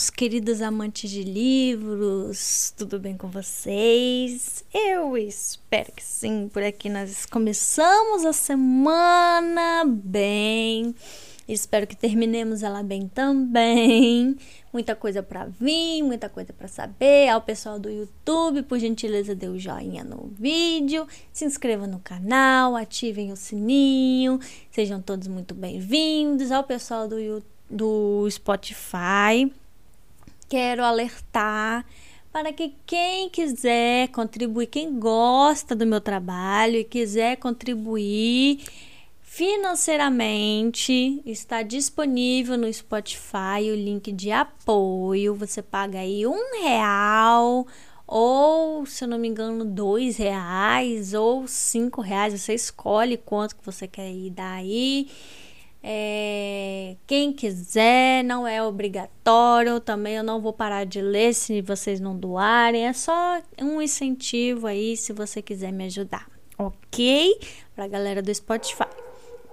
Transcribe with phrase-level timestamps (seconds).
[0.00, 4.64] meus queridos amantes de livros, tudo bem com vocês?
[4.72, 6.48] Eu espero que sim.
[6.50, 10.94] Por aqui nós começamos a semana bem.
[11.46, 14.38] Espero que terminemos ela bem também.
[14.72, 17.28] Muita coisa para vir, muita coisa para saber.
[17.28, 21.98] Ao pessoal do YouTube, por gentileza, dê o um joinha no vídeo, se inscreva no
[21.98, 24.40] canal, ativem o sininho.
[24.70, 26.50] Sejam todos muito bem-vindos.
[26.50, 29.59] Ao pessoal do do Spotify.
[30.50, 31.86] Quero alertar
[32.32, 38.58] para que quem quiser contribuir, quem gosta do meu trabalho e quiser contribuir
[39.22, 45.36] financeiramente, está disponível no Spotify o link de apoio.
[45.36, 47.64] Você paga aí um real
[48.04, 52.32] ou, se eu não me engano, dois reais ou cinco reais.
[52.32, 55.08] Você escolhe quanto que você quer ir daí.
[55.82, 59.80] É, quem quiser, não é obrigatório.
[59.80, 62.86] Também eu não vou parar de ler se vocês não doarem.
[62.86, 66.28] É só um incentivo aí se você quiser me ajudar,
[66.58, 67.38] ok?
[67.74, 68.84] Pra galera do Spotify.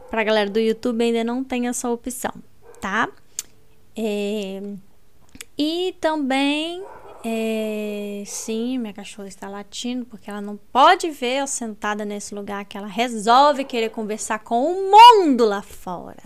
[0.10, 2.32] Pra galera do YouTube ainda não tem essa opção,
[2.80, 3.10] tá?
[3.96, 4.62] É,
[5.58, 6.84] e também
[7.24, 12.64] é, sim, minha cachorra está latindo porque ela não pode ver eu sentada nesse lugar
[12.66, 16.24] que ela resolve querer conversar com o mundo lá fora.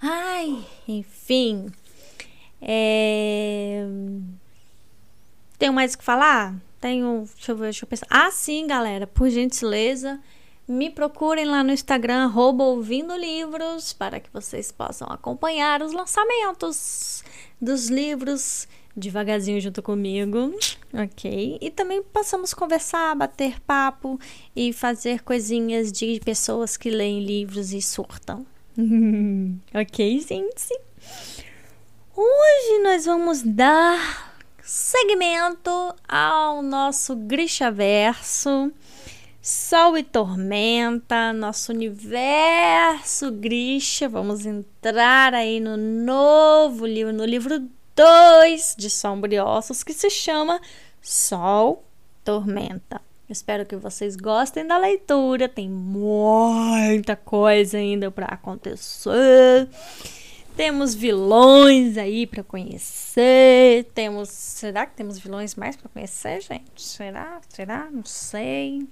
[0.00, 1.70] Ai, enfim.
[2.62, 3.84] É...
[5.58, 6.54] Tenho mais o que falar?
[6.80, 7.28] Tenho.
[7.34, 8.06] Deixa eu ver, deixa eu pensar.
[8.08, 10.18] Ah, sim, galera, por gentileza.
[10.66, 17.24] Me procurem lá no Instagram, arroba ouvindo livros, para que vocês possam acompanhar os lançamentos
[17.60, 20.54] dos livros devagarzinho junto comigo,
[20.92, 21.58] ok?
[21.60, 24.18] E também possamos conversar, bater papo
[24.54, 28.44] e fazer coisinhas de pessoas que leem livros e surtam.
[29.74, 30.80] ok, gente?
[32.16, 38.72] Hoje nós vamos dar segmento ao nosso Grishaverso.
[39.42, 44.06] Sol e Tormenta, nosso universo Grisha.
[44.06, 47.66] Vamos entrar aí no novo livro, no livro
[48.00, 50.58] 2 de Sombriossos, que se chama
[51.02, 51.84] Sol
[52.24, 52.98] Tormenta.
[53.28, 59.68] Espero que vocês gostem da leitura, tem muita coisa ainda para acontecer.
[60.56, 63.84] Temos vilões aí para conhecer.
[63.94, 66.80] Temos, será que temos vilões mais para conhecer, gente?
[66.80, 67.38] Será?
[67.50, 67.86] Será?
[67.90, 68.88] Não sei.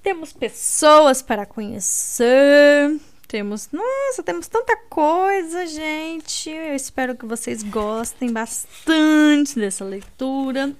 [0.00, 3.00] Temos pessoas para conhecer.
[3.34, 6.48] Temos, nossa, temos tanta coisa, gente.
[6.48, 10.72] Eu espero que vocês gostem bastante dessa leitura.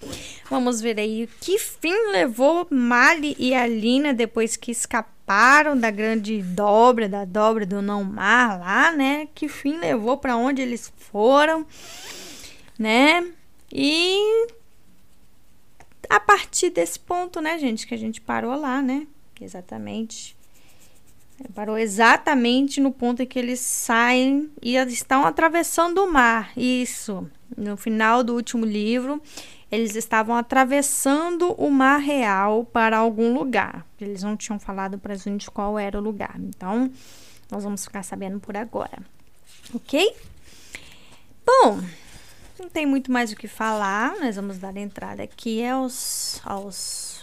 [0.48, 7.09] Vamos ver aí que fim levou Mali e Alina depois que escaparam da grande dobra,
[7.09, 9.26] da dobra do não mar lá, né?
[9.34, 11.66] Que fim levou para onde eles foram,
[12.78, 13.32] né?
[13.72, 14.47] E
[16.09, 19.09] a partir desse ponto, né, gente, que a gente parou lá, né?
[19.41, 20.37] Exatamente
[21.54, 26.52] Parou exatamente no ponto em que eles saem e estão atravessando o mar.
[26.56, 27.28] Isso.
[27.56, 29.20] No final do último livro,
[29.70, 33.84] eles estavam atravessando o mar real para algum lugar.
[34.00, 36.36] Eles não tinham falado para a gente qual era o lugar.
[36.38, 36.90] Então,
[37.50, 38.98] nós vamos ficar sabendo por agora.
[39.74, 40.14] Ok?
[41.44, 41.80] Bom,
[42.58, 44.14] não tem muito mais o que falar.
[44.20, 47.13] Nós vamos dar entrada aqui aos, aos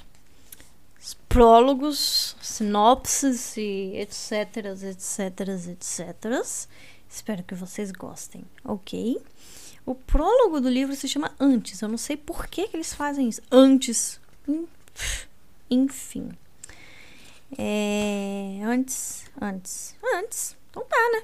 [1.32, 6.46] prólogos, sinopses e etc, etc, etc.
[7.10, 9.18] Espero que vocês gostem, ok?
[9.86, 11.82] O prólogo do livro se chama Antes.
[11.82, 13.42] Eu não sei por que, que eles fazem isso.
[13.50, 14.20] Antes.
[15.70, 16.32] Enfim.
[17.58, 20.58] É, antes, antes, antes.
[20.70, 21.24] Então tá, né?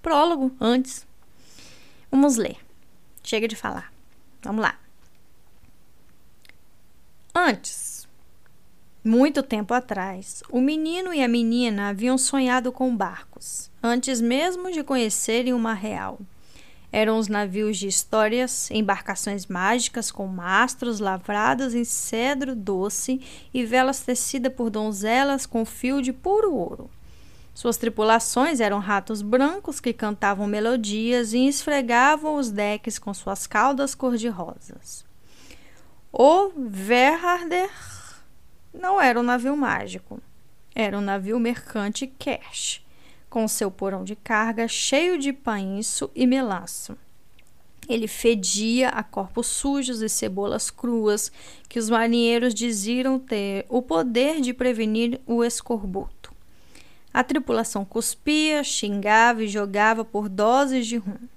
[0.00, 1.06] Prólogo, antes.
[2.10, 2.56] Vamos ler.
[3.22, 3.92] Chega de falar.
[4.42, 4.78] Vamos lá.
[7.34, 7.93] Antes.
[9.06, 14.82] Muito tempo atrás, o menino e a menina haviam sonhado com barcos, antes mesmo de
[14.82, 16.18] conhecerem o mar real.
[16.90, 23.20] Eram os navios de histórias, embarcações mágicas com mastros lavrados em cedro doce
[23.52, 26.88] e velas tecidas por donzelas com fio de puro ouro.
[27.52, 33.94] Suas tripulações eram ratos brancos que cantavam melodias e esfregavam os decks com suas caudas
[33.94, 35.04] cor-de-rosas.
[36.10, 37.68] O Verharder
[38.74, 40.20] não era um navio mágico.
[40.74, 42.84] Era um navio mercante cash,
[43.30, 46.96] com seu porão de carga cheio de painço e melaço.
[47.88, 51.30] Ele fedia a corpos sujos e cebolas cruas,
[51.68, 56.34] que os marinheiros diziam ter o poder de prevenir o escorbuto.
[57.12, 61.28] A tripulação cuspia, xingava e jogava por doses de rum.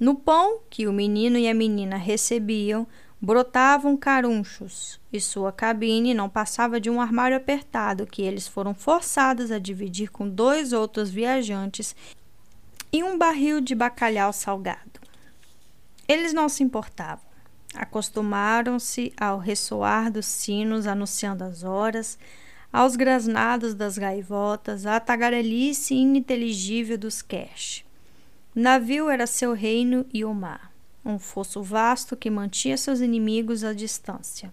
[0.00, 2.86] No pão que o menino e a menina recebiam,
[3.24, 9.50] brotavam carunchos, e sua cabine não passava de um armário apertado que eles foram forçados
[9.50, 11.96] a dividir com dois outros viajantes
[12.92, 15.00] e um barril de bacalhau salgado.
[16.06, 17.24] Eles não se importavam.
[17.74, 22.18] Acostumaram-se ao ressoar dos sinos anunciando as horas,
[22.70, 27.86] aos grasnados das gaivotas, à tagarelice ininteligível dos cash.
[28.54, 30.73] Navio era seu reino e o mar,
[31.04, 34.52] um fosso vasto que mantinha seus inimigos à distância.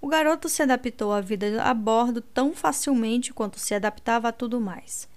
[0.00, 4.60] O garoto se adaptou à vida a bordo tão facilmente quanto se adaptava a tudo
[4.60, 5.08] mais.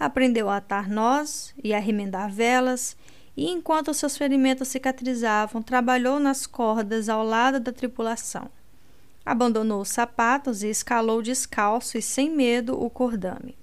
[0.00, 2.96] Aprendeu a atar nós e a remendar velas,
[3.36, 8.50] e enquanto seus ferimentos cicatrizavam, trabalhou nas cordas ao lado da tripulação.
[9.24, 13.56] Abandonou os sapatos e escalou descalço e sem medo o cordame.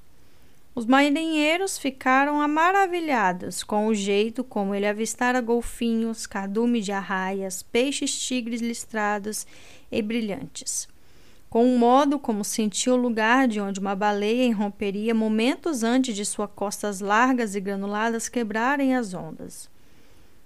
[0.76, 8.18] Os marinheiros ficaram maravilhados com o jeito como ele avistara golfinhos, cardume de arraias, peixes
[8.20, 9.46] tigres listrados
[9.92, 10.88] e brilhantes
[11.50, 16.24] com o modo como sentiu o lugar de onde uma baleia irromperia momentos antes de
[16.24, 19.68] suas costas largas e granuladas quebrarem as ondas.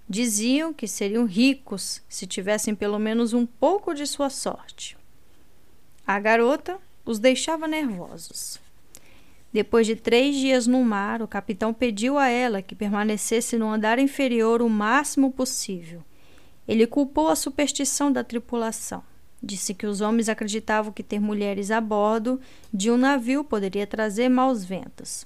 [0.08, 4.96] Diziam que seriam ricos se tivessem pelo menos um pouco de sua sorte.
[6.06, 8.58] A garota os deixava nervosos.
[9.54, 14.00] Depois de três dias no mar, o capitão pediu a ela que permanecesse no andar
[14.00, 16.02] inferior o máximo possível.
[16.66, 19.00] Ele culpou a superstição da tripulação.
[19.40, 22.40] Disse que os homens acreditavam que ter mulheres a bordo
[22.72, 25.24] de um navio poderia trazer maus ventos.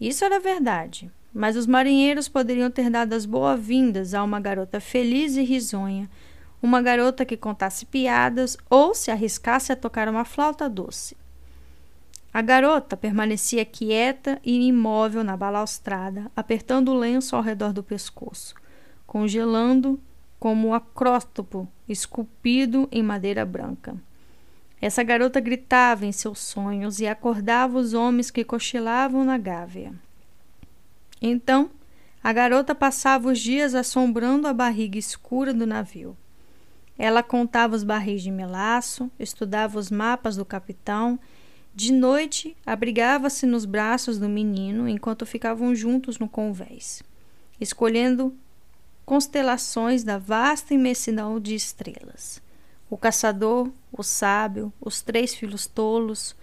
[0.00, 5.36] Isso era verdade, mas os marinheiros poderiam ter dado as boas-vindas a uma garota feliz
[5.36, 6.10] e risonha,
[6.60, 11.16] uma garota que contasse piadas ou se arriscasse a tocar uma flauta doce.
[12.34, 18.56] A garota permanecia quieta e imóvel na balaustrada, apertando o lenço ao redor do pescoço,
[19.06, 20.00] congelando
[20.40, 23.94] como um acróstopo esculpido em madeira branca.
[24.80, 29.92] Essa garota gritava em seus sonhos e acordava os homens que cochilavam na gávea.
[31.22, 31.70] Então,
[32.20, 36.16] a garota passava os dias assombrando a barriga escura do navio.
[36.98, 41.16] Ela contava os barris de melaço, estudava os mapas do capitão.
[41.74, 47.02] De noite, abrigava-se nos braços do menino enquanto ficavam juntos no convés,
[47.60, 48.32] escolhendo
[49.04, 52.40] constelações da vasta imensidão de estrelas.
[52.88, 56.36] O caçador, o sábio, os três filhos tolos,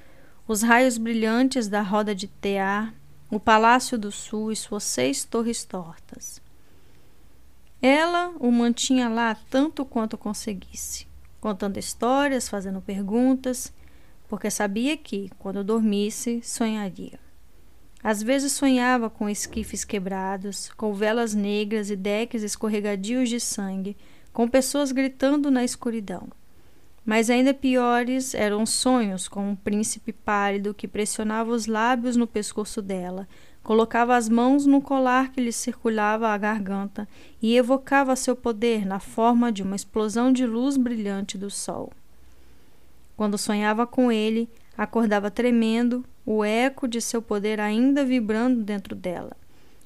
[0.45, 2.93] os raios brilhantes da roda de Tear,
[3.29, 6.41] o palácio do sul e suas seis torres tortas.
[7.81, 11.07] Ela o mantinha lá tanto quanto conseguisse,
[11.39, 13.73] contando histórias, fazendo perguntas,
[14.31, 17.19] porque sabia que, quando dormisse, sonharia.
[18.01, 23.97] Às vezes sonhava com esquifes quebrados, com velas negras e decks escorregadios de sangue,
[24.31, 26.29] com pessoas gritando na escuridão.
[27.05, 32.81] Mas ainda piores eram sonhos com um príncipe pálido que pressionava os lábios no pescoço
[32.81, 33.27] dela,
[33.61, 37.05] colocava as mãos no colar que lhe circulava a garganta
[37.41, 41.91] e evocava seu poder na forma de uma explosão de luz brilhante do sol.
[43.21, 49.37] Quando sonhava com ele, acordava tremendo, o eco de seu poder ainda vibrando dentro dela,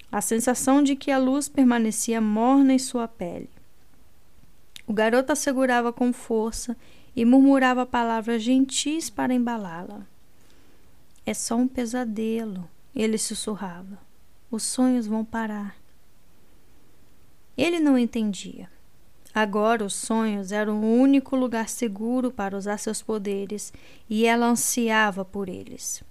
[0.09, 3.49] a sensação de que a luz permanecia morna em sua pele.
[4.87, 6.77] O garoto a segurava com força
[7.13, 10.07] e murmurava palavras gentis para embalá-la.
[11.25, 13.99] É só um pesadelo, ele sussurrava.
[14.49, 15.75] Os sonhos vão parar.
[17.57, 18.69] Ele não entendia.
[19.35, 23.73] Agora os sonhos eram o único lugar seguro para usar seus poderes
[24.09, 26.01] e ela ansiava por eles.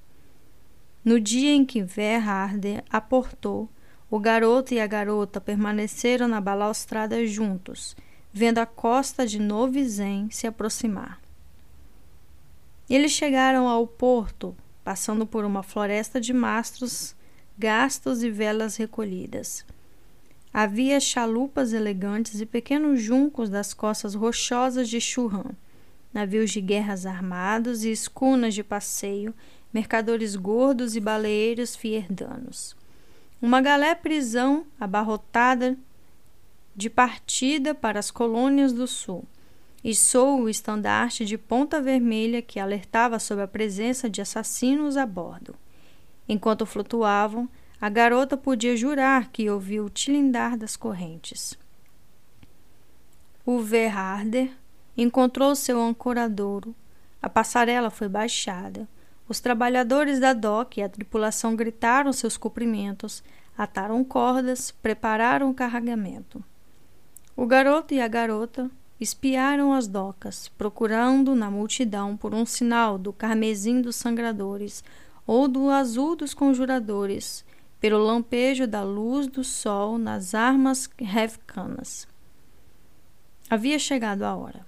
[1.02, 3.70] No dia em que Verharder aportou,
[4.10, 7.96] o garoto e a garota permaneceram na balaustrada juntos,
[8.30, 11.18] vendo a costa de Novizen se aproximar.
[12.90, 14.54] Eles chegaram ao porto,
[14.84, 17.16] passando por uma floresta de mastros
[17.56, 19.64] gastos e velas recolhidas.
[20.56, 25.50] Havia chalupas elegantes e pequenos juncos das costas rochosas de Churran,
[26.12, 29.34] navios de guerras armados e escunas de passeio
[29.72, 32.76] mercadores gordos e baleeiros fierdanos.
[33.42, 35.76] Uma galé-prisão abarrotada
[36.76, 39.24] de partida para as colônias do sul,
[39.82, 45.04] e sou o estandarte de ponta vermelha que alertava sobre a presença de assassinos a
[45.04, 45.56] bordo.
[46.28, 47.48] Enquanto flutuavam,
[47.84, 51.54] a garota podia jurar que ouviu o tilindar das correntes.
[53.44, 54.50] O Verharder
[54.96, 56.74] encontrou seu ancoradouro.
[57.20, 58.88] A passarela foi baixada.
[59.28, 63.22] Os trabalhadores da DOC e a tripulação gritaram seus cumprimentos.
[63.54, 66.42] ataram cordas, prepararam o carregamento.
[67.36, 73.12] O garoto e a garota espiaram as docas, procurando na multidão por um sinal do
[73.12, 74.82] carmesim dos sangradores
[75.26, 77.44] ou do azul dos conjuradores,
[77.84, 82.08] pelo lampejo da luz do sol nas armas revcanas.
[83.50, 84.64] Havia chegado a hora.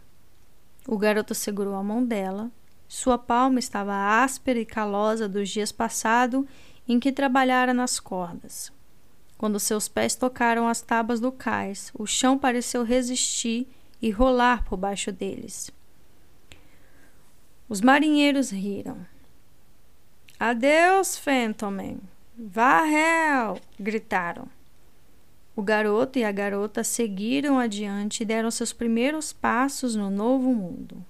[0.86, 2.50] O garoto segurou a mão dela.
[2.86, 6.44] Sua palma estava áspera e calosa dos dias passados
[6.86, 8.70] em que trabalhara nas cordas.
[9.38, 13.66] Quando seus pés tocaram as tábuas do cais, o chão pareceu resistir
[14.02, 15.70] e rolar por baixo deles.
[17.66, 19.06] Os marinheiros riram.
[20.38, 22.14] Adeus, Fentomen!
[22.38, 23.58] Varrel!
[23.80, 24.46] gritaram.
[25.54, 31.02] O garoto e a garota seguiram adiante e deram seus primeiros passos no novo mundo.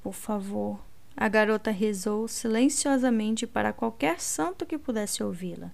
[0.00, 0.80] Por favor,
[1.16, 5.72] a garota rezou silenciosamente para qualquer santo que pudesse ouvi-la.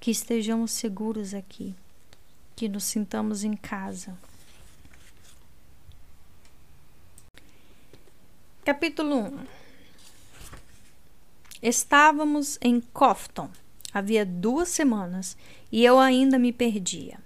[0.00, 1.76] Que estejamos seguros aqui,
[2.56, 4.18] que nos sintamos em casa.
[8.64, 9.61] Capítulo 1
[11.62, 13.48] Estávamos em Cofton
[13.92, 15.36] havia duas semanas
[15.70, 17.18] e eu ainda me perdia.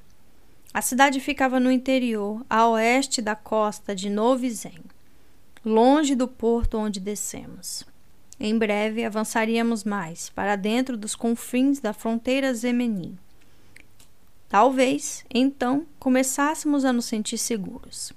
[0.75, 4.83] A cidade ficava no interior, a oeste da costa de Novizen,
[5.64, 7.85] longe do porto onde descemos.
[8.38, 13.19] Em breve avançaríamos mais, para dentro dos confins da fronteira Zemeni.
[14.49, 18.12] Talvez, então, começássemos a nos sentir seguros.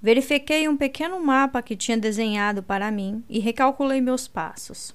[0.00, 4.94] Verifiquei um pequeno mapa que tinha desenhado para mim e recalculei meus passos.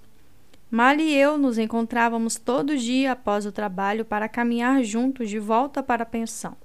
[0.71, 5.83] Mal e eu nos encontrávamos todo dia após o trabalho para caminhar juntos de volta
[5.83, 6.55] para a pensão.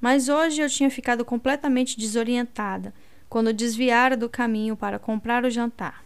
[0.00, 2.94] Mas hoje eu tinha ficado completamente desorientada
[3.28, 6.04] quando desviara do caminho para comprar o jantar.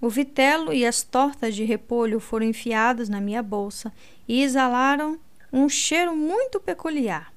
[0.00, 3.92] O vitelo e as tortas de repolho foram enfiados na minha bolsa
[4.26, 5.18] e exalaram
[5.52, 7.31] um cheiro muito peculiar.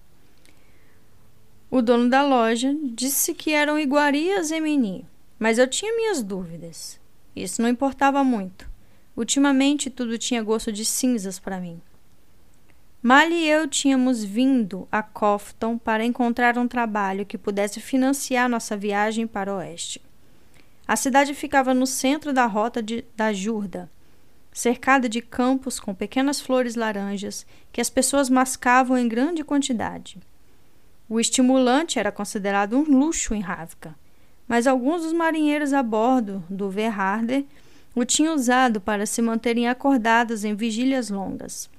[1.69, 5.05] O dono da loja disse que eram iguarias em
[5.39, 6.99] mas eu tinha minhas dúvidas.
[7.35, 8.69] Isso não importava muito.
[9.17, 11.81] Ultimamente tudo tinha gosto de cinzas para mim.
[13.01, 18.75] Mal e eu tínhamos vindo a Cofton para encontrar um trabalho que pudesse financiar nossa
[18.75, 20.01] viagem para o oeste.
[20.87, 23.91] A cidade ficava no centro da rota de, da Jurda,
[24.51, 30.19] cercada de campos com pequenas flores laranjas que as pessoas mascavam em grande quantidade.
[31.07, 33.95] O estimulante era considerado um luxo em Ravka
[34.47, 37.45] mas alguns dos marinheiros a bordo do Verharder
[37.95, 41.69] o tinham usado para se manterem acordados em vigílias longas.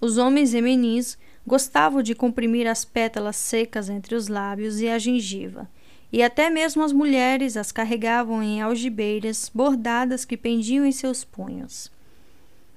[0.00, 5.68] Os homens emenis gostavam de comprimir as pétalas secas entre os lábios e a gengiva,
[6.12, 11.90] e até mesmo as mulheres as carregavam em algibeiras bordadas que pendiam em seus punhos.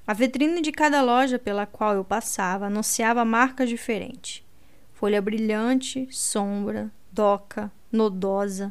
[0.08, 4.42] A vitrine de cada loja pela qual eu passava anunciava marcas diferentes:
[5.00, 8.70] folha brilhante, sombra, doca, nodosa,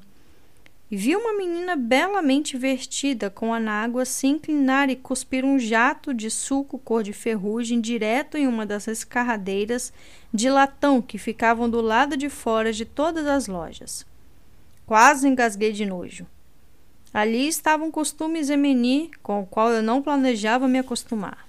[0.90, 6.30] e vi uma menina belamente vestida com anágua se inclinar e cuspir um jato de
[6.30, 9.90] suco cor de ferrugem direto em uma das escarradeiras
[10.30, 14.04] de latão que ficavam do lado de fora de todas as lojas.
[14.85, 16.26] Quase engasguei de nojo.
[17.12, 21.48] Ali estava um costume zemeni com o qual eu não planejava me acostumar.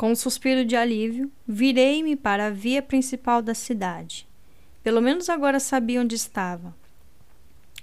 [0.00, 4.26] Com um suspiro de alívio, virei-me para a via principal da cidade.
[4.82, 6.74] Pelo menos agora sabia onde estava.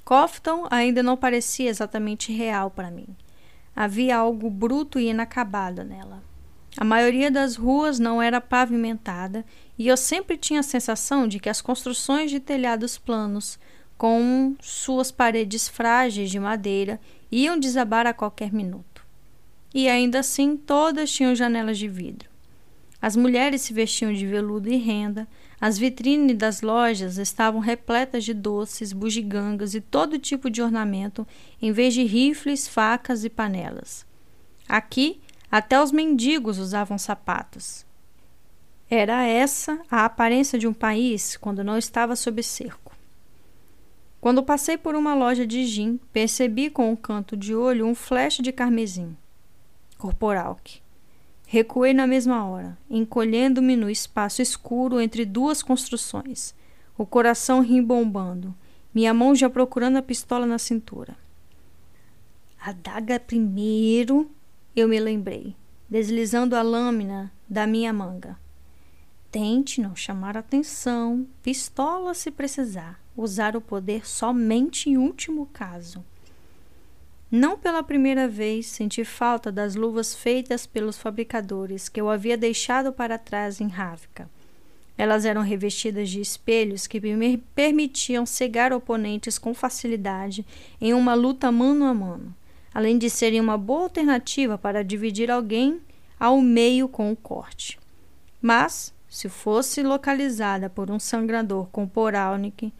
[0.04, 3.06] Cofton ainda não parecia exatamente real para mim.
[3.76, 6.24] Havia algo bruto e inacabado nela.
[6.76, 9.46] A maioria das ruas não era pavimentada
[9.78, 13.60] e eu sempre tinha a sensação de que as construções de telhados planos,
[13.96, 17.00] com suas paredes frágeis de madeira,
[17.32, 18.97] iam desabar a qualquer minuto.
[19.74, 22.30] E ainda assim todas tinham janelas de vidro.
[23.02, 25.28] As mulheres se vestiam de veludo e renda,
[25.62, 31.28] as vitrines das lojas estavam repletas de doces, bugigangas e todo tipo de ornamento,
[31.62, 34.06] em vez de rifles, facas e panelas.
[34.68, 37.86] Aqui, até os mendigos usavam sapatos.
[38.90, 42.96] Era essa a aparência de um país quando não estava sob cerco.
[44.20, 48.38] Quando passei por uma loja de gin, percebi com um canto de olho um flash
[48.38, 49.16] de carmesim.
[49.98, 50.82] Corporalque.
[51.46, 56.54] Recuei na mesma hora, encolhendo-me no espaço escuro entre duas construções,
[56.98, 58.54] o coração rimbombando,
[58.94, 61.16] minha mão já procurando a pistola na cintura.
[62.60, 64.30] A daga primeiro,
[64.76, 65.56] eu me lembrei,
[65.90, 68.38] deslizando a lâmina da minha manga.
[69.32, 76.04] Tente não chamar atenção, pistola se precisar, usar o poder somente em último caso.
[77.30, 82.94] Não pela primeira vez senti falta das luvas feitas pelos fabricadores que eu havia deixado
[82.94, 84.30] para trás em Ravka.
[84.98, 90.46] Elas eram revestidas de espelhos que me permitiam cegar oponentes com facilidade
[90.80, 92.34] em uma luta mano a mano,
[92.74, 95.82] além de serem uma boa alternativa para dividir alguém
[96.18, 97.78] ao meio com o corte.
[98.42, 102.74] Mas, se fosse localizada por um sangrador com Poralnik,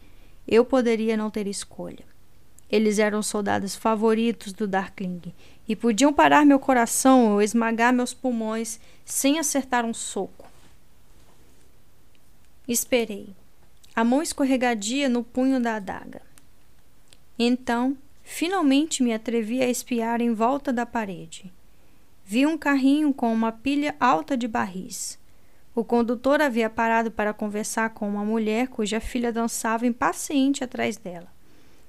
[0.46, 2.08] eu poderia não ter escolha.
[2.70, 5.32] Eles eram os soldados favoritos do Darkling
[5.68, 10.46] e podiam parar meu coração ou esmagar meus pulmões sem acertar um soco.
[12.66, 13.30] Esperei,
[13.96, 16.20] a mão escorregadia no punho da adaga.
[17.38, 21.52] Então, finalmente me atrevi a espiar em volta da parede.
[22.24, 25.18] Vi um carrinho com uma pilha alta de barris.
[25.74, 31.32] O condutor havia parado para conversar com uma mulher cuja filha dançava impaciente atrás dela,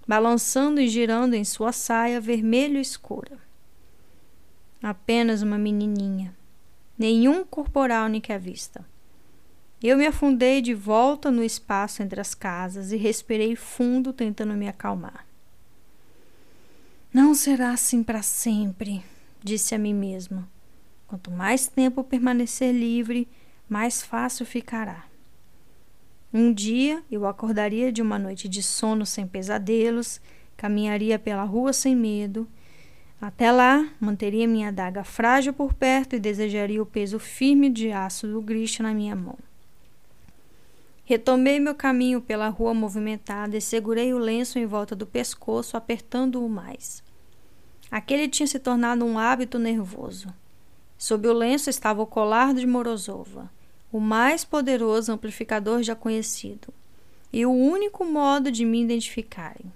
[0.10, 3.38] balançando e girando em sua saia vermelho escura.
[4.82, 6.36] Apenas uma menininha.
[6.98, 8.84] Nenhum corporal nem que a vista.
[9.84, 14.68] Eu me afundei de volta no espaço entre as casas e respirei fundo, tentando me
[14.68, 15.28] acalmar.
[17.14, 19.06] Não será assim para sempre,
[19.44, 20.50] disse a mim mesma.
[21.08, 23.28] Quanto mais tempo permanecer livre,
[23.70, 25.09] mais fácil ficará.
[26.32, 30.22] Um dia eu acordaria de uma noite de sono sem pesadelos,
[30.56, 32.48] caminharia pela rua sem medo.
[33.20, 38.28] Até lá, manteria minha adaga frágil por perto e desejaria o peso firme de aço
[38.28, 39.38] do Grisha na minha mão.
[41.04, 46.48] Retomei meu caminho pela rua movimentada e segurei o lenço em volta do pescoço, apertando-o
[46.48, 47.04] mais.
[47.90, 50.32] Aquele tinha se tornado um hábito nervoso.
[50.96, 53.50] Sob o lenço estava o colar de Morozova,
[53.92, 56.74] o mais poderoso amplificador já conhecido,
[57.32, 59.72] e o único modo de me identificarem.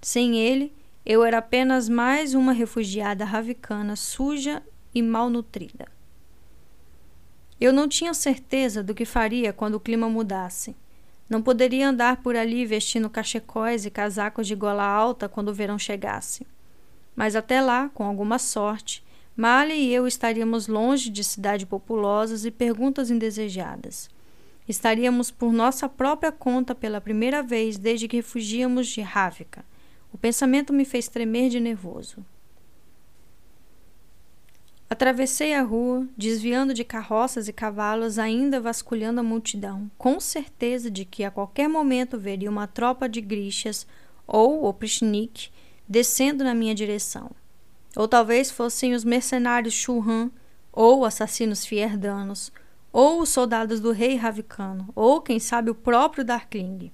[0.00, 0.72] Sem ele,
[1.04, 4.62] eu era apenas mais uma refugiada ravicana suja
[4.94, 5.86] e malnutrida.
[7.60, 10.74] Eu não tinha certeza do que faria quando o clima mudasse.
[11.28, 15.78] Não poderia andar por ali vestindo cachecóis e casacos de gola alta quando o verão
[15.78, 16.46] chegasse.
[17.14, 19.04] Mas até lá, com alguma sorte,
[19.36, 24.10] Mali e eu estaríamos longe de cidades populosas e perguntas indesejadas.
[24.68, 29.64] Estaríamos por nossa própria conta pela primeira vez desde que refugíamos de Rávica.
[30.12, 32.24] O pensamento me fez tremer de nervoso.
[34.88, 41.06] Atravessei a rua, desviando de carroças e cavalos, ainda vasculhando a multidão, com certeza de
[41.06, 43.86] que a qualquer momento veria uma tropa de grixas
[44.26, 45.48] ou oprichnik
[45.88, 47.30] descendo na minha direção.
[47.96, 50.30] Ou talvez fossem os mercenários Churran,
[50.72, 52.50] ou assassinos fierdanos,
[52.92, 56.90] ou os soldados do rei Ravicano, ou quem sabe o próprio Darkling.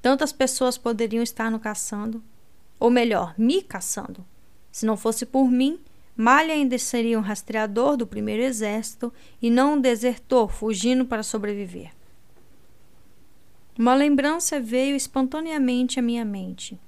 [0.00, 2.22] Tantas pessoas poderiam estar no caçando,
[2.78, 4.24] ou melhor, me caçando.
[4.70, 5.80] Se não fosse por mim,
[6.16, 11.92] Malha ainda seria um rastreador do primeiro exército e não um desertor fugindo para sobreviver.
[13.78, 16.78] Uma lembrança veio espontaneamente à minha mente.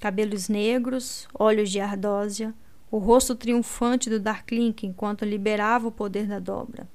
[0.00, 2.54] Cabelos negros, olhos de ardósia,
[2.90, 6.88] o rosto triunfante do Darklink enquanto liberava o poder da dobra,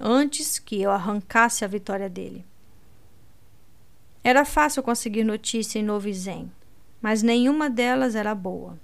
[0.00, 2.44] antes que eu arrancasse a vitória dele.
[4.24, 6.50] Era fácil conseguir notícia em Novizen,
[7.00, 8.78] mas nenhuma delas era boa.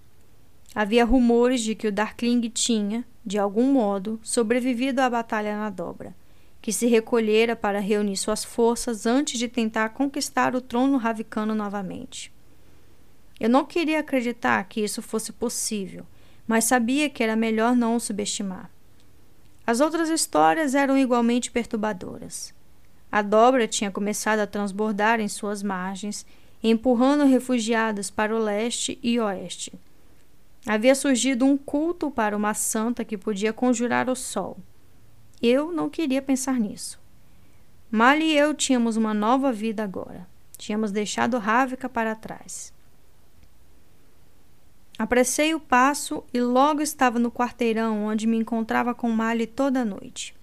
[0.75, 6.15] Havia rumores de que o Darkling tinha, de algum modo, sobrevivido à batalha na dobra,
[6.61, 12.33] que se recolhera para reunir suas forças antes de tentar conquistar o trono ravicano novamente.
[13.43, 16.07] Eu não queria acreditar que isso fosse possível,
[16.47, 18.71] mas sabia que era melhor não o subestimar.
[19.67, 22.55] As outras histórias eram igualmente perturbadoras.
[23.11, 26.25] A dobra tinha começado a transbordar em suas margens,
[26.63, 29.73] empurrando refugiados para o leste e oeste
[30.65, 34.57] Havia surgido um culto para uma santa que podia conjurar o sol.
[35.43, 37.01] Eu não queria pensar nisso.
[37.91, 40.29] Mal e eu tínhamos uma nova vida agora.
[40.57, 42.73] Tínhamos deixado Rávica para trás.
[44.99, 50.35] Apressei o passo e logo estava no quarteirão onde me encontrava com Mali toda noite.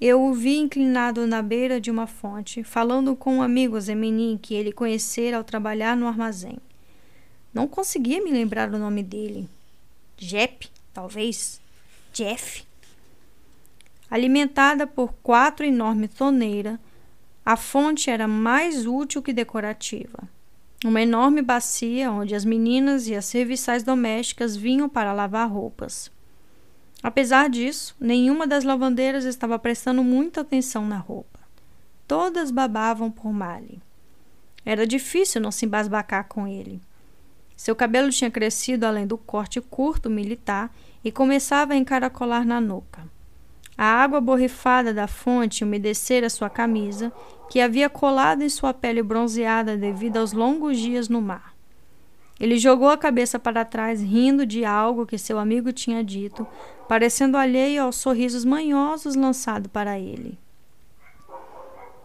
[0.00, 4.54] Eu o vi inclinado na beira de uma fonte, falando com um amigo Zemenin que
[4.54, 6.58] ele conhecera ao trabalhar no armazém.
[7.52, 9.46] Não conseguia me lembrar o nome dele.
[10.16, 11.60] Jep, talvez.
[12.14, 12.64] Jeff.
[14.10, 16.78] Alimentada por quatro enormes torneiras,
[17.44, 20.28] a fonte era mais útil que decorativa.
[20.82, 26.10] Uma enorme bacia onde as meninas e as serviçais domésticas vinham para lavar roupas.
[27.02, 31.38] Apesar disso, nenhuma das lavandeiras estava prestando muita atenção na roupa.
[32.08, 33.82] Todas babavam por Mali.
[34.64, 36.80] Era difícil não se embasbacar com ele.
[37.56, 43.06] Seu cabelo tinha crescido além do corte curto militar e começava a encaracolar na nuca.
[43.80, 47.10] A água borrifada da fonte umedecera sua camisa,
[47.48, 51.54] que havia colado em sua pele bronzeada devido aos longos dias no mar.
[52.38, 56.46] Ele jogou a cabeça para trás, rindo de algo que seu amigo tinha dito,
[56.86, 60.38] parecendo alheio aos sorrisos manhosos lançados para ele.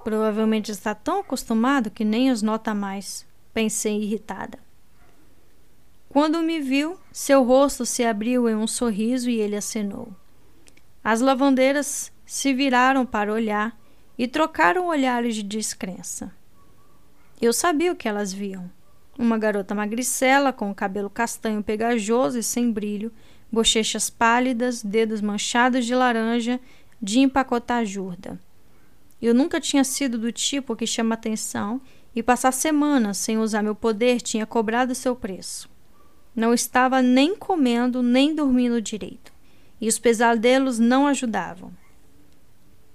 [0.01, 4.57] Provavelmente está tão acostumado que nem os nota mais, pensei irritada.
[6.07, 10.13] Quando me viu, seu rosto se abriu em um sorriso e ele acenou.
[11.07, 13.79] As lavandeiras se viraram para olhar
[14.17, 16.33] e trocaram olhares de descrença.
[17.39, 18.71] Eu sabia o que elas viam.
[19.15, 23.11] Uma garota magricela, com o cabelo castanho pegajoso e sem brilho,
[23.51, 26.59] bochechas pálidas, dedos manchados de laranja,
[26.99, 28.39] de empacotar jurda.
[29.21, 31.79] Eu nunca tinha sido do tipo que chama atenção
[32.15, 35.69] e passar semanas sem usar meu poder tinha cobrado seu preço.
[36.35, 39.34] Não estava nem comendo nem dormindo direito,
[39.79, 41.71] e os pesadelos não ajudavam.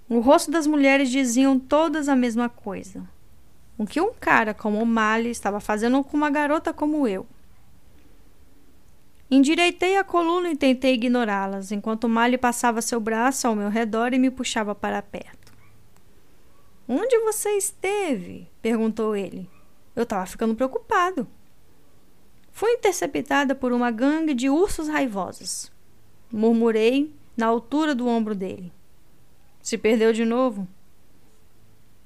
[0.08, 3.02] O rosto das mulheres diziam todas a mesma coisa.
[3.78, 7.26] O que um cara como o Mali estava fazendo com uma garota como eu?
[9.30, 14.18] Endireitei a coluna e tentei ignorá-las, enquanto Mali passava seu braço ao meu redor e
[14.18, 15.52] me puxava para perto.
[16.88, 18.48] Onde você esteve?
[18.60, 19.48] perguntou ele.
[19.94, 21.28] Eu estava ficando preocupado.
[22.50, 25.70] Fui interceptada por uma gangue de ursos raivosos.
[26.30, 28.72] Murmurei na altura do ombro dele.
[29.62, 30.66] Se perdeu de novo?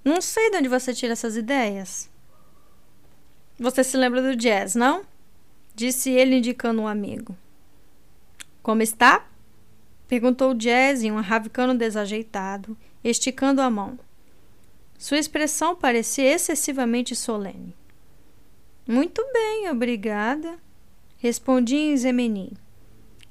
[0.05, 2.11] Não sei de onde você tira essas ideias.
[3.59, 5.05] Você se lembra do jazz, não?
[5.75, 7.37] Disse ele indicando um amigo.
[8.63, 9.27] Como está?
[10.09, 13.99] Perguntou Jazz em um ravicano desajeitado, esticando a mão.
[14.99, 17.75] Sua expressão parecia excessivamente solene.
[18.87, 20.59] Muito bem, obrigada,
[21.19, 22.53] respondi em Zemeni.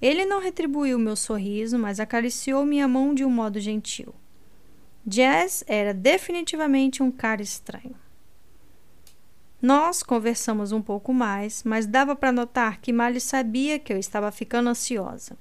[0.03, 4.13] Ele não retribuiu meu sorriso, mas acariciou minha mão de um modo gentil.
[5.05, 7.95] Jazz era definitivamente um cara estranho.
[9.61, 14.29] Nós conversamos um pouco mais, mas dava para notar que Mali sabia que eu estava
[14.29, 15.37] ficando ansiosa.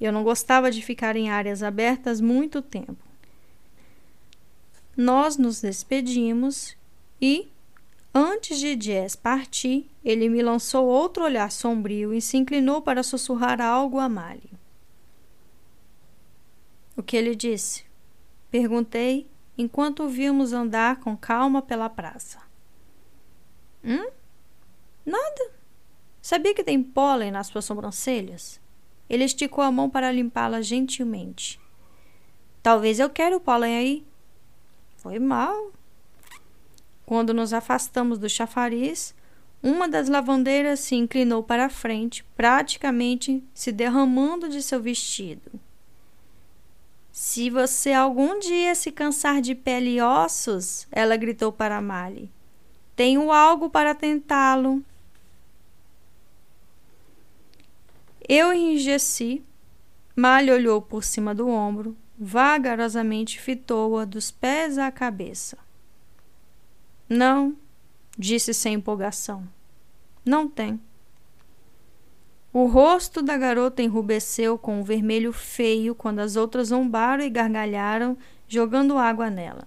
[0.00, 2.98] Eu não gostava de ficar em áreas abertas muito tempo.
[4.96, 6.76] Nós nos despedimos
[7.20, 7.51] e,
[8.14, 13.60] antes de Jazz partir, ele me lançou outro olhar sombrio e se inclinou para sussurrar
[13.60, 14.50] algo a Mali.
[16.96, 17.84] O que ele disse?
[18.50, 22.38] Perguntei enquanto o vimos andar com calma pela praça.
[23.84, 24.10] Hum?
[25.04, 25.50] Nada.
[26.20, 28.60] Sabia que tem pólen nas suas sobrancelhas?
[29.08, 31.60] Ele esticou a mão para limpá-la gentilmente.
[32.62, 34.06] Talvez eu queira o pólen aí.
[34.96, 35.72] Foi mal.
[37.04, 39.14] Quando nos afastamos do chafariz,
[39.62, 45.52] uma das lavandeiras se inclinou para a frente, praticamente se derramando de seu vestido.
[47.12, 52.30] Se você algum dia se cansar de pele e ossos, ela gritou para Mali,
[52.96, 54.82] tenho algo para tentá-lo.
[58.28, 59.42] Eu enrijeci.
[60.14, 65.58] Mali olhou por cima do ombro, vagarosamente fitou-a dos pés à cabeça.
[67.14, 67.54] Não,
[68.18, 69.46] disse sem empolgação.
[70.24, 70.80] Não tem.
[72.50, 78.16] O rosto da garota enrubesceu com um vermelho feio quando as outras zombaram e gargalharam,
[78.48, 79.66] jogando água nela.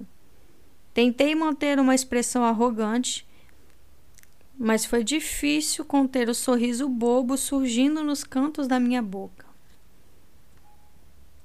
[0.91, 3.27] Tentei manter uma expressão arrogante,
[4.57, 9.45] mas foi difícil conter o sorriso bobo surgindo nos cantos da minha boca.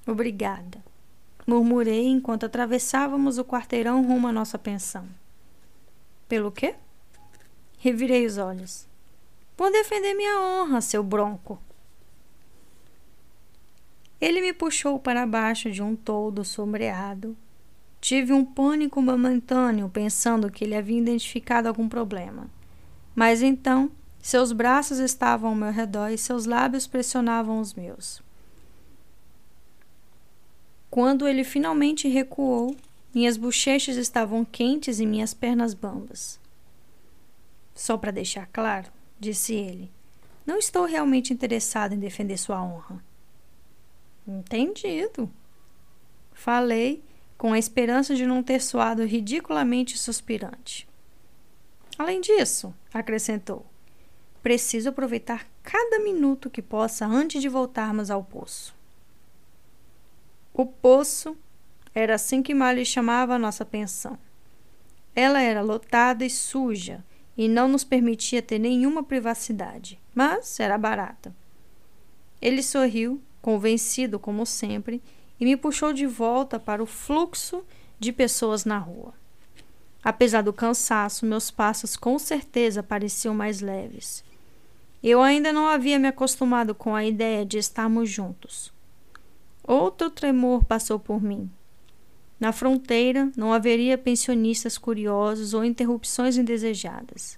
[0.07, 0.83] Obrigada,
[1.45, 5.20] murmurei enquanto atravessávamos o quarteirão rumo à nossa pensão.
[6.31, 6.75] Pelo quê?
[7.77, 8.87] Revirei os olhos.
[9.57, 11.61] Por defender minha honra, seu bronco.
[14.21, 17.35] Ele me puxou para baixo de um toldo sombreado.
[17.99, 22.49] Tive um pânico momentâneo, pensando que ele havia identificado algum problema.
[23.13, 23.91] Mas então,
[24.21, 28.23] seus braços estavam ao meu redor e seus lábios pressionavam os meus.
[30.89, 32.73] Quando ele finalmente recuou,
[33.13, 36.39] minhas bochechas estavam quentes e minhas pernas bambas.
[37.73, 39.91] Só para deixar claro, disse ele.
[40.45, 43.03] Não estou realmente interessado em defender sua honra.
[44.27, 45.31] Entendido.
[46.33, 47.03] Falei
[47.37, 50.87] com a esperança de não ter soado ridiculamente suspirante.
[51.97, 53.65] Além disso, acrescentou,
[54.41, 58.75] preciso aproveitar cada minuto que possa antes de voltarmos ao poço.
[60.53, 61.37] O poço
[61.93, 64.17] era assim que Mali chamava a nossa pensão.
[65.15, 67.03] Ela era lotada e suja,
[67.37, 71.35] e não nos permitia ter nenhuma privacidade, mas era barata.
[72.41, 75.01] Ele sorriu, convencido como sempre,
[75.39, 77.63] e me puxou de volta para o fluxo
[77.99, 79.13] de pessoas na rua.
[80.03, 84.23] Apesar do cansaço, meus passos com certeza pareciam mais leves.
[85.03, 88.71] Eu ainda não havia me acostumado com a ideia de estarmos juntos.
[89.63, 91.49] Outro tremor passou por mim.
[92.41, 97.37] Na fronteira não haveria pensionistas curiosos ou interrupções indesejadas.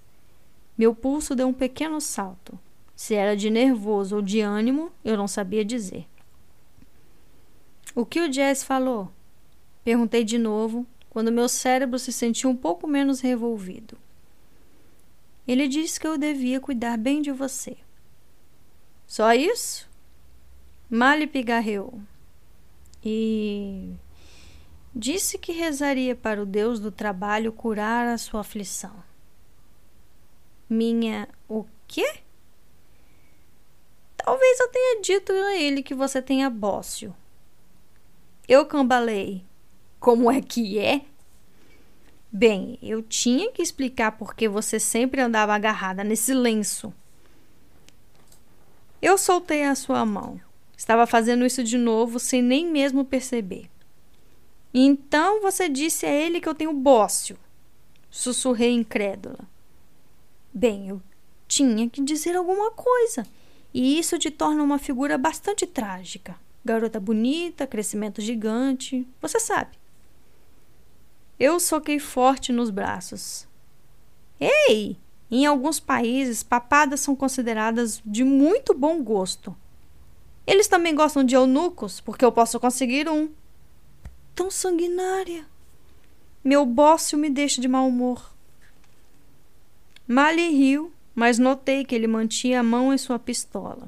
[0.78, 2.58] Meu pulso deu um pequeno salto.
[2.96, 6.06] Se era de nervoso ou de ânimo, eu não sabia dizer.
[7.94, 9.12] O que o Jazz falou?
[9.84, 13.98] Perguntei de novo, quando meu cérebro se sentiu um pouco menos revolvido.
[15.46, 17.76] Ele disse que eu devia cuidar bem de você.
[19.06, 19.86] Só isso?
[20.88, 22.00] Mali pigarreou.
[23.04, 23.92] E
[24.94, 29.02] disse que rezaria para o Deus do trabalho curar a sua aflição.
[30.70, 32.20] Minha o quê?
[34.16, 37.14] Talvez eu tenha dito a ele que você tenha bócio.
[38.48, 39.44] Eu cambalei.
[39.98, 41.02] Como é que é?
[42.30, 46.92] Bem, eu tinha que explicar por que você sempre andava agarrada nesse lenço.
[49.00, 50.40] Eu soltei a sua mão.
[50.76, 53.70] Estava fazendo isso de novo sem nem mesmo perceber.
[54.74, 57.38] Então você disse a ele que eu tenho bócio.
[58.10, 59.38] Sussurrei incrédula.
[60.52, 61.00] Bem, eu
[61.46, 63.24] tinha que dizer alguma coisa.
[63.72, 66.36] E isso te torna uma figura bastante trágica.
[66.64, 69.78] Garota bonita, crescimento gigante, você sabe.
[71.38, 73.46] Eu soquei forte nos braços.
[74.40, 74.96] Ei!
[75.30, 79.54] Em alguns países, papadas são consideradas de muito bom gosto.
[80.46, 83.30] Eles também gostam de eunucos, porque eu posso conseguir um.
[84.34, 85.46] Tão sanguinária.
[86.42, 88.34] Meu bócio me deixa de mau humor.
[90.08, 93.86] Mali riu, mas notei que ele mantinha a mão em sua pistola.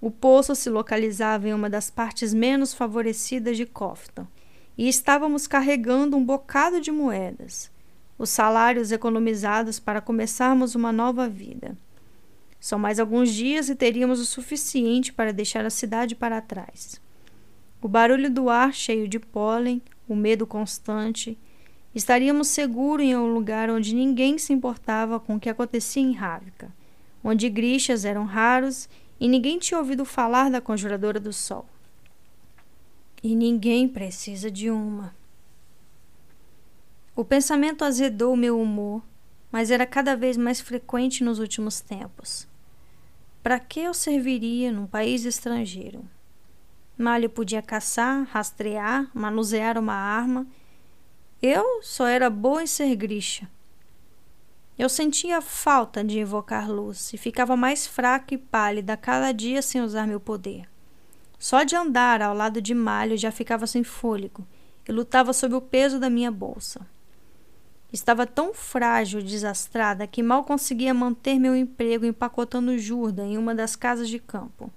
[0.00, 4.26] O poço se localizava em uma das partes menos favorecidas de Cofton,
[4.76, 7.70] e estávamos carregando um bocado de moedas,
[8.18, 11.78] os salários economizados para começarmos uma nova vida.
[12.58, 17.03] São mais alguns dias e teríamos o suficiente para deixar a cidade para trás.
[17.84, 21.36] O barulho do ar cheio de pólen, o medo constante,
[21.94, 26.72] estaríamos seguros em um lugar onde ninguém se importava com o que acontecia em Rávica,
[27.22, 28.88] onde grixas eram raros
[29.20, 31.66] e ninguém tinha ouvido falar da Conjuradora do Sol.
[33.22, 35.14] E ninguém precisa de uma.
[37.14, 39.02] O pensamento azedou meu humor,
[39.52, 42.48] mas era cada vez mais frequente nos últimos tempos.
[43.42, 46.02] Para que eu serviria num país estrangeiro?
[46.96, 50.46] Malho podia caçar, rastrear, manusear uma arma.
[51.42, 53.48] Eu só era boa em ser grixa.
[54.78, 59.80] Eu sentia falta de invocar luz e ficava mais fraca e pálida cada dia sem
[59.80, 60.68] usar meu poder.
[61.38, 64.46] Só de andar ao lado de Malho já ficava sem fôlego
[64.88, 66.86] e lutava sob o peso da minha bolsa.
[67.92, 73.54] Estava tão frágil e desastrada que mal conseguia manter meu emprego empacotando jurda em uma
[73.54, 74.72] das casas de campo.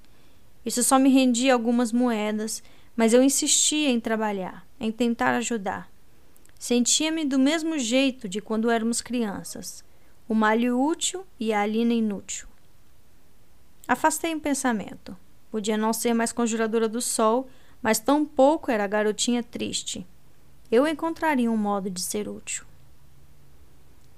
[0.68, 2.62] Isso só me rendia algumas moedas,
[2.94, 5.90] mas eu insistia em trabalhar, em tentar ajudar.
[6.60, 9.82] Sentia-me do mesmo jeito de quando éramos crianças
[10.28, 12.50] o malho útil e a alina inútil.
[13.88, 15.16] Afastei um pensamento.
[15.50, 17.48] Podia não ser mais conjuradora do sol,
[17.82, 20.06] mas tão pouco era a garotinha triste.
[20.70, 22.66] Eu encontraria um modo de ser útil.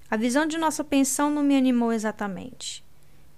[0.09, 2.83] A visão de nossa pensão não me animou exatamente.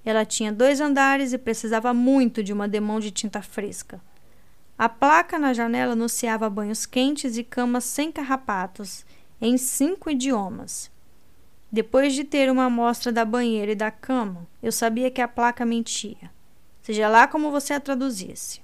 [0.03, 4.01] Ela tinha dois andares e precisava muito de uma demão de tinta fresca.
[4.77, 9.05] A placa na janela anunciava banhos quentes e camas sem carrapatos,
[9.39, 10.89] em cinco idiomas.
[11.71, 15.65] Depois de ter uma amostra da banheira e da cama, eu sabia que a placa
[15.65, 16.31] mentia,
[16.81, 18.61] seja lá como você a traduzisse.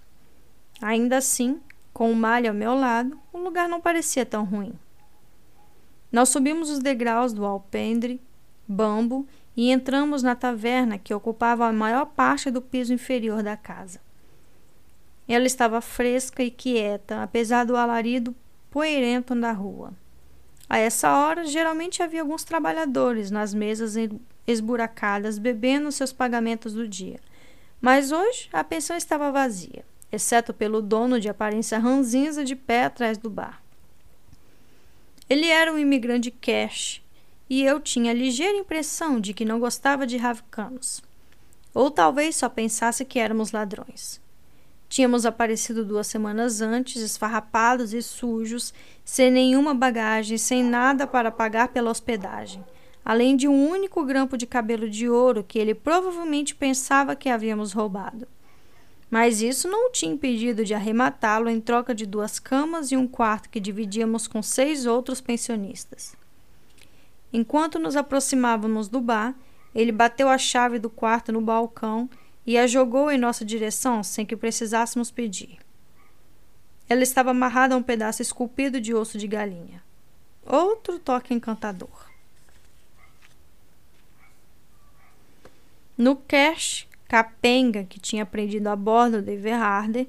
[0.81, 1.61] Ainda assim,
[1.93, 4.73] com o malho ao meu lado, o lugar não parecia tão ruim.
[6.11, 8.21] Nós subimos os degraus do alpendre,
[8.67, 13.99] bambo, e entramos na taverna que ocupava a maior parte do piso inferior da casa.
[15.27, 18.35] Ela estava fresca e quieta, apesar do alarido
[18.69, 19.91] poeirento da rua.
[20.69, 23.95] A essa hora, geralmente havia alguns trabalhadores nas mesas
[24.45, 27.19] esburacadas bebendo seus pagamentos do dia.
[27.81, 33.17] Mas hoje a pensão estava vazia, exceto pelo dono de aparência ranzinza de pé atrás
[33.17, 33.61] do bar.
[35.27, 37.01] Ele era um imigrante cash
[37.49, 41.01] e eu tinha a ligeira impressão de que não gostava de ravcanos.
[41.73, 44.19] Ou talvez só pensasse que éramos ladrões.
[44.89, 51.67] Tínhamos aparecido duas semanas antes, esfarrapados e sujos, sem nenhuma bagagem, sem nada para pagar
[51.69, 52.63] pela hospedagem.
[53.07, 57.71] além de um único grampo de cabelo de ouro que ele provavelmente pensava que havíamos
[57.71, 58.27] roubado.
[59.09, 63.07] Mas isso não o tinha impedido de arrematá-lo em troca de duas camas e um
[63.07, 66.16] quarto que dividíamos com seis outros pensionistas.
[67.31, 69.35] Enquanto nos aproximávamos do bar,
[69.75, 72.09] ele bateu a chave do quarto no balcão
[72.45, 75.59] e a jogou em nossa direção sem que precisássemos pedir.
[76.89, 79.83] Ela estava amarrada a um pedaço esculpido de osso de galinha.
[80.45, 82.07] Outro toque encantador.
[85.97, 90.07] No cash capenga que tinha aprendido a bordo do Everharder,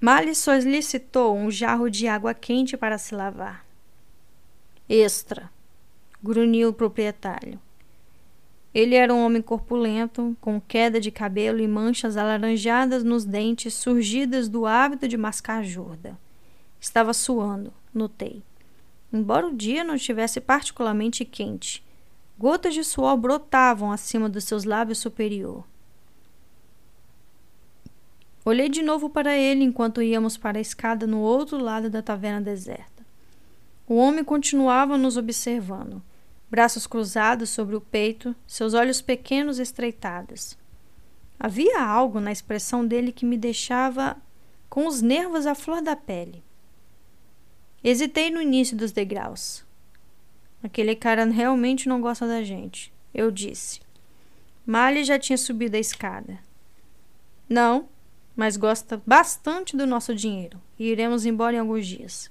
[0.00, 3.66] Mali solicitou um jarro de água quente para se lavar.
[4.88, 5.50] Extra,
[6.22, 7.58] grunhiu o proprietário.
[8.72, 14.48] Ele era um homem corpulento, com queda de cabelo e manchas alaranjadas nos dentes surgidas
[14.48, 16.16] do hábito de mascar jorda.
[16.80, 18.42] Estava suando, notei.
[19.12, 21.82] Embora o dia não estivesse particularmente quente,
[22.38, 25.64] gotas de suor brotavam acima dos seus lábios superior.
[28.44, 32.40] Olhei de novo para ele enquanto íamos para a escada no outro lado da taverna
[32.40, 33.04] deserta.
[33.86, 36.00] O homem continuava nos observando
[36.50, 40.58] braços cruzados sobre o peito, seus olhos pequenos estreitados.
[41.38, 44.16] Havia algo na expressão dele que me deixava
[44.68, 46.42] com os nervos à flor da pele.
[47.82, 49.64] Hesitei no início dos degraus.
[50.62, 53.80] Aquele cara realmente não gosta da gente, eu disse.
[54.66, 56.38] Mali já tinha subido a escada.
[57.48, 57.88] Não,
[58.36, 62.30] mas gosta bastante do nosso dinheiro e iremos embora em alguns dias.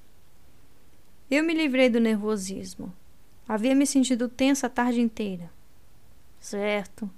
[1.32, 2.94] Eu me livrei do nervosismo.
[3.50, 5.52] Havia me sentido tensa a tarde inteira.
[6.40, 7.10] Certo.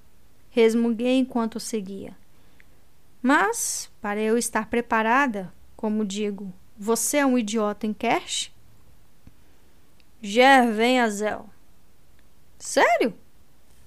[0.49, 2.15] Resmuguei enquanto seguia.
[3.21, 8.49] Mas, para eu estar preparada, como digo, você é um idiota em cash?
[10.21, 11.49] Ger, vem, Azel.
[12.57, 13.13] Sério?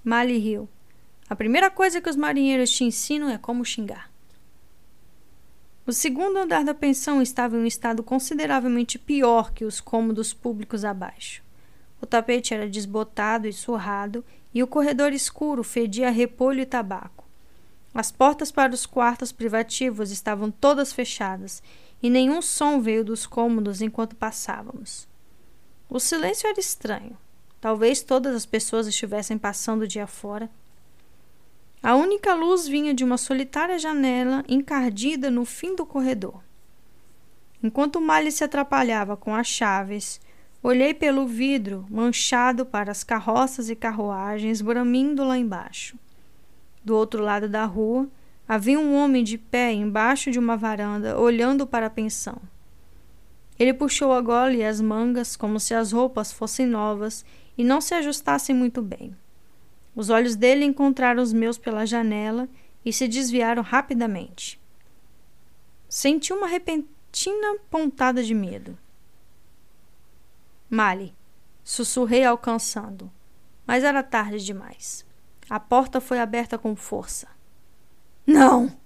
[0.05, 0.69] Mali riu.
[1.31, 4.11] A primeira coisa que os marinheiros te ensinam é como xingar.
[5.87, 10.85] O segundo andar da pensão estava em um estado consideravelmente pior que os cômodos públicos
[10.85, 11.43] abaixo.
[12.05, 17.25] O tapete era desbotado e surrado, e o corredor escuro fedia a repolho e tabaco.
[17.95, 21.63] As portas para os quartos privativos estavam todas fechadas,
[22.03, 25.09] e nenhum som veio dos cômodos enquanto passávamos.
[25.89, 27.17] O silêncio era estranho.
[27.59, 30.51] Talvez todas as pessoas estivessem passando o dia fora.
[31.83, 36.43] A única luz vinha de uma solitária janela encardida no fim do corredor.
[37.63, 40.21] Enquanto Miley se atrapalhava com as chaves,
[40.67, 45.99] Olhei pelo vidro manchado para as carroças e carruagens bramindo lá embaixo.
[46.83, 48.09] Do outro lado da rua,
[48.49, 52.41] havia um homem de pé embaixo de uma varanda, olhando para a pensão.
[53.59, 57.27] Ele puxou a gola e as mangas como se as roupas fossem novas
[57.59, 59.15] e não se ajustassem muito bem.
[59.95, 62.49] Os olhos dele encontraram os meus pela janela
[62.83, 64.59] e se desviaram rapidamente.
[65.91, 68.79] Senti uma repentina pontada de medo.
[70.75, 71.15] Mali,
[71.63, 73.09] sussurrei alcançando,
[73.65, 75.07] mas era tarde demais.
[75.49, 77.29] A porta foi aberta com força.
[78.27, 78.77] Não!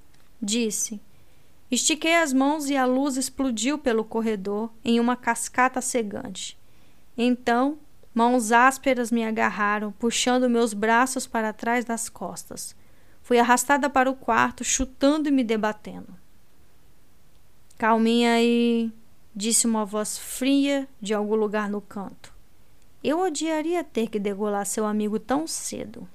[0.40, 1.01] disse.
[1.70, 6.59] Estiquei as mãos e a luz explodiu pelo corredor em uma cascata cegante.
[7.16, 7.79] Então,
[8.14, 12.77] mãos ásperas me agarraram, puxando meus braços para trás das costas.
[13.22, 16.14] Fui arrastada para o quarto, chutando e me debatendo.
[17.79, 18.92] Calminha aí,
[19.35, 22.33] disse uma voz fria de algum lugar no canto.
[23.03, 26.09] Eu odiaria ter que degolar seu amigo tão cedo.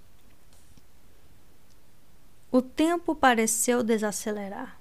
[2.52, 4.80] O tempo pareceu desacelerar.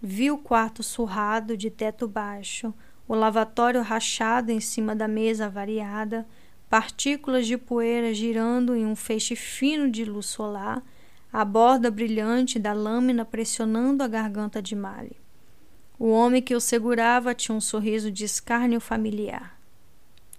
[0.00, 2.72] Vi o quarto surrado de teto baixo,
[3.08, 6.26] o lavatório rachado em cima da mesa variada,
[6.68, 10.82] partículas de poeira girando em um feixe fino de luz solar,
[11.32, 15.16] a borda brilhante da lâmina pressionando a garganta de Mali.
[15.98, 19.58] O homem que o segurava tinha um sorriso de escárnio familiar.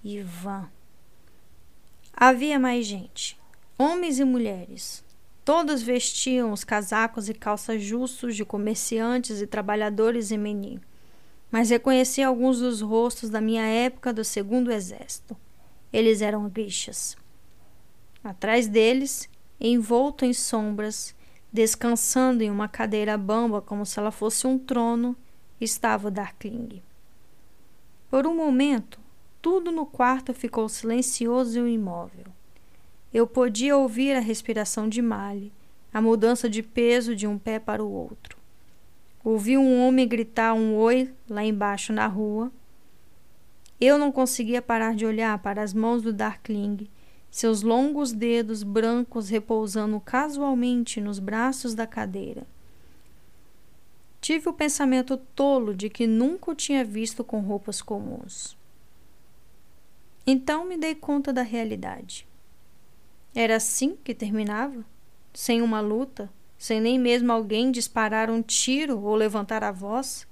[0.04, 0.70] Ivan.
[2.14, 3.40] Havia mais gente,
[3.78, 5.04] homens e mulheres.
[5.44, 10.80] Todos vestiam os casacos e calças justos de comerciantes e trabalhadores em Meni,
[11.50, 15.38] mas reconheci alguns dos rostos da minha época do segundo exército.
[15.92, 17.16] Eles eram grixas.
[18.24, 19.30] Atrás deles,
[19.60, 21.16] envolto em sombras,
[21.52, 25.16] descansando em uma cadeira bamba como se ela fosse um trono,
[25.60, 26.82] estava o Darkling.
[28.10, 29.00] Por um momento,
[29.42, 32.26] tudo no quarto ficou silencioso e imóvel.
[33.14, 35.52] Eu podia ouvir a respiração de Mali,
[35.94, 38.38] a mudança de peso de um pé para o outro.
[39.24, 42.52] Ouvi um homem gritar um oi lá embaixo na rua.
[43.80, 46.88] Eu não conseguia parar de olhar para as mãos do Darkling,
[47.30, 52.48] seus longos dedos brancos repousando casualmente nos braços da cadeira.
[54.28, 58.58] Tive o pensamento tolo de que nunca o tinha visto com roupas comuns.
[60.26, 62.28] Então me dei conta da realidade.
[63.34, 64.84] Era assim que terminava?
[65.34, 66.30] Sem uma luta?
[66.58, 70.28] Sem nem mesmo alguém disparar um tiro ou levantar a voz?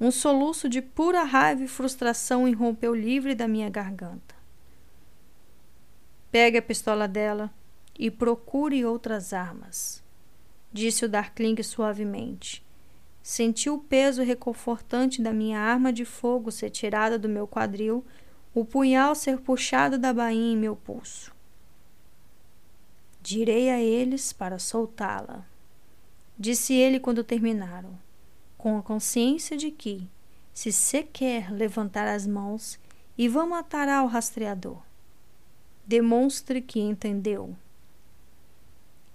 [0.00, 4.34] Um soluço de pura raiva e frustração irrompeu livre da minha garganta.
[6.32, 7.52] Pegue a pistola dela
[7.98, 10.02] e procure outras armas,
[10.72, 12.66] disse o Darkling suavemente.
[13.30, 18.02] Senti o peso reconfortante da minha arma de fogo ser tirada do meu quadril,
[18.54, 21.30] o punhal ser puxado da bainha em meu pulso.
[23.20, 25.44] Direi a eles para soltá-la,
[26.38, 27.98] disse ele quando terminaram,
[28.56, 30.08] com a consciência de que,
[30.54, 32.80] se sequer levantar as mãos,
[33.18, 34.80] e vão matar ao rastreador.
[35.86, 37.54] Demonstre que entendeu.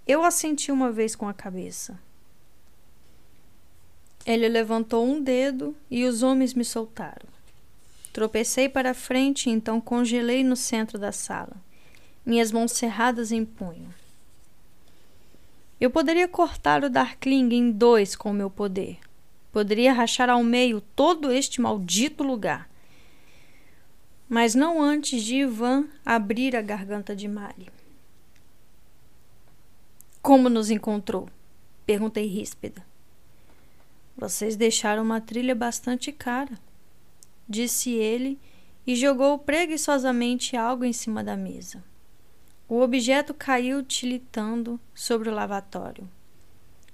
[0.06, 1.98] Eu assenti uma vez com a cabeça.
[4.24, 7.28] Ele levantou um dedo e os homens me soltaram.
[8.12, 11.56] Tropecei para frente e então congelei no centro da sala,
[12.24, 13.92] minhas mãos cerradas em punho.
[15.80, 18.98] Eu poderia cortar o Darkling em dois com o meu poder.
[19.52, 22.70] Poderia rachar ao meio todo este maldito lugar.
[24.28, 27.68] Mas não antes de Ivan abrir a garganta de Mali.
[30.22, 31.28] Como nos encontrou?
[31.84, 32.93] Perguntei ríspida.
[34.16, 36.58] Vocês deixaram uma trilha bastante cara,
[37.48, 38.38] disse ele
[38.86, 41.82] e jogou preguiçosamente algo em cima da mesa.
[42.68, 46.08] O objeto caiu tilitando sobre o lavatório.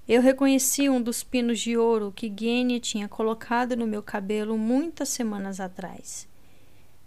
[0.09, 5.09] Eu reconheci um dos pinos de ouro que Genia tinha colocado no meu cabelo muitas
[5.11, 6.27] semanas atrás.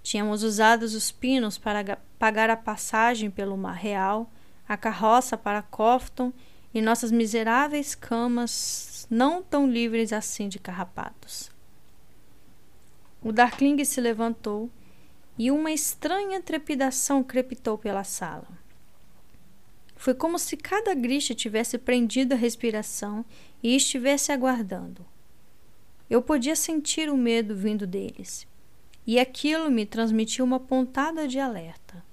[0.01, 4.31] Tínhamos usado os pinos para pagar a passagem pelo Mar Real,
[4.67, 6.31] a carroça para Cofton
[6.73, 11.51] e nossas miseráveis camas não tão livres assim de carrapatos.
[13.21, 14.69] O Darkling se levantou
[15.37, 18.47] e uma estranha trepidação crepitou pela sala.
[19.95, 23.25] Foi como se cada grixa tivesse prendido a respiração
[23.61, 25.05] e estivesse aguardando.
[26.09, 28.45] Eu podia sentir o medo vindo deles,
[29.07, 32.03] e aquilo me transmitiu uma pontada de alerta.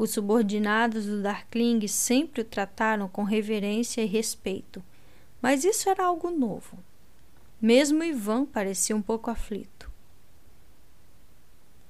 [0.00, 4.82] Os subordinados do Darkling sempre o trataram com reverência e respeito,
[5.42, 6.78] mas isso era algo novo.
[7.60, 9.92] Mesmo Ivan parecia um pouco aflito.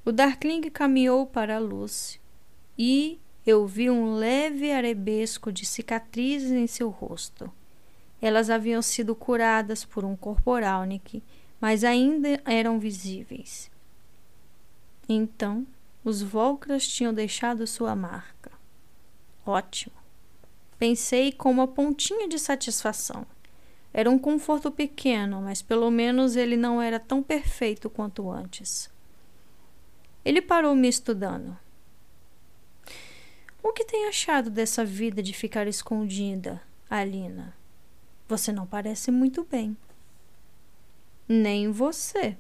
[0.05, 2.19] O Darkling caminhou para a luz
[2.77, 7.49] e eu vi um leve arabesco de cicatrizes em seu rosto.
[8.21, 11.23] Elas haviam sido curadas por um corporalnik,
[11.61, 13.71] mas ainda eram visíveis.
[15.09, 15.65] Então,
[16.05, 18.51] os Volcras tinham deixado sua marca.
[19.45, 19.95] Ótimo.
[20.79, 23.27] Pensei com uma pontinha de satisfação.
[23.93, 28.89] Era um conforto pequeno, mas pelo menos ele não era tão perfeito quanto antes.
[30.25, 31.57] Ele parou me estudando.
[33.63, 37.55] O que tem achado dessa vida de ficar escondida, Alina?
[38.29, 39.77] Você não parece muito bem.
[41.29, 42.39] Nem você,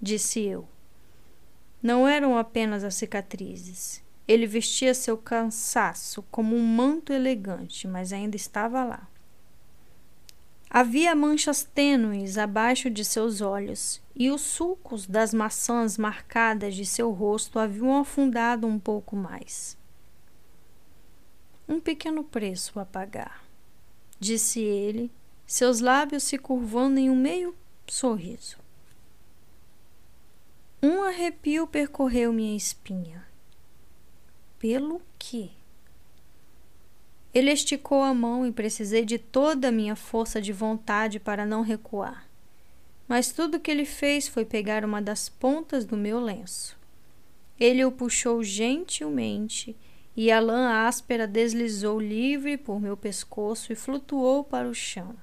[0.00, 0.68] disse eu.
[1.82, 4.02] Não eram apenas as cicatrizes.
[4.28, 9.08] Ele vestia seu cansaço como um manto elegante, mas ainda estava lá.
[10.70, 17.10] Havia manchas tênues abaixo de seus olhos, e os sulcos das maçãs marcadas de seu
[17.10, 19.76] rosto haviam afundado um pouco mais.
[21.68, 23.44] Um pequeno preço a pagar,
[24.18, 25.10] disse ele,
[25.46, 27.54] seus lábios se curvando em um meio
[27.86, 28.61] sorriso.
[30.84, 33.24] Um arrepio percorreu minha espinha.
[34.58, 35.50] Pelo quê?
[37.32, 41.62] Ele esticou a mão e precisei de toda a minha força de vontade para não
[41.62, 42.28] recuar.
[43.06, 46.76] Mas tudo que ele fez foi pegar uma das pontas do meu lenço.
[47.60, 49.76] Ele o puxou gentilmente
[50.16, 55.14] e a lã áspera deslizou livre por meu pescoço e flutuou para o chão.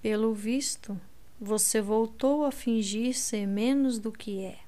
[0.00, 0.98] Pelo visto,
[1.40, 4.58] você voltou a fingir ser menos do que é.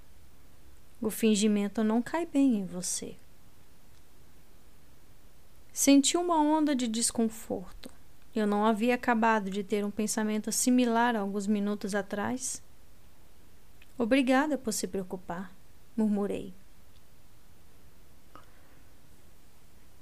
[1.02, 3.14] O fingimento não cai bem em você.
[5.70, 7.90] Senti uma onda de desconforto.
[8.34, 12.62] Eu não havia acabado de ter um pensamento similar alguns minutos atrás.
[13.98, 15.52] Obrigada por se preocupar,
[15.94, 16.54] murmurei.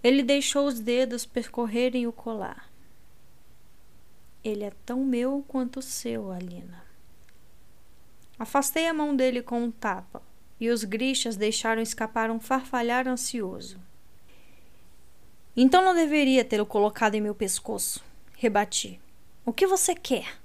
[0.03, 2.70] Ele deixou os dedos percorrerem o colar.
[4.43, 6.82] Ele é tão meu quanto seu, Alina.
[8.38, 10.22] Afastei a mão dele com um tapa,
[10.59, 13.78] e os grixas deixaram escapar um farfalhar ansioso.
[15.57, 18.03] Então não deveria tê-lo colocado em meu pescoço,
[18.36, 19.01] rebati.
[19.45, 20.38] O que você quer?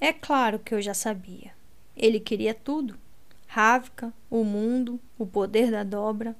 [0.00, 1.52] É claro que eu já sabia.
[1.96, 2.98] Ele queria tudo:
[3.46, 6.36] Ravka, o mundo, o poder da dobra.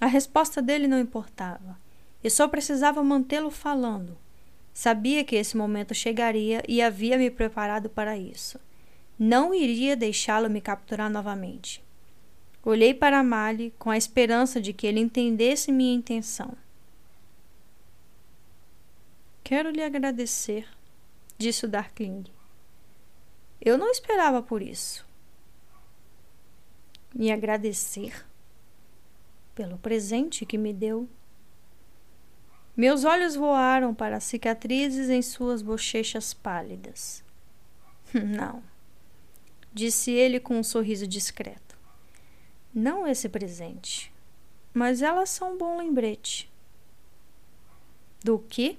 [0.00, 1.78] A resposta dele não importava.
[2.22, 4.18] Eu só precisava mantê-lo falando.
[4.76, 8.60] Sabia que esse momento chegaria e havia me preparado para isso.
[9.18, 11.82] Não iria deixá-lo me capturar novamente.
[12.62, 16.54] Olhei para Mali com a esperança de que ele entendesse minha intenção.
[19.42, 20.68] Quero lhe agradecer,
[21.38, 22.26] disse o Darkling.
[23.58, 25.06] Eu não esperava por isso.
[27.14, 28.26] Me agradecer
[29.54, 31.08] pelo presente que me deu.
[32.76, 37.24] Meus olhos voaram para as cicatrizes em suas bochechas pálidas.
[38.12, 38.62] Não
[39.76, 41.76] disse ele com um sorriso discreto.
[42.72, 44.10] Não esse presente,
[44.72, 46.50] mas elas são um bom lembrete.
[48.24, 48.78] Do que?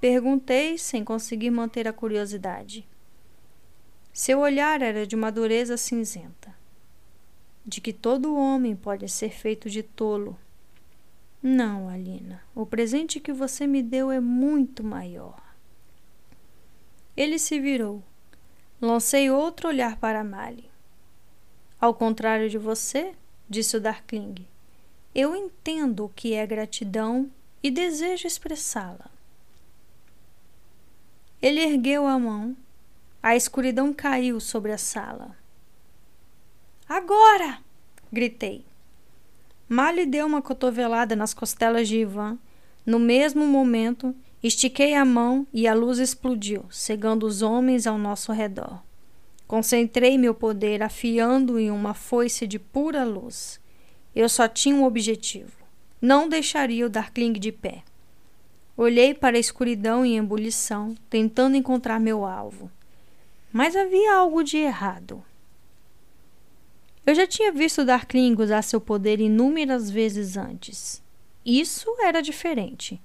[0.00, 2.84] Perguntei sem conseguir manter a curiosidade.
[4.12, 6.52] Seu olhar era de uma dureza cinzenta.
[7.64, 10.36] De que todo homem pode ser feito de tolo.
[11.46, 15.42] Não, Alina, o presente que você me deu é muito maior.
[17.14, 18.02] Ele se virou
[18.80, 20.70] Lancei outro olhar para Mali.
[21.78, 23.14] Ao contrário de você,
[23.48, 24.46] disse o Darkling,
[25.14, 27.30] eu entendo o que é gratidão
[27.62, 29.10] e desejo expressá-la.
[31.40, 32.56] Ele ergueu a mão.
[33.22, 35.36] A escuridão caiu sobre a sala.
[36.88, 37.58] Agora!
[38.12, 38.64] gritei.
[39.68, 42.38] Mali deu uma cotovelada nas costelas de Ivan.
[42.84, 48.30] No mesmo momento, Estiquei a mão e a luz explodiu, cegando os homens ao nosso
[48.30, 48.82] redor.
[49.48, 53.58] Concentrei meu poder afiando em uma foice de pura luz.
[54.14, 55.56] Eu só tinha um objetivo:
[55.98, 57.82] não deixaria o Darkling de pé.
[58.76, 62.70] Olhei para a escuridão em ebulição, tentando encontrar meu alvo.
[63.50, 65.24] Mas havia algo de errado.
[67.06, 71.02] Eu já tinha visto Darkling usar seu poder inúmeras vezes antes.
[71.44, 73.00] Isso era diferente.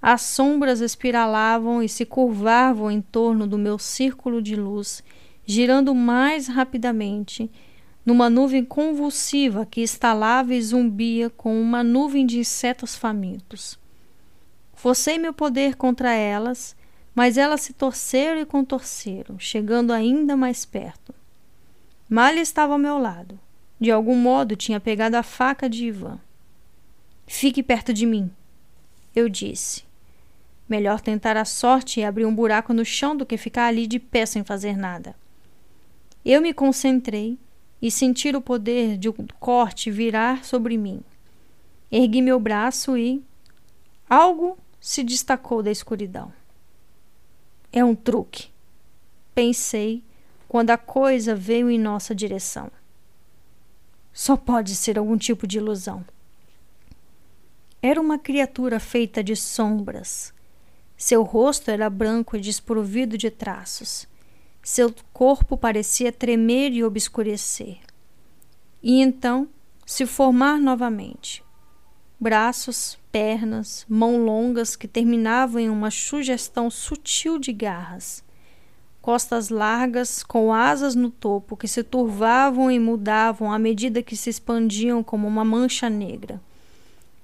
[0.00, 5.02] As sombras espiralavam e se curvavam em torno do meu círculo de luz,
[5.44, 7.50] girando mais rapidamente,
[8.06, 13.76] numa nuvem convulsiva que estalava e zumbia com uma nuvem de insetos famintos.
[14.72, 16.76] Forcei meu poder contra elas,
[17.12, 21.12] mas elas se torceram e contorceram, chegando ainda mais perto.
[22.08, 23.38] Malha estava ao meu lado.
[23.78, 26.18] De algum modo tinha pegado a faca de Ivan.
[27.26, 28.30] Fique perto de mim,
[29.14, 29.84] eu disse.
[30.68, 33.98] Melhor tentar a sorte e abrir um buraco no chão do que ficar ali de
[33.98, 35.14] pé sem fazer nada.
[36.24, 37.38] Eu me concentrei
[37.80, 41.02] e senti o poder de um corte virar sobre mim.
[41.90, 43.22] Ergui meu braço e.
[44.08, 46.32] Algo se destacou da escuridão.
[47.70, 48.48] É um truque,
[49.34, 50.02] pensei
[50.48, 52.70] quando a coisa veio em nossa direção.
[54.12, 56.04] Só pode ser algum tipo de ilusão.
[57.80, 60.32] Era uma criatura feita de sombras,
[60.98, 64.08] seu rosto era branco e desprovido de traços.
[64.60, 67.78] Seu corpo parecia tremer e obscurecer.
[68.82, 69.48] E então
[69.86, 71.44] se formar novamente.
[72.18, 78.24] Braços, pernas, mãos longas que terminavam em uma sugestão sutil de garras.
[79.08, 84.28] Costas largas, com asas no topo, que se turvavam e mudavam à medida que se
[84.28, 86.38] expandiam como uma mancha negra.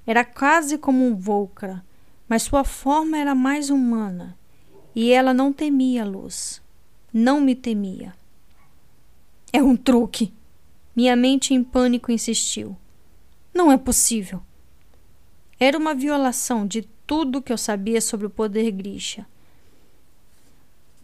[0.07, 1.85] Era quase como um vulcra
[2.27, 4.35] mas sua forma era mais humana
[4.97, 6.63] e ela não temia a luz.
[7.13, 8.15] Não me temia.
[9.53, 10.33] É um truque.
[10.97, 12.75] Minha mente em pânico insistiu.
[13.53, 14.41] Não é possível.
[15.61, 19.27] Era uma violação de tudo que eu sabia sobre o poder Grisha.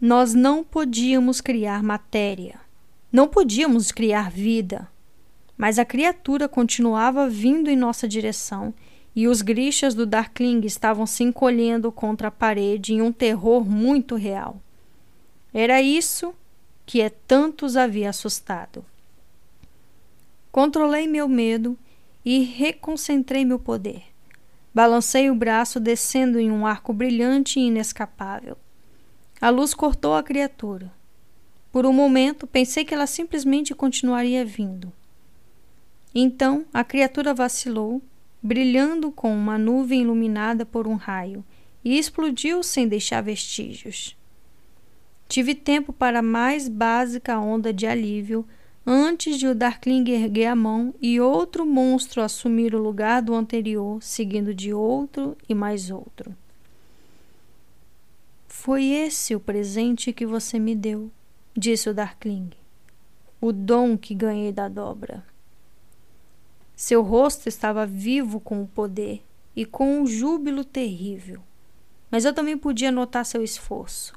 [0.01, 2.59] Nós não podíamos criar matéria.
[3.11, 4.89] Não podíamos criar vida.
[5.55, 8.73] Mas a criatura continuava vindo em nossa direção
[9.15, 14.15] e os grixas do Darkling estavam se encolhendo contra a parede em um terror muito
[14.15, 14.59] real.
[15.53, 16.33] Era isso
[16.83, 18.83] que é tantos havia assustado.
[20.51, 21.77] Controlei meu medo
[22.25, 24.01] e reconcentrei meu poder.
[24.73, 28.57] Balancei o braço descendo em um arco brilhante e inescapável.
[29.41, 30.93] A luz cortou a criatura.
[31.71, 34.93] Por um momento pensei que ela simplesmente continuaria vindo.
[36.13, 38.01] Então a criatura vacilou
[38.41, 41.43] brilhando com uma nuvem iluminada por um raio,
[41.83, 44.17] e explodiu sem deixar vestígios.
[45.27, 48.45] Tive tempo para a mais básica onda de alívio,
[48.85, 54.01] antes de o Darkling erguer a mão e outro monstro assumir o lugar do anterior,
[54.01, 56.35] seguindo de outro e mais outro.
[58.63, 61.09] Foi esse o presente que você me deu,
[61.57, 62.51] disse o Darkling.
[63.41, 65.25] O dom que ganhei da dobra.
[66.75, 71.41] Seu rosto estava vivo com o poder e com um júbilo terrível.
[72.11, 74.13] Mas eu também podia notar seu esforço.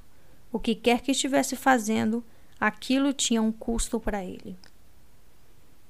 [0.52, 2.22] O que quer que estivesse fazendo,
[2.60, 4.58] aquilo tinha um custo para ele.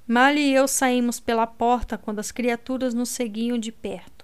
[0.07, 4.14] Mali e eu saímos pela porta quando as criaturas nos seguiam de perto.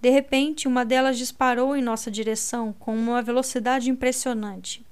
[0.00, 4.84] De repente, uma delas disparou em nossa direção com uma velocidade impressionante.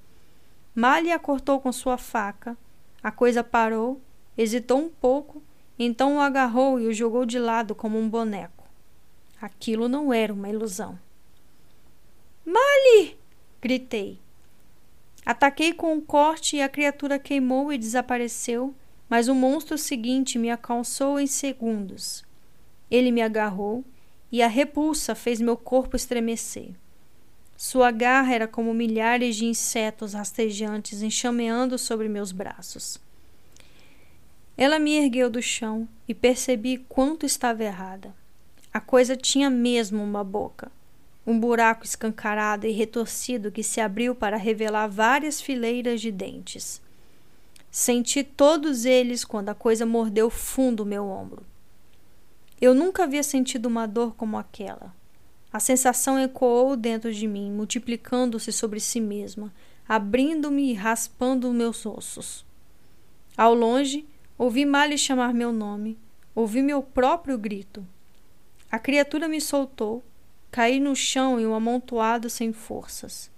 [0.74, 2.56] Mali a cortou com sua faca.
[3.02, 4.00] A coisa parou,
[4.36, 5.42] hesitou um pouco,
[5.78, 8.64] então o agarrou e o jogou de lado como um boneco.
[9.40, 10.98] Aquilo não era uma ilusão.
[12.44, 13.16] Mali!
[13.60, 14.18] gritei.
[15.24, 18.74] Ataquei com um corte e a criatura queimou e desapareceu,
[19.08, 22.24] mas o monstro seguinte me alcançou em segundos.
[22.90, 23.84] Ele me agarrou
[24.34, 26.70] e a repulsa fez meu corpo estremecer.
[27.56, 32.98] Sua garra era como milhares de insetos rastejantes enxameando sobre meus braços.
[34.56, 38.12] Ela me ergueu do chão e percebi quanto estava errada.
[38.72, 40.68] A coisa tinha mesmo uma boca
[41.24, 46.82] um buraco escancarado e retorcido que se abriu para revelar várias fileiras de dentes.
[47.70, 51.46] Senti todos eles quando a coisa mordeu fundo meu ombro.
[52.60, 54.94] Eu nunca havia sentido uma dor como aquela.
[55.52, 59.52] A sensação ecoou dentro de mim, multiplicando-se sobre si mesma,
[59.88, 62.44] abrindo-me e raspando meus ossos.
[63.36, 64.06] Ao longe,
[64.38, 65.98] ouvi Mali chamar meu nome,
[66.34, 67.86] ouvi meu próprio grito.
[68.70, 70.02] A criatura me soltou
[70.54, 73.28] Caí no chão em um amontoado sem forças.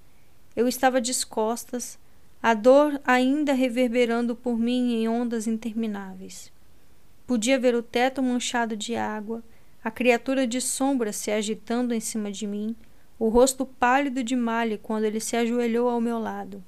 [0.54, 1.98] Eu estava descostas,
[2.42, 6.52] a dor ainda reverberando por mim em ondas intermináveis.
[7.26, 9.42] Podia ver o teto manchado de água,
[9.82, 12.76] a criatura de sombra se agitando em cima de mim,
[13.18, 16.62] o rosto pálido de malha quando ele se ajoelhou ao meu lado.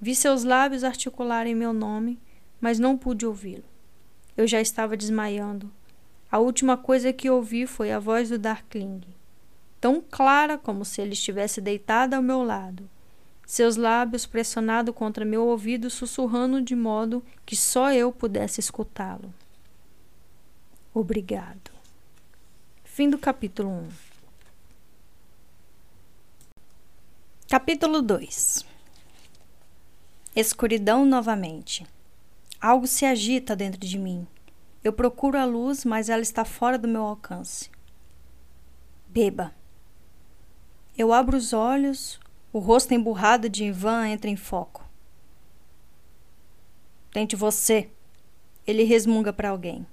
[0.00, 2.18] Vi seus lábios articularem meu nome,
[2.60, 3.64] mas não pude ouvi-lo.
[4.36, 5.70] Eu já estava desmaiando.
[6.30, 9.02] A última coisa que ouvi foi a voz do Darkling
[9.84, 12.88] tão clara como se ele estivesse deitado ao meu lado,
[13.44, 19.30] seus lábios pressionados contra meu ouvido, sussurrando de modo que só eu pudesse escutá-lo.
[20.96, 21.72] Obrigado.
[22.84, 23.88] Fim do capítulo 1.
[27.48, 28.64] Capítulo 2
[30.36, 31.84] Escuridão novamente.
[32.60, 34.24] Algo se agita dentro de mim.
[34.84, 37.68] Eu procuro a luz, mas ela está fora do meu alcance.
[39.08, 39.52] Beba.
[40.96, 42.20] Eu abro os olhos,
[42.52, 44.88] o rosto emburrado de Ivan entra em foco.
[47.10, 47.90] Tente você.
[48.64, 49.84] Ele resmunga para alguém.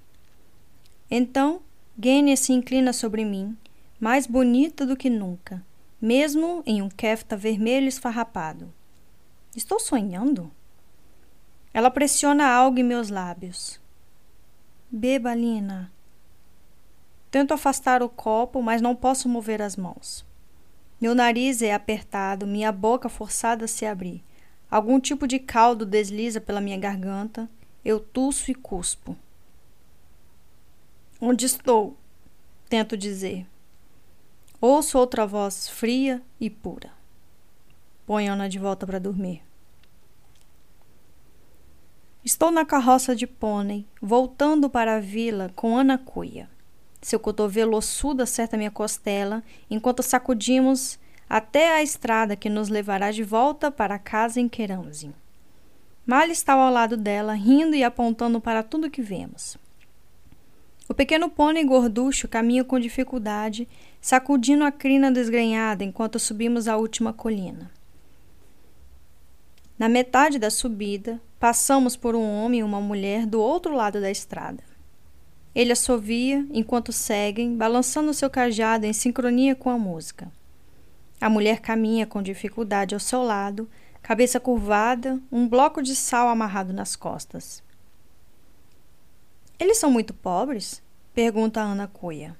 [1.14, 1.60] Então,
[2.02, 3.54] Gênia se inclina sobre mim,
[4.00, 5.62] mais bonita do que nunca,
[6.00, 8.72] mesmo em um kefta vermelho esfarrapado.
[9.54, 10.50] Estou sonhando?
[11.74, 13.78] Ela pressiona algo em meus lábios.
[14.90, 15.92] Beba, Lina.
[17.30, 20.24] Tento afastar o copo, mas não posso mover as mãos.
[20.98, 24.24] Meu nariz é apertado, minha boca forçada a se abrir.
[24.70, 27.50] Algum tipo de caldo desliza pela minha garganta.
[27.84, 29.14] Eu tuço e cuspo.
[31.24, 31.96] Onde estou?
[32.68, 33.46] Tento dizer.
[34.60, 36.90] Ouço outra voz fria e pura.
[38.04, 39.40] Ponham-na de volta para dormir.
[42.24, 46.50] Estou na carroça de pônei, voltando para a vila com Ana Cuia.
[47.00, 50.98] Seu cotovelo ossudo acerta minha costela, enquanto sacudimos
[51.30, 55.14] até a estrada que nos levará de volta para a casa em Keramzin.
[56.04, 59.56] Mal está ao lado dela, rindo e apontando para tudo que vemos.
[60.92, 63.66] O pequeno pônei gorducho caminha com dificuldade,
[63.98, 67.70] sacudindo a crina desgrenhada enquanto subimos a última colina.
[69.78, 74.10] Na metade da subida, passamos por um homem e uma mulher do outro lado da
[74.10, 74.62] estrada.
[75.54, 80.30] Ele assovia enquanto seguem, balançando seu cajado em sincronia com a música.
[81.18, 83.66] A mulher caminha com dificuldade ao seu lado,
[84.02, 87.62] cabeça curvada, um bloco de sal amarrado nas costas.
[89.58, 90.81] Eles são muito pobres?
[91.14, 92.36] Pergunta Ana Coia.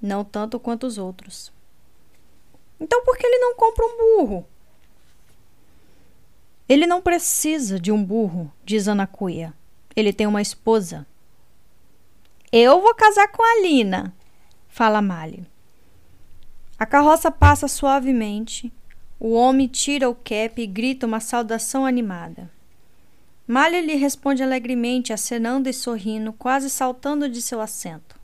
[0.00, 1.52] Não tanto quanto os outros.
[2.80, 4.46] Então por que ele não compra um burro?
[6.68, 9.52] Ele não precisa de um burro, diz Ana Cuia.
[9.94, 11.06] Ele tem uma esposa.
[12.50, 14.14] Eu vou casar com a Lina,
[14.68, 15.46] fala Mali.
[16.78, 18.72] A carroça passa suavemente.
[19.20, 22.50] O homem tira o cap e grita uma saudação animada.
[23.46, 28.20] Malha lhe responde alegremente, acenando e sorrindo, quase saltando de seu assento.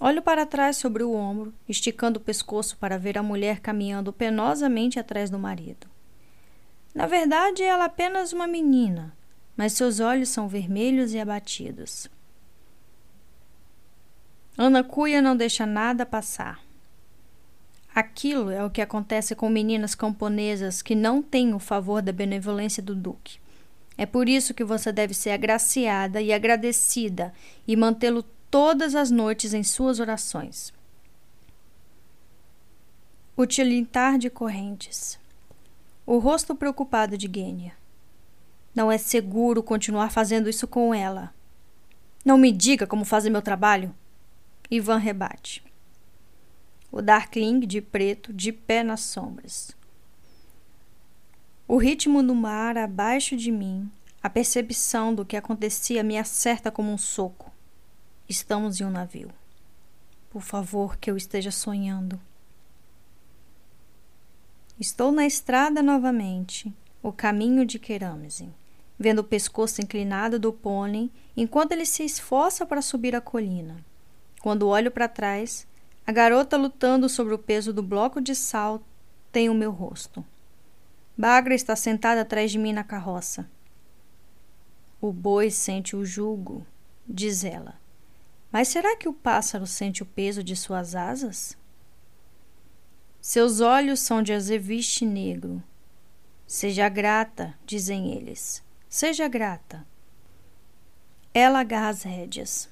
[0.00, 4.98] Olho para trás sobre o ombro, esticando o pescoço para ver a mulher caminhando penosamente
[4.98, 5.86] atrás do marido.
[6.94, 9.16] Na verdade, ela é apenas uma menina,
[9.56, 12.08] mas seus olhos são vermelhos e abatidos.
[14.56, 16.60] Ana Cuia não deixa nada passar.
[17.94, 22.82] Aquilo é o que acontece com meninas camponesas que não têm o favor da benevolência
[22.82, 23.41] do Duque.
[23.96, 27.32] É por isso que você deve ser agraciada e agradecida
[27.66, 30.72] e mantê-lo todas as noites em suas orações.
[33.36, 35.18] O tilintar de correntes.
[36.04, 37.72] O rosto preocupado de Gênia.
[38.74, 41.32] Não é seguro continuar fazendo isso com ela.
[42.24, 43.94] Não me diga como fazer meu trabalho.
[44.70, 45.62] Ivan rebate.
[46.90, 49.74] O Darkling de preto, de pé nas sombras.
[51.72, 53.90] O ritmo do mar abaixo de mim,
[54.22, 57.50] a percepção do que acontecia me acerta como um soco.
[58.28, 59.30] Estamos em um navio.
[60.28, 62.20] Por favor, que eu esteja sonhando.
[64.78, 66.70] Estou na estrada novamente,
[67.02, 68.50] o caminho de Querâmese,
[68.98, 73.82] vendo o pescoço inclinado do pônei enquanto ele se esforça para subir a colina.
[74.42, 75.66] Quando olho para trás,
[76.06, 78.82] a garota lutando sobre o peso do bloco de sal
[79.32, 80.22] tem o meu rosto.
[81.16, 83.48] Bagra está sentada atrás de mim na carroça.
[85.00, 86.66] O boi sente o jugo,
[87.06, 87.80] diz ela.
[88.50, 91.56] Mas será que o pássaro sente o peso de suas asas?
[93.20, 95.62] Seus olhos são de azeviche negro.
[96.46, 98.62] Seja grata, dizem eles.
[98.88, 99.86] Seja grata.
[101.32, 102.68] Ela agarra as rédeas.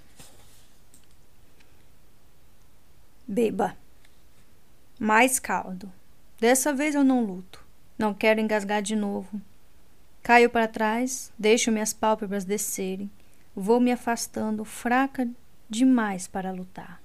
[3.26, 3.76] Beba.
[4.98, 5.90] Mais caldo.
[6.38, 7.59] Dessa vez eu não luto.
[8.00, 9.38] Não quero engasgar de novo.
[10.22, 13.10] Caio para trás, deixo minhas pálpebras descerem.
[13.54, 15.28] Vou me afastando, fraca
[15.68, 16.98] demais para lutar.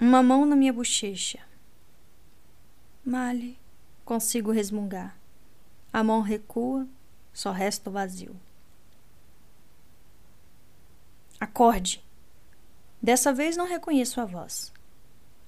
[0.00, 1.40] Uma mão na minha bochecha.
[3.04, 3.58] Male,
[4.06, 5.14] consigo resmungar.
[5.92, 6.88] A mão recua,
[7.30, 8.34] só resta o vazio.
[11.38, 12.02] Acorde.
[13.02, 14.72] Dessa vez não reconheço a voz.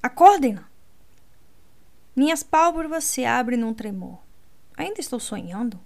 [0.02, 0.75] Acordem-na!
[2.16, 4.18] Minhas pálpebras se abrem num tremor.
[4.74, 5.78] Ainda estou sonhando?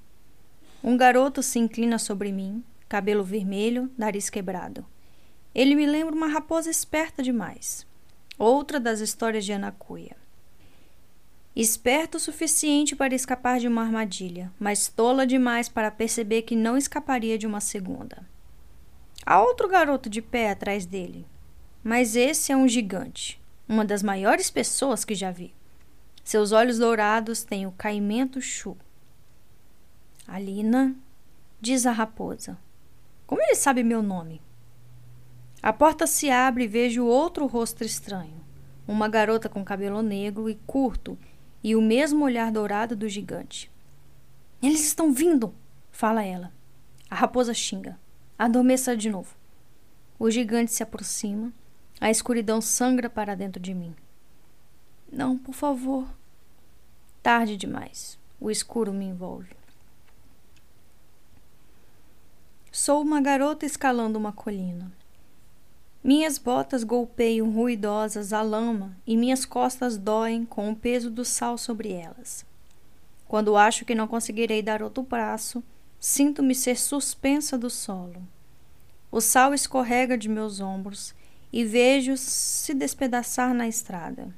[0.81, 4.87] Um garoto se inclina sobre mim, cabelo vermelho, nariz quebrado.
[5.53, 7.85] Ele me lembra uma raposa esperta demais.
[8.39, 10.17] Outra das histórias de Anacuia.
[11.55, 16.77] Esperto o suficiente para escapar de uma armadilha, mas tola demais para perceber que não
[16.77, 18.25] escaparia de uma segunda.
[19.27, 21.27] Há outro garoto de pé atrás dele,
[21.83, 25.53] mas esse é um gigante, uma das maiores pessoas que já vi.
[26.31, 28.77] Seus olhos dourados têm o caimento chu.
[30.29, 30.95] Alina,
[31.61, 32.57] diz a raposa.
[33.27, 34.41] Como ele sabe meu nome?
[35.61, 38.41] A porta se abre e vejo outro rosto estranho.
[38.87, 41.19] Uma garota com cabelo negro e curto
[41.65, 43.69] e o mesmo olhar dourado do gigante.
[44.63, 45.53] Eles estão vindo!
[45.91, 46.53] fala ela.
[47.11, 47.99] A raposa xinga.
[48.39, 49.35] Adormeça de novo.
[50.17, 51.53] O gigante se aproxima.
[52.01, 53.97] A escuridão sangra para dentro de mim.
[55.13, 56.20] Não, por favor.
[57.23, 58.19] Tarde demais.
[58.41, 59.55] O escuro me envolve.
[62.73, 64.91] Sou uma garota escalando uma colina.
[66.03, 71.59] Minhas botas golpeiam ruidosas a lama e minhas costas doem com o peso do sal
[71.59, 72.47] sobre elas.
[73.29, 75.63] Quando acho que não conseguirei dar outro braço,
[76.01, 78.27] sinto-me ser suspensa do solo.
[79.13, 81.15] O sal escorrega de meus ombros
[81.53, 84.35] e vejo se despedaçar na estrada.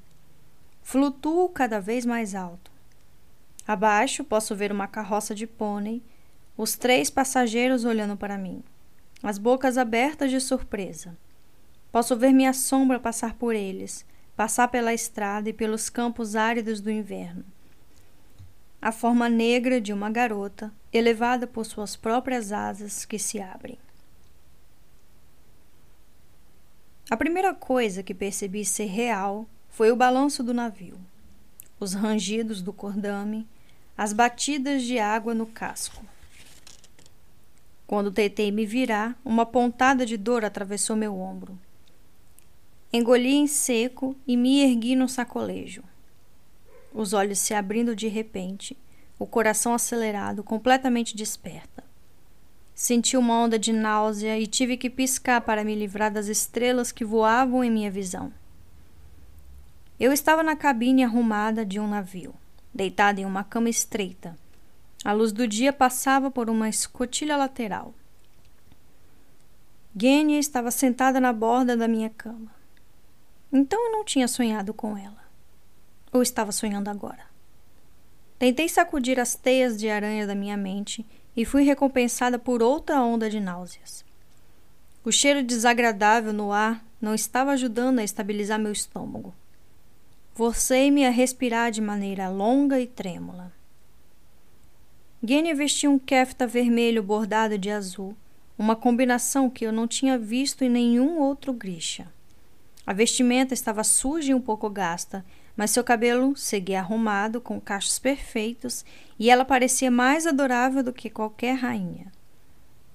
[0.83, 2.72] Flutuo cada vez mais alto.
[3.73, 6.03] Abaixo posso ver uma carroça de pônei,
[6.59, 8.63] os três passageiros olhando para mim,
[9.23, 11.17] as bocas abertas de surpresa.
[11.91, 14.05] Posso ver minha sombra passar por eles,
[14.37, 17.47] passar pela estrada e pelos campos áridos do inverno.
[18.79, 23.79] A forma negra de uma garota, elevada por suas próprias asas que se abrem.
[27.09, 31.01] A primeira coisa que percebi ser real foi o balanço do navio,
[31.81, 33.49] os rangidos do cordame,
[34.03, 36.05] as batidas de água no casco.
[37.87, 41.57] Quando tentei me virar, uma pontada de dor atravessou meu ombro.
[42.93, 45.85] Engoli em seco e me ergui no sacolejo.
[46.93, 48.77] Os olhos se abrindo de repente,
[49.21, 51.85] o coração acelerado, completamente desperta.
[52.75, 57.05] Senti uma onda de náusea e tive que piscar para me livrar das estrelas que
[57.05, 58.33] voavam em minha visão.
[60.01, 62.35] Eu estava na cabine arrumada de um navio,
[62.75, 64.37] deitada em uma cama estreita.
[65.05, 67.95] A luz do dia passava por uma escotilha lateral.
[69.95, 72.51] Genia estava sentada na borda da minha cama.
[73.53, 75.23] Então eu não tinha sonhado com ela.
[76.13, 77.25] Ou estava sonhando agora?
[78.39, 81.07] Tentei sacudir as teias de aranha da minha mente
[81.37, 84.05] e fui recompensada por outra onda de náuseas.
[85.05, 89.35] O cheiro desagradável no ar não estava ajudando a estabilizar meu estômago.
[90.35, 93.53] Forcei-me a respirar de maneira longa e trêmula.
[95.23, 98.17] Genia vestia um kefta vermelho bordado de azul,
[98.59, 102.11] uma combinação que eu não tinha visto em nenhum outro grisha.
[102.87, 105.25] A vestimenta estava suja e um pouco gasta,
[105.55, 108.85] mas seu cabelo seguia arrumado, com cachos perfeitos,
[109.19, 112.11] e ela parecia mais adorável do que qualquer rainha.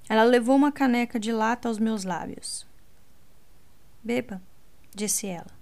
[0.09, 2.65] Ela levou uma caneca de lata aos meus lábios.
[4.03, 4.41] Beba,
[4.95, 5.56] disse ela.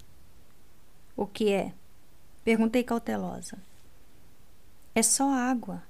[1.16, 1.72] O que é?
[2.44, 3.58] Perguntei cautelosa.
[4.94, 5.82] É só água.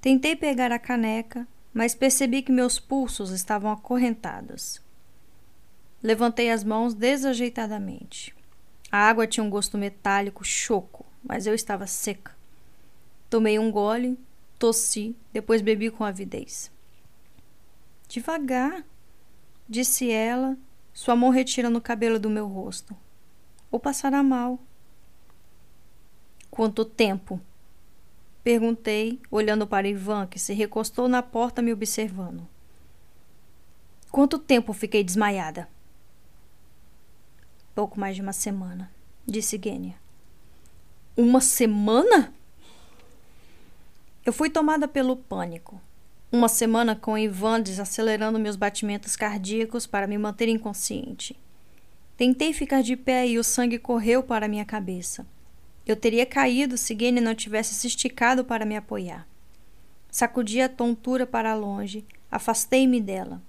[0.00, 4.80] Tentei pegar a caneca, mas percebi que meus pulsos estavam acorrentados.
[6.02, 8.34] Levantei as mãos desajeitadamente.
[8.92, 12.34] A água tinha um gosto metálico choco, mas eu estava seca.
[13.28, 14.18] Tomei um gole,
[14.58, 16.70] tossi, depois bebi com avidez.
[18.08, 18.84] Devagar,
[19.68, 20.56] disse ela,
[20.92, 22.96] sua mão retirando o cabelo do meu rosto.
[23.70, 24.58] Ou passará mal.
[26.50, 27.40] Quanto tempo?
[28.42, 32.46] Perguntei, olhando para Ivan, que se recostou na porta me observando.
[34.10, 35.68] Quanto tempo fiquei desmaiada?
[37.74, 38.90] Pouco mais de uma semana,
[39.26, 39.94] disse Gênia.
[41.16, 42.32] Uma semana?
[44.24, 45.80] Eu fui tomada pelo pânico.
[46.32, 51.38] Uma semana com Ivan desacelerando meus batimentos cardíacos para me manter inconsciente.
[52.20, 55.26] Tentei ficar de pé e o sangue correu para minha cabeça.
[55.86, 59.26] Eu teria caído se Gene não tivesse se esticado para me apoiar.
[60.10, 63.40] Sacudi a tontura para longe, afastei-me dela.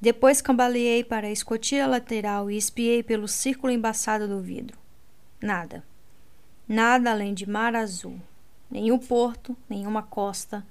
[0.00, 4.78] Depois cambaleei para a escotilha lateral e espiei pelo círculo embaçado do vidro.
[5.38, 5.84] Nada.
[6.66, 8.18] Nada além de mar azul.
[8.70, 10.66] Nenhum porto, nenhuma costa.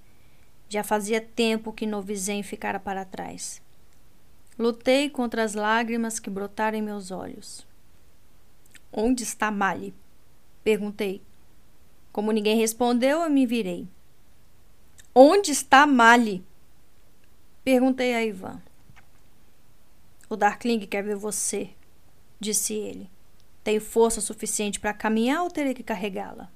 [0.67, 3.61] Já fazia tempo que Novizem ficara para trás.
[4.57, 7.65] Lutei contra as lágrimas que brotaram em meus olhos.
[8.91, 9.93] Onde está Mali?
[10.63, 11.21] Perguntei.
[12.11, 13.87] Como ninguém respondeu, eu me virei.
[15.15, 16.45] Onde está Mali?
[17.63, 18.61] Perguntei a Ivan.
[20.29, 21.71] O Darkling quer ver você,
[22.39, 23.09] disse ele.
[23.63, 26.51] Tem força suficiente para caminhar ou terei que carregá-la?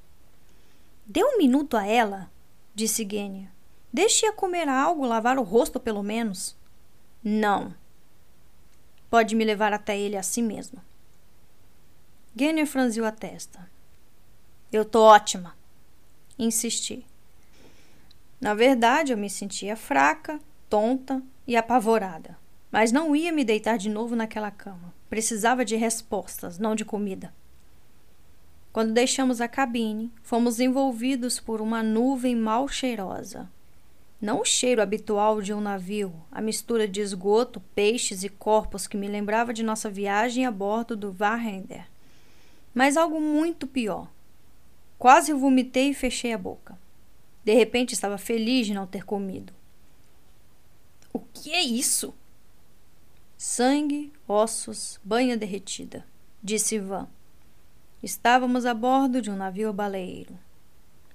[1.05, 2.29] Dê um minuto a ela,
[2.75, 3.51] disse Gênia.
[3.91, 6.55] Deixe-a comer algo, lavar o rosto pelo menos.
[7.23, 7.73] Não.
[9.09, 10.81] Pode me levar até ele assim mesmo.
[12.35, 13.69] Gênia franziu a testa.
[14.71, 15.55] Eu tô ótima.
[16.37, 17.05] Insisti.
[18.39, 20.39] Na verdade, eu me sentia fraca,
[20.69, 22.37] tonta e apavorada.
[22.71, 24.93] Mas não ia me deitar de novo naquela cama.
[25.09, 27.33] Precisava de respostas, não de comida.
[28.71, 33.49] Quando deixamos a cabine, fomos envolvidos por uma nuvem mal cheirosa.
[34.19, 38.97] Não o cheiro habitual de um navio, a mistura de esgoto, peixes e corpos que
[38.97, 41.87] me lembrava de nossa viagem a bordo do Varrender.
[42.73, 44.11] Mas algo muito pior.
[44.97, 46.77] Quase vomitei e fechei a boca.
[47.43, 49.53] De repente estava feliz de não ter comido.
[51.13, 52.13] O que é isso?
[53.37, 56.03] Sangue, ossos, banha derretida,
[56.43, 57.07] disse Ivan.
[58.01, 60.37] Estávamos a bordo de um navio baleeiro.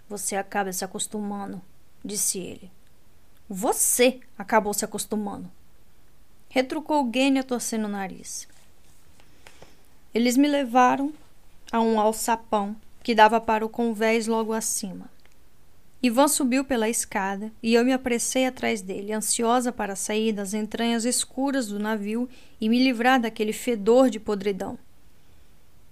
[0.09, 1.61] Você acaba se acostumando,
[2.05, 2.71] disse ele.
[3.49, 5.51] Você acabou se acostumando.
[6.49, 8.47] Retrucou Gênia torcendo o nariz.
[10.15, 11.13] Eles me levaram
[11.71, 15.11] a um alçapão que dava para o convés logo acima.
[16.03, 21.05] Ivan subiu pela escada e eu me apressei atrás dele, ansiosa para sair das entranhas
[21.05, 22.29] escuras do navio
[22.61, 24.77] e me livrar daquele fedor de podridão.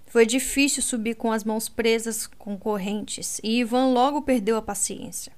[0.07, 5.31] Foi difícil subir com as mãos presas com correntes e Ivan logo perdeu a paciência.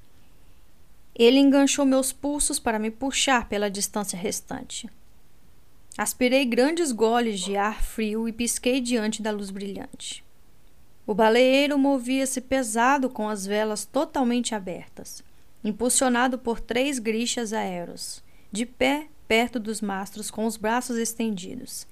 [1.16, 4.90] Ele enganchou meus pulsos para me puxar pela distância restante.
[5.98, 10.24] Aspirei grandes goles de ar frio e pisquei diante da luz brilhante.
[11.06, 15.24] O baleeiro movia-se pesado com as velas totalmente abertas,
[15.64, 21.86] impulsionado por três grixas aéreos, de pé perto dos mastros com os braços estendidos,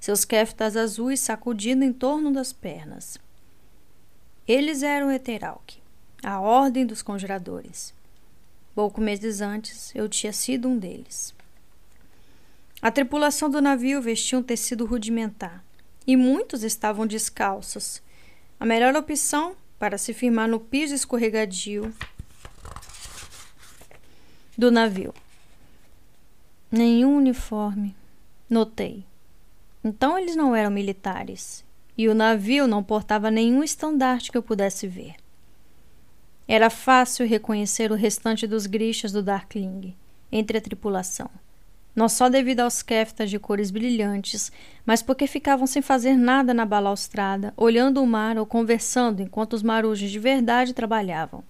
[0.00, 3.18] seus keftas azuis sacudindo em torno das pernas.
[4.46, 5.78] Eles eram Eteralk,
[6.22, 7.94] a ordem dos conjuradores.
[8.74, 11.32] Pouco meses antes, eu tinha sido um deles.
[12.82, 15.64] A tripulação do navio vestia um tecido rudimentar,
[16.06, 18.02] e muitos estavam descalços,
[18.58, 21.94] a melhor opção para se firmar no piso escorregadio
[24.58, 25.14] do navio.
[26.70, 27.94] Nenhum uniforme,
[28.50, 29.04] notei.
[29.84, 31.64] Então eles não eram militares,
[31.96, 35.14] e o navio não portava nenhum estandarte que eu pudesse ver.
[36.46, 39.94] Era fácil reconhecer o restante dos grixas do Darkling
[40.30, 41.30] entre a tripulação.
[41.94, 44.50] Não só devido aos keftas de cores brilhantes,
[44.84, 49.62] mas porque ficavam sem fazer nada na balaustrada, olhando o mar ou conversando enquanto os
[49.62, 51.44] marujos de verdade trabalhavam.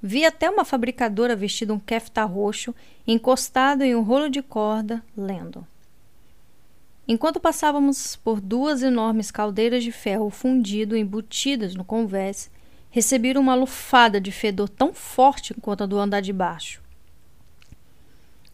[0.00, 2.74] Vi até uma fabricadora vestida um kefta roxo,
[3.06, 5.66] encostado em um rolo de corda, lendo.
[7.08, 12.50] Enquanto passávamos por duas enormes caldeiras de ferro fundido embutidas no convés,
[12.94, 16.80] recebi uma lufada de fedor tão forte quanto a do andar de baixo.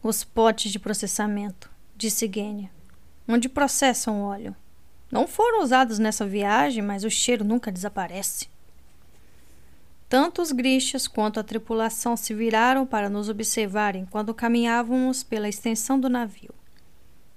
[0.01, 2.71] Os potes de processamento, disse Gênia,
[3.27, 4.55] onde processam óleo.
[5.11, 8.49] Não foram usados nessa viagem, mas o cheiro nunca desaparece.
[10.09, 15.99] Tanto os grixas quanto a tripulação se viraram para nos observarem quando caminhávamos pela extensão
[15.99, 16.49] do navio.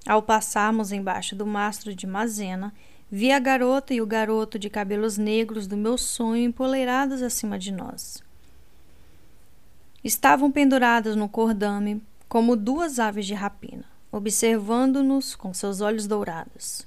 [0.06, 2.72] Ao passarmos embaixo do mastro de Mazena,
[3.16, 7.70] vi a garota e o garoto de cabelos negros do meu sonho empoleirados acima de
[7.70, 8.20] nós.
[10.02, 16.84] Estavam pendurados no cordame como duas aves de rapina, observando-nos com seus olhos dourados.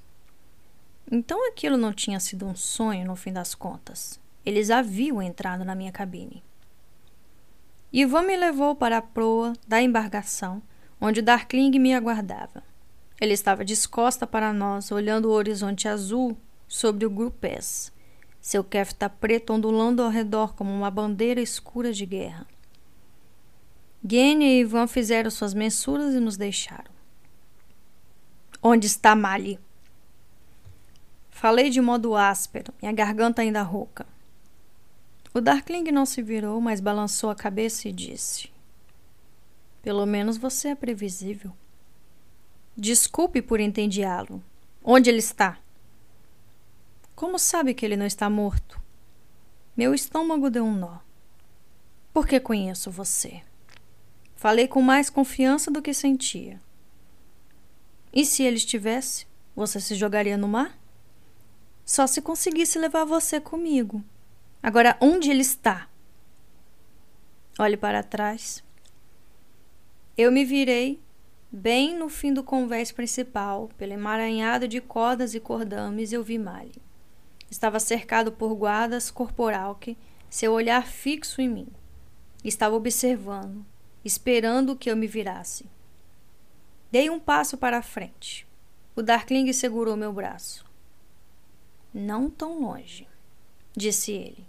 [1.10, 4.20] Então aquilo não tinha sido um sonho no fim das contas.
[4.46, 6.44] Eles haviam entrado na minha cabine.
[7.94, 10.62] Ivan me levou para a proa da embarcação,
[11.00, 12.67] onde Darkling me aguardava.
[13.20, 16.38] Ele estava descosta para nós, olhando o horizonte azul
[16.68, 17.92] sobre o grupés,
[18.40, 22.46] seu kefta preto ondulando ao redor como uma bandeira escura de guerra.
[24.08, 26.92] Gênia e Ivan fizeram suas mensuras e nos deixaram.
[28.62, 29.60] Onde está Mali?
[31.30, 34.06] Falei de modo áspero, minha garganta ainda rouca.
[35.34, 38.50] O Darkling não se virou, mas balançou a cabeça e disse:
[39.82, 41.54] Pelo menos você é previsível.
[42.80, 44.44] Desculpe por entediá-lo.
[44.84, 45.58] Onde ele está?
[47.16, 48.80] Como sabe que ele não está morto?
[49.76, 51.00] Meu estômago deu um nó.
[52.14, 53.42] Porque conheço você.
[54.36, 56.62] Falei com mais confiança do que sentia.
[58.14, 59.26] E se ele estivesse,
[59.56, 60.78] você se jogaria no mar?
[61.84, 64.04] Só se conseguisse levar você comigo.
[64.62, 65.90] Agora, onde ele está?
[67.58, 68.64] Olhe para trás.
[70.16, 71.02] Eu me virei
[71.52, 76.82] bem no fim do convés principal, pelo emaranhado de cordas e cordames, eu vi Mali.
[77.50, 79.98] Estava cercado por guardas corporal que,
[80.30, 81.68] seu olhar fixo em mim,
[82.44, 83.66] estava observando,
[84.04, 85.66] esperando que eu me virasse.
[86.92, 88.48] Dei um passo para a frente.
[88.96, 90.66] O Darkling segurou meu braço.
[91.94, 93.08] Não tão longe,
[93.76, 94.46] disse ele.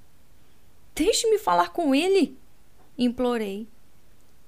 [0.95, 2.37] Deixe-me falar com ele!
[2.97, 3.69] implorei.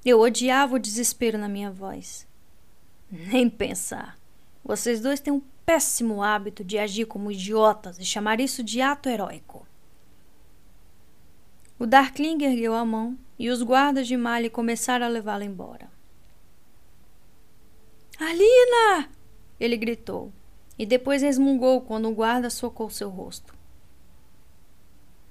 [0.04, 2.26] Eu odiava o desespero na minha voz.
[3.10, 4.18] Nem pensar.
[4.64, 9.08] Vocês dois têm um péssimo hábito de agir como idiotas e chamar isso de ato
[9.08, 9.66] heróico.
[11.78, 15.90] O Darkling ergueu a mão e os guardas de Mali começaram a levá-la embora.
[18.18, 19.08] Alina!
[19.58, 20.30] Ele gritou
[20.78, 23.54] e depois resmungou quando o guarda socou seu rosto.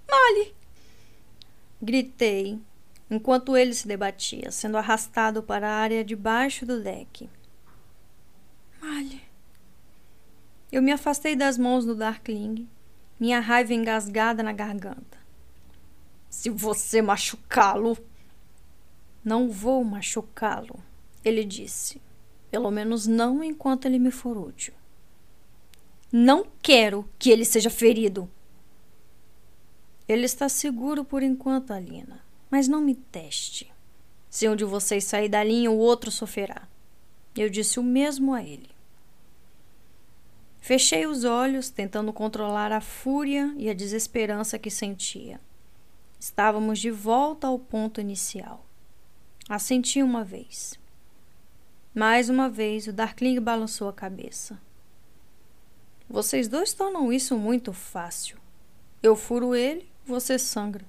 [0.10, 0.56] Mali!
[1.82, 2.60] Gritei,
[3.10, 7.30] enquanto ele se debatia, sendo arrastado para a área debaixo do deck.
[8.82, 9.22] Malhe.
[10.72, 12.68] Eu me afastei das mãos do Darkling,
[13.20, 15.18] minha raiva engasgada na garganta.
[16.30, 17.98] Se você machucá-lo.
[19.24, 20.80] Não vou machucá-lo,
[21.26, 22.02] ele disse.
[22.50, 24.74] Pelo menos não enquanto ele me for útil.
[26.12, 28.30] Não quero que ele seja ferido,
[30.10, 32.26] ele está seguro por enquanto, Alina.
[32.50, 33.72] Mas não me teste.
[34.28, 36.68] Se um de vocês sair da linha, o outro sofrerá.
[37.38, 38.69] Eu disse o mesmo a ele.
[40.60, 45.40] Fechei os olhos, tentando controlar a fúria e a desesperança que sentia.
[46.20, 48.66] Estávamos de volta ao ponto inicial.
[49.48, 50.80] Assenti uma vez.
[51.96, 54.60] Mais uma vez, o Darkling balançou a cabeça.
[56.10, 58.38] Vocês dois tornam isso muito fácil.
[59.02, 60.86] Eu furo ele você sangra.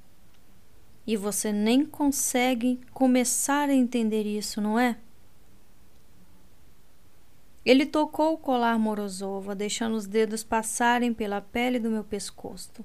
[1.07, 4.97] E você nem consegue começar a entender isso, não é?
[7.64, 12.84] Ele tocou o colar Morozova, deixando os dedos passarem pela pele do meu pescoço.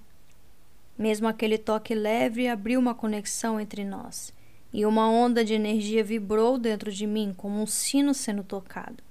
[0.98, 4.34] Mesmo aquele toque leve abriu uma conexão entre nós,
[4.74, 9.04] e uma onda de energia vibrou dentro de mim como um sino sendo tocado.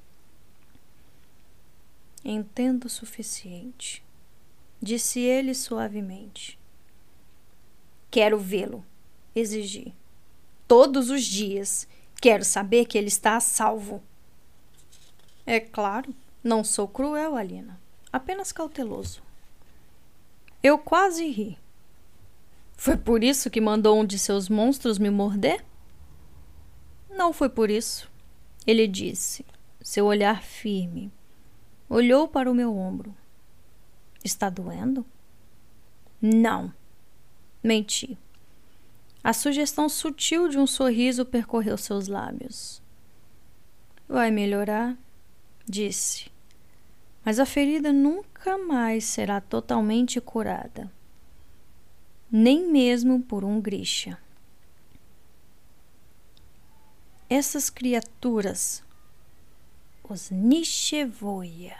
[2.22, 4.02] Entendo o suficiente,
[4.80, 6.58] disse ele suavemente.
[8.10, 8.84] Quero vê-lo,
[9.34, 9.94] exigi.
[10.68, 11.86] Todos os dias.
[12.20, 14.02] Quero saber que ele está a salvo.
[15.46, 17.80] É claro, não sou cruel, Alina.
[18.12, 19.22] Apenas cauteloso.
[20.62, 21.58] Eu quase ri.
[22.76, 25.64] Foi por isso que mandou um de seus monstros me morder?
[27.10, 28.10] Não foi por isso.
[28.66, 29.44] Ele disse,
[29.80, 31.12] seu olhar firme.
[31.88, 33.14] Olhou para o meu ombro.
[34.24, 35.04] Está doendo?
[36.20, 36.72] Não.
[37.62, 38.18] Menti.
[39.22, 42.82] A sugestão sutil de um sorriso percorreu seus lábios.
[44.08, 44.98] Vai melhorar,
[45.66, 46.30] disse.
[47.24, 50.92] Mas a ferida nunca mais será totalmente curada,
[52.30, 54.18] nem mesmo por um grisha.
[57.30, 58.84] Essas criaturas,
[60.08, 61.76] os Nishevoia,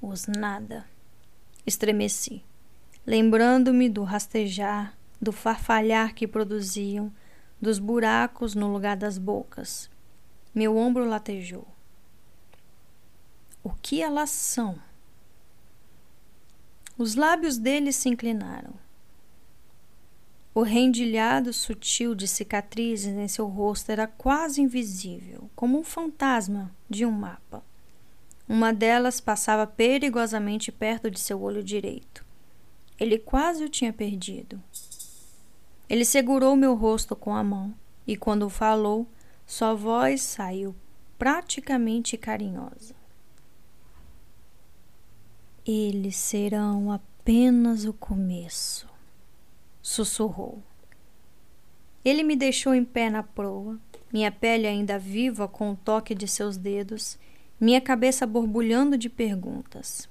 [0.00, 0.84] os nada,
[1.66, 2.44] estremeci,
[3.06, 7.10] lembrando-me do rastejar, do farfalhar que produziam,
[7.60, 9.90] dos buracos no lugar das bocas.
[10.54, 11.73] Meu ombro latejou.
[13.64, 14.78] O que elas são?
[16.98, 18.74] Os lábios dele se inclinaram.
[20.54, 27.06] O rendilhado sutil de cicatrizes em seu rosto era quase invisível, como um fantasma de
[27.06, 27.64] um mapa.
[28.46, 32.22] Uma delas passava perigosamente perto de seu olho direito.
[33.00, 34.62] Ele quase o tinha perdido.
[35.88, 37.74] Ele segurou meu rosto com a mão
[38.06, 39.08] e, quando falou,
[39.46, 40.76] sua voz saiu
[41.18, 43.03] praticamente carinhosa.
[45.66, 48.86] Eles serão apenas o começo
[49.84, 50.62] sussurrou.
[52.02, 53.78] Ele me deixou em pé na proa,
[54.10, 57.18] minha pele ainda viva com o toque de seus dedos,
[57.60, 60.08] minha cabeça borbulhando de perguntas.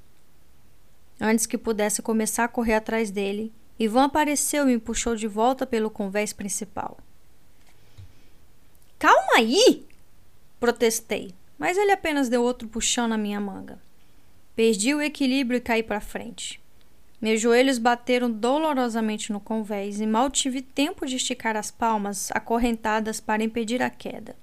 [1.20, 5.66] Antes que pudesse começar a correr atrás dele, Ivan apareceu e me puxou de volta
[5.66, 6.98] pelo convés principal.
[9.00, 9.86] Calma aí!
[10.60, 13.80] Protestei, mas ele apenas deu outro puxão na minha manga.
[14.56, 16.62] Perdi o equilíbrio e caí para frente.
[17.20, 23.20] Meus joelhos bateram dolorosamente no convés e mal tive tempo de esticar as palmas acorrentadas
[23.20, 24.36] para impedir a queda.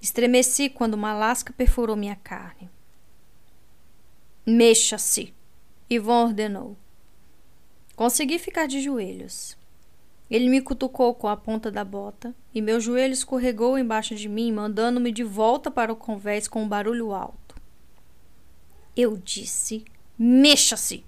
[0.00, 2.68] Estremeci quando uma lasca perfurou minha carne.
[4.44, 5.32] Mexa-se!
[5.88, 6.76] Ivan ordenou.
[7.94, 9.56] Consegui ficar de joelhos.
[10.30, 14.50] Ele me cutucou com a ponta da bota e meu joelho escorregou embaixo de mim,
[14.50, 17.41] mandando-me de volta para o convés com um barulho alto.
[18.96, 19.84] Eu disse:
[20.18, 21.04] mexa-se!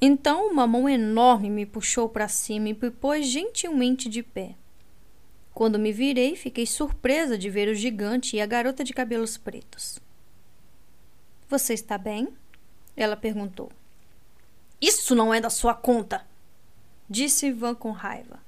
[0.00, 4.56] Então uma mão enorme me puxou para cima e me pôs gentilmente de pé.
[5.54, 10.00] Quando me virei, fiquei surpresa de ver o gigante e a garota de cabelos pretos.
[11.48, 12.28] Você está bem?
[12.96, 13.70] Ela perguntou.
[14.80, 16.26] Isso não é da sua conta,
[17.08, 18.40] disse Ivan com raiva.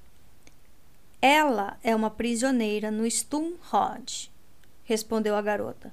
[1.21, 4.33] Ela é uma prisioneira no Stumrod,
[4.83, 5.93] respondeu a garota.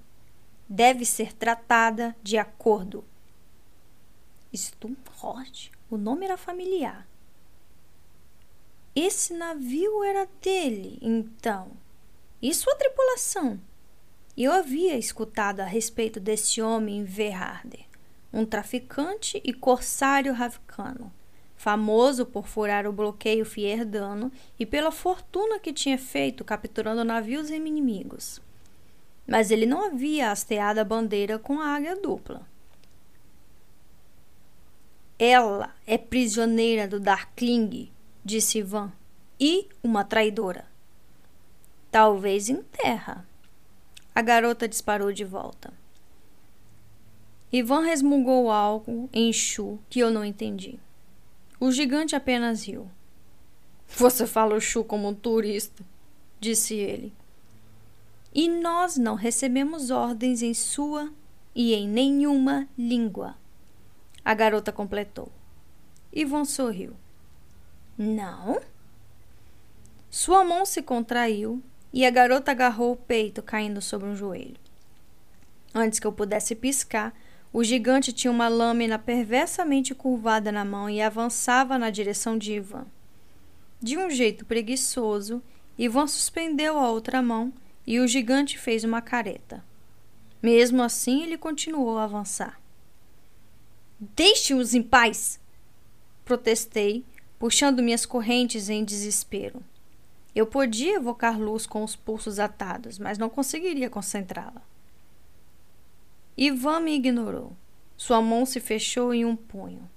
[0.73, 3.03] Deve ser tratada de acordo
[4.55, 5.69] Stumrod.
[5.89, 7.05] O nome era familiar.
[8.95, 11.73] Esse navio era dele, então.
[12.41, 13.59] E sua tripulação?
[14.37, 17.83] Eu havia escutado a respeito desse homem em Verharder,
[18.31, 21.11] um traficante e corsário ravicano,
[21.57, 28.41] famoso por furar o bloqueio fierdano e pela fortuna que tinha feito capturando navios inimigos.
[29.27, 32.45] Mas ele não havia hasteado a bandeira com a águia dupla.
[35.17, 37.91] Ela é prisioneira do Darkling,
[38.25, 38.91] disse Ivan,
[39.39, 40.65] e uma traidora.
[41.91, 43.25] Talvez em terra.
[44.13, 45.71] A garota disparou de volta.
[47.53, 50.79] Ivan resmungou algo em Chu que eu não entendi.
[51.59, 52.89] O gigante apenas riu.
[53.89, 55.83] Você fala Chu como um turista,
[56.39, 57.13] disse ele.
[58.33, 61.11] E nós não recebemos ordens em sua
[61.53, 63.35] e em nenhuma língua.
[64.23, 65.31] A garota completou.
[66.13, 66.93] Ivon sorriu.
[67.97, 68.61] Não?
[70.09, 71.61] Sua mão se contraiu
[71.93, 74.59] e a garota agarrou o peito, caindo sobre um joelho.
[75.73, 77.13] Antes que eu pudesse piscar,
[77.53, 82.85] o gigante tinha uma lâmina perversamente curvada na mão e avançava na direção de Ivan.
[83.81, 85.41] De um jeito preguiçoso,
[85.77, 87.51] Ivan suspendeu a outra mão
[87.85, 89.63] e o gigante fez uma careta.
[90.41, 92.59] Mesmo assim, ele continuou a avançar.
[93.99, 95.39] Deixe-os em paz!
[96.25, 97.05] Protestei,
[97.37, 99.63] puxando minhas correntes em desespero.
[100.33, 104.61] Eu podia evocar luz com os pulsos atados, mas não conseguiria concentrá-la.
[106.37, 107.55] Ivan me ignorou.
[107.97, 109.87] Sua mão se fechou em um punho.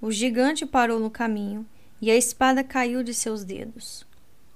[0.00, 1.66] O gigante parou no caminho
[2.00, 4.06] e a espada caiu de seus dedos.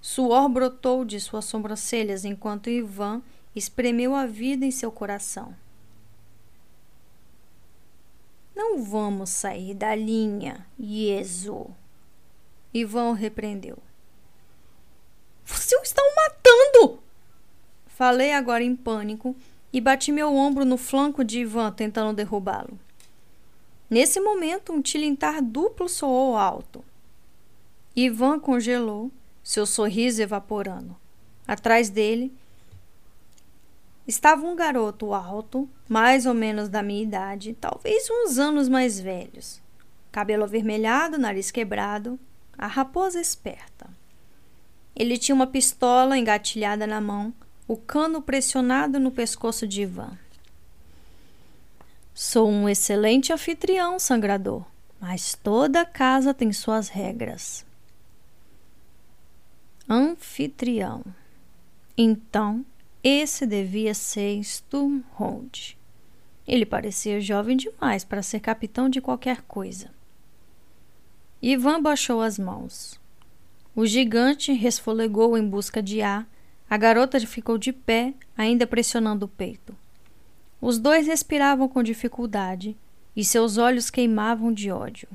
[0.02, 3.22] Suor brotou de suas sobrancelhas enquanto Ivan
[3.54, 5.54] espremeu a vida em seu coração.
[8.54, 11.68] Não vamos sair da linha, Ieso.
[12.74, 13.78] Ivan repreendeu.
[15.44, 16.98] Você o está matando!
[17.86, 19.36] Falei agora em pânico
[19.72, 22.78] e bati meu ombro no flanco de Ivan, tentando derrubá-lo.
[23.88, 26.84] Nesse momento, um tilintar duplo soou alto.
[27.94, 29.10] Ivan congelou
[29.42, 30.96] seu sorriso evaporando.
[31.46, 32.32] Atrás dele
[34.06, 39.60] estava um garoto alto, mais ou menos da minha idade, talvez uns anos mais velhos.
[40.10, 42.18] Cabelo avermelhado, nariz quebrado,
[42.56, 43.88] a raposa esperta.
[44.94, 47.32] Ele tinha uma pistola engatilhada na mão,
[47.66, 50.18] o cano pressionado no pescoço de Ivan.
[52.14, 54.64] Sou um excelente anfitrião, sangrador,
[55.00, 57.64] mas toda casa tem suas regras
[59.92, 61.04] anfitrião.
[61.96, 62.64] Então,
[63.04, 65.76] esse devia ser Sturmhold.
[66.48, 69.90] Ele parecia jovem demais para ser capitão de qualquer coisa.
[71.42, 72.98] Ivan baixou as mãos.
[73.76, 76.26] O gigante resfolegou em busca de ar.
[76.70, 79.76] A garota ficou de pé, ainda pressionando o peito.
[80.58, 82.76] Os dois respiravam com dificuldade
[83.14, 85.08] e seus olhos queimavam de ódio.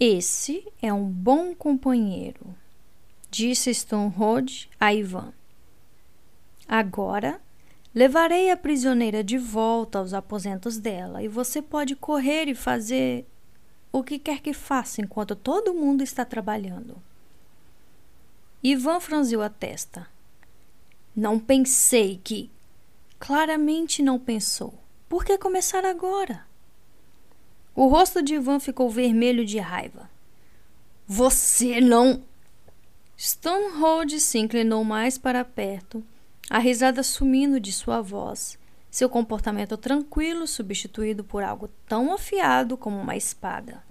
[0.00, 2.54] Esse é um bom companheiro,
[3.30, 5.32] disse Stonehold a Ivan.
[6.66, 7.40] Agora
[7.94, 13.26] levarei a prisioneira de volta aos aposentos dela e você pode correr e fazer
[13.92, 16.96] o que quer que faça enquanto todo mundo está trabalhando.
[18.62, 20.08] Ivan franziu a testa.
[21.14, 22.50] Não pensei que.
[23.18, 24.74] Claramente não pensou.
[25.08, 26.46] Por que começar agora?
[27.74, 30.10] O rosto de Ivan ficou vermelho de raiva.
[31.06, 32.22] Você não.
[33.16, 36.04] Stonehold se inclinou mais para perto,
[36.50, 38.58] a risada sumindo de sua voz,
[38.90, 43.82] seu comportamento tranquilo substituído por algo tão afiado como uma espada.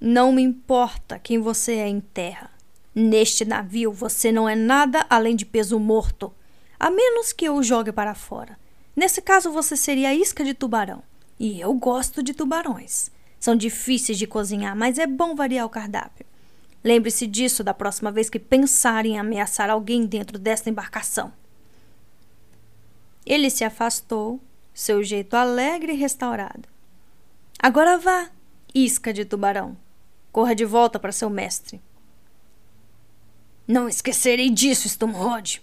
[0.00, 2.50] Não me importa quem você é em terra.
[2.94, 6.32] Neste navio você não é nada além de peso morto,
[6.78, 8.58] a menos que eu o jogue para fora.
[8.94, 11.02] Nesse caso, você seria a isca de tubarão.
[11.38, 13.10] E eu gosto de tubarões.
[13.38, 16.24] São difíceis de cozinhar, mas é bom variar o cardápio.
[16.82, 21.32] Lembre-se disso da próxima vez que pensar em ameaçar alguém dentro desta embarcação.
[23.26, 24.40] Ele se afastou,
[24.72, 26.68] seu jeito alegre e restaurado.
[27.58, 28.30] Agora vá,
[28.72, 29.76] isca de tubarão.
[30.30, 31.82] Corra de volta para seu mestre.
[33.66, 35.60] Não esquecerei disso, Stumrod.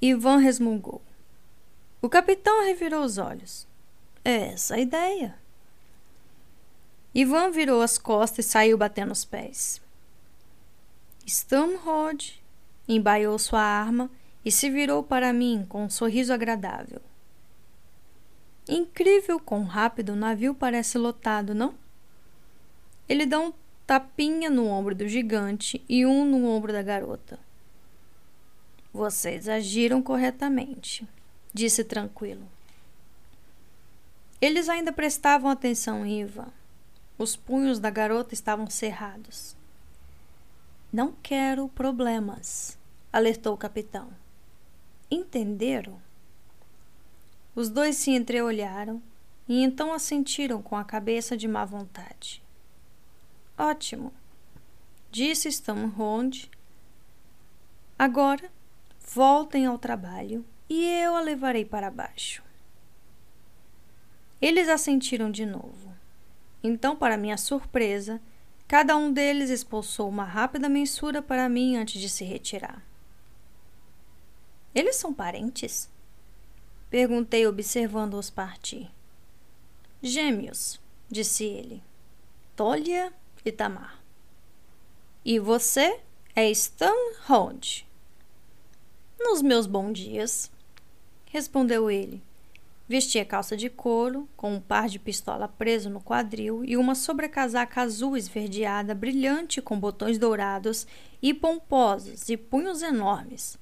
[0.00, 1.02] Ivan resmungou.
[2.00, 3.67] O capitão revirou os olhos.
[4.24, 5.34] É essa a ideia.
[7.14, 9.80] Ivan virou as costas e saiu batendo os pés.
[11.26, 12.42] Stamrod
[12.86, 14.10] embaiou sua arma
[14.44, 17.00] e se virou para mim com um sorriso agradável.
[18.68, 21.74] Incrível quão rápido o navio parece lotado, não?
[23.08, 23.52] Ele dá um
[23.86, 27.38] tapinha no ombro do gigante e um no ombro da garota.
[28.92, 31.08] Vocês agiram corretamente,
[31.52, 32.46] disse tranquilo.
[34.40, 36.52] Eles ainda prestavam atenção em Ivan.
[37.18, 39.56] Os punhos da garota estavam cerrados.
[40.92, 42.78] Não quero problemas,
[43.12, 44.08] alertou o capitão.
[45.10, 46.00] Entenderam?
[47.54, 49.02] Os dois se entreolharam
[49.48, 52.40] e então assentiram com a cabeça de má vontade.
[53.56, 54.12] Ótimo,
[55.10, 56.48] disse Stamhond.
[57.98, 58.48] Agora
[59.00, 62.47] voltem ao trabalho e eu a levarei para baixo.
[64.40, 65.94] Eles assentiram de novo.
[66.62, 68.20] Então, para minha surpresa,
[68.66, 72.82] cada um deles expulsou uma rápida mensura para mim antes de se retirar.
[74.74, 75.88] Eles são parentes?
[76.90, 78.90] Perguntei, observando-os partir.
[80.02, 81.82] Gêmeos, disse ele.
[82.54, 83.12] Tolia
[83.44, 83.98] e Tamar.
[85.24, 86.00] E você
[86.34, 86.94] é Stan
[87.26, 87.86] Stanhold.
[89.18, 90.50] Nos meus bons dias,
[91.26, 92.22] respondeu ele,
[92.88, 97.82] Vestia calça de couro, com um par de pistola preso no quadril e uma sobrecasaca
[97.82, 100.86] azul esverdeada brilhante com botões dourados
[101.20, 103.58] e pomposos e punhos enormes.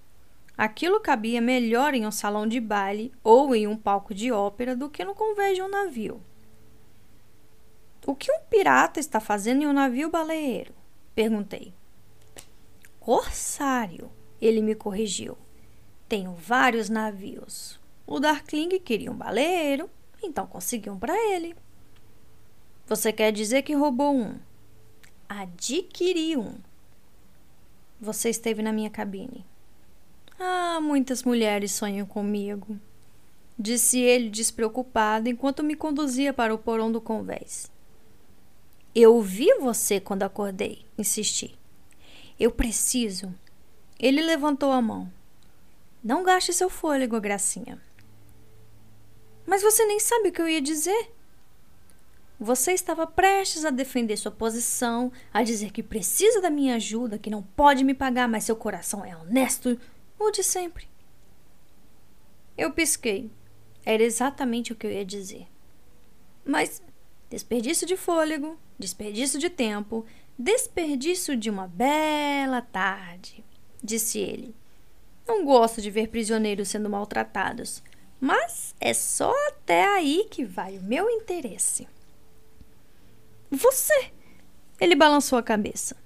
[0.56, 4.88] Aquilo cabia melhor em um salão de baile ou em um palco de ópera do
[4.88, 6.22] que no convés de um navio.
[8.06, 10.72] O que um pirata está fazendo em um navio baleeiro?
[11.16, 11.74] Perguntei.
[13.00, 14.08] Corsário,
[14.40, 15.36] ele me corrigiu.
[16.08, 17.84] Tenho vários navios.
[18.06, 19.90] O Darkling queria um baleeiro,
[20.22, 21.56] então conseguiu um para ele.
[22.86, 24.38] Você quer dizer que roubou um?
[25.28, 26.54] adquiri um.
[28.00, 29.44] Você esteve na minha cabine.
[30.38, 32.78] Ah, muitas mulheres sonham comigo,
[33.58, 37.70] disse ele despreocupado enquanto me conduzia para o porão do convés.
[38.94, 41.58] Eu vi você quando acordei, insisti.
[42.38, 43.34] Eu preciso.
[43.98, 45.10] Ele levantou a mão.
[46.04, 47.80] Não gaste seu fôlego, Gracinha.
[49.46, 51.12] Mas você nem sabe o que eu ia dizer.
[52.38, 57.30] Você estava prestes a defender sua posição, a dizer que precisa da minha ajuda, que
[57.30, 59.78] não pode me pagar, mas seu coração é honesto,
[60.18, 60.86] o de sempre.
[62.58, 63.30] Eu pisquei.
[63.84, 65.46] Era exatamente o que eu ia dizer.
[66.44, 66.82] Mas
[67.30, 70.04] desperdício de fôlego, desperdício de tempo,
[70.38, 73.44] desperdício de uma bela tarde,
[73.82, 74.54] disse ele.
[75.26, 77.82] Não gosto de ver prisioneiros sendo maltratados,
[78.20, 81.86] mas é só até aí que vai o meu interesse.
[83.50, 84.12] Você!
[84.80, 85.96] Ele balançou a cabeça.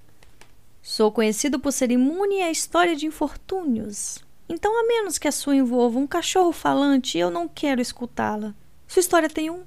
[0.82, 4.18] Sou conhecido por ser imune à história de infortúnios.
[4.48, 8.54] Então, a menos que a sua envolva um cachorro falante, eu não quero escutá-la.
[8.86, 9.64] Sua história tem um.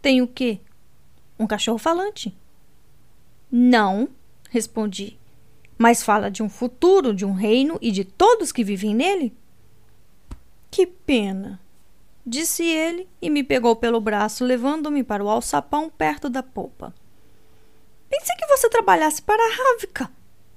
[0.00, 0.60] Tem o quê?
[1.38, 2.36] Um cachorro falante.
[3.50, 4.08] Não,
[4.50, 5.18] respondi.
[5.76, 9.36] Mas fala de um futuro, de um reino e de todos que vivem nele?
[10.72, 11.60] Que pena,
[12.24, 16.94] disse ele e me pegou pelo braço, levando-me para o alçapão perto da popa.
[18.08, 20.10] Pensei que você trabalhasse para a Rávica,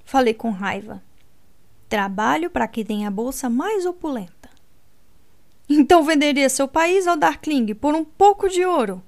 [0.06, 1.04] falei com raiva.
[1.90, 4.50] Trabalho para quem tem a bolsa mais opulenta.
[5.68, 9.04] Então venderia seu país ao Darkling por um pouco de ouro?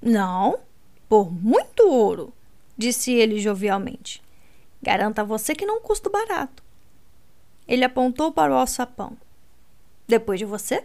[0.00, 0.58] Não,
[1.06, 2.32] por muito ouro,
[2.78, 4.22] disse ele jovialmente.
[4.82, 6.64] Garanto a você que não custa barato.
[7.68, 9.18] Ele apontou para o alçapão.
[10.06, 10.84] Depois de você?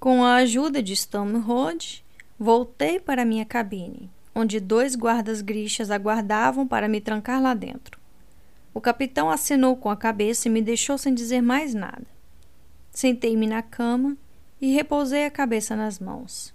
[0.00, 2.04] Com a ajuda de Stamrod,
[2.38, 7.98] voltei para minha cabine, onde dois guardas grixas aguardavam para me trancar lá dentro.
[8.72, 12.06] O capitão assinou com a cabeça e me deixou sem dizer mais nada.
[12.90, 14.16] Sentei-me na cama
[14.60, 16.54] e repousei a cabeça nas mãos.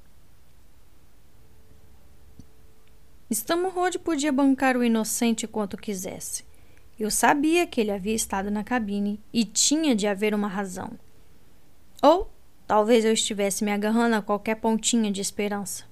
[3.32, 6.46] Stamrod podia bancar o inocente quanto quisesse.
[7.00, 10.92] Eu sabia que ele havia estado na cabine e tinha de haver uma razão.
[12.02, 12.32] Ou
[12.68, 15.86] talvez eu estivesse me agarrando a qualquer pontinha de esperança.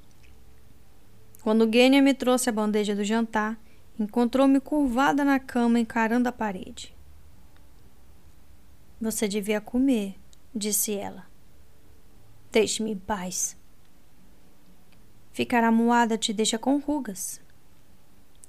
[1.42, 3.60] Quando Gênia me trouxe a bandeja do jantar,
[4.00, 6.96] encontrou-me curvada na cama encarando a parede.
[9.00, 10.16] Você devia comer,
[10.54, 11.26] disse ela.
[12.52, 13.58] Deixe-me em paz.
[15.34, 17.42] Ficar amuada te deixa com rugas.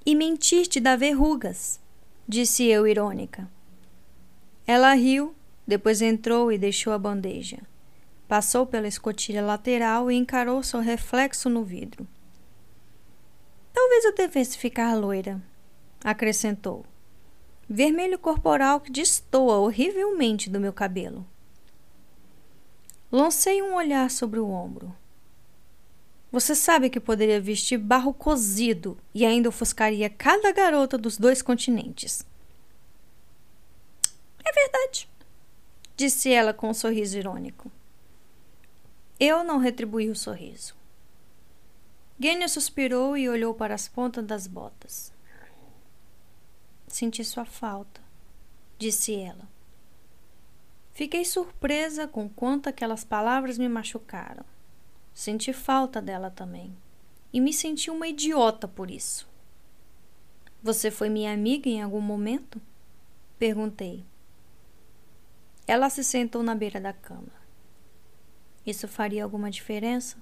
[0.05, 1.81] E mentir te dá verrugas
[2.27, 3.49] disse eu irônica.
[4.65, 5.35] Ela riu,
[5.67, 7.59] depois entrou e deixou a bandeja.
[8.27, 12.07] Passou pela escotilha lateral e encarou seu reflexo no vidro.
[13.73, 15.41] Talvez eu devesse ficar loira,
[16.03, 16.85] acrescentou.
[17.69, 21.25] Vermelho corporal que destoa horrivelmente do meu cabelo.
[23.11, 24.95] Lancei um olhar sobre o ombro.
[26.33, 32.25] Você sabe que poderia vestir barro cozido e ainda ofuscaria cada garota dos dois continentes.
[34.43, 35.07] É verdade,
[35.95, 37.71] disse ela com um sorriso irônico.
[39.19, 40.75] Eu não retribuí o sorriso.
[42.19, 45.13] Gênia suspirou e olhou para as pontas das botas.
[46.87, 48.01] Senti sua falta,
[48.79, 49.47] disse ela.
[50.93, 54.43] Fiquei surpresa com quanto aquelas palavras me machucaram.
[55.13, 56.75] Senti falta dela também.
[57.31, 59.27] E me senti uma idiota por isso.
[60.61, 62.61] Você foi minha amiga em algum momento?
[63.37, 64.05] Perguntei.
[65.67, 67.33] Ela se sentou na beira da cama.
[68.65, 70.17] Isso faria alguma diferença?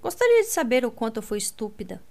[0.00, 2.02] Gostaria de saber o quanto eu fui estúpida.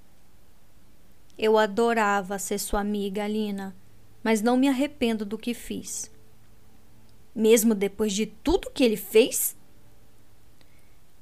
[1.38, 3.76] Eu adorava ser sua amiga, Alina,
[4.22, 6.12] mas não me arrependo do que fiz.
[7.34, 9.56] Mesmo depois de tudo que ele fez?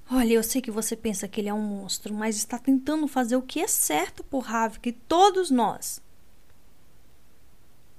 [0.10, 3.36] Olha, eu sei que você pensa que ele é um monstro, mas está tentando fazer
[3.36, 6.02] o que é certo por Havik e todos nós.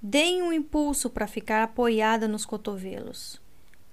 [0.01, 3.39] Dei um impulso para ficar apoiada nos cotovelos.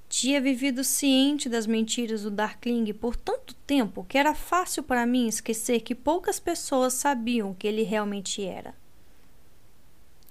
[0.07, 5.27] Tinha vivido ciente das mentiras do Darkling por tanto tempo que era fácil para mim
[5.27, 8.73] esquecer que poucas pessoas sabiam que ele realmente era.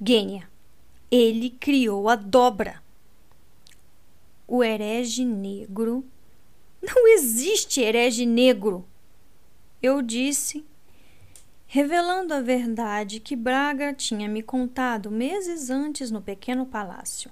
[0.03, 0.49] Gênia,
[1.11, 2.83] ele criou a dobra.
[4.47, 6.05] O herege negro
[6.85, 8.87] não existe herege negro.
[9.83, 10.65] Eu disse,
[11.67, 17.31] revelando a verdade que Braga tinha me contado meses antes no pequeno palácio.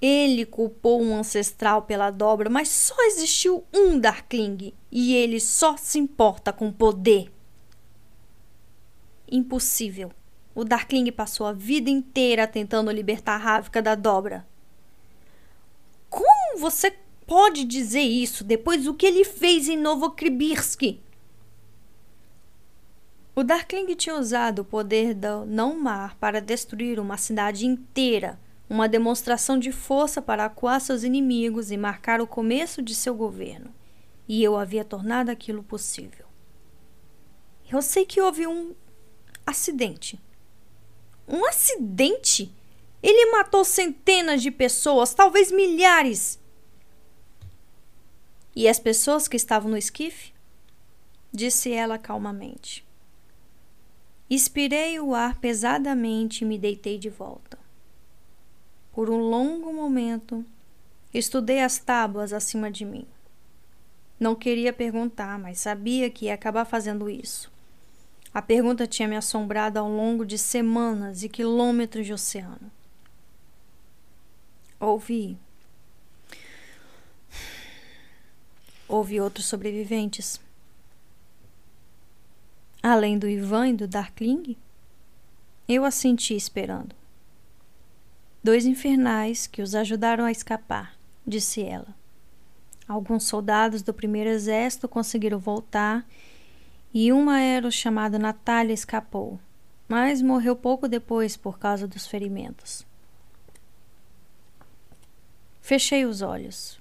[0.00, 5.98] Ele culpou um ancestral pela dobra, mas só existiu um Darkling e ele só se
[5.98, 7.32] importa com poder.
[9.28, 10.12] Impossível.
[10.54, 14.46] O Darkling passou a vida inteira tentando libertar Ravka da dobra.
[16.08, 16.94] Como você
[17.26, 21.00] pode dizer isso depois do que ele fez em Novokribirsk?
[23.34, 29.58] O Darkling tinha usado o poder do não-mar para destruir uma cidade inteira, uma demonstração
[29.58, 33.74] de força para acuar seus inimigos e marcar o começo de seu governo.
[34.26, 36.24] E eu havia tornado aquilo possível.
[37.70, 38.74] Eu sei que houve um
[39.44, 40.18] acidente.
[41.28, 42.50] Um acidente?
[43.02, 46.40] Ele matou centenas de pessoas, talvez milhares.
[48.56, 50.32] E as pessoas que estavam no esquife?
[51.30, 52.82] Disse ela calmamente.
[54.30, 57.58] Expirei o ar pesadamente e me deitei de volta.
[58.94, 60.42] Por um longo momento,
[61.12, 63.06] estudei as tábuas acima de mim.
[64.18, 67.52] Não queria perguntar, mas sabia que ia acabar fazendo isso.
[68.32, 72.72] A pergunta tinha me assombrado ao longo de semanas e quilômetros de oceano.
[74.80, 75.38] Ouvi.
[78.88, 80.40] Houve outros sobreviventes.
[82.82, 84.56] Além do Ivan e do Darkling,
[85.68, 86.94] eu a senti esperando.
[88.42, 90.96] Dois infernais que os ajudaram a escapar,
[91.26, 91.88] disse ela.
[92.86, 96.06] Alguns soldados do primeiro exército conseguiram voltar
[96.94, 99.40] e um aero chamado Natália escapou,
[99.88, 102.86] mas morreu pouco depois por causa dos ferimentos.
[105.60, 106.78] Fechei os olhos.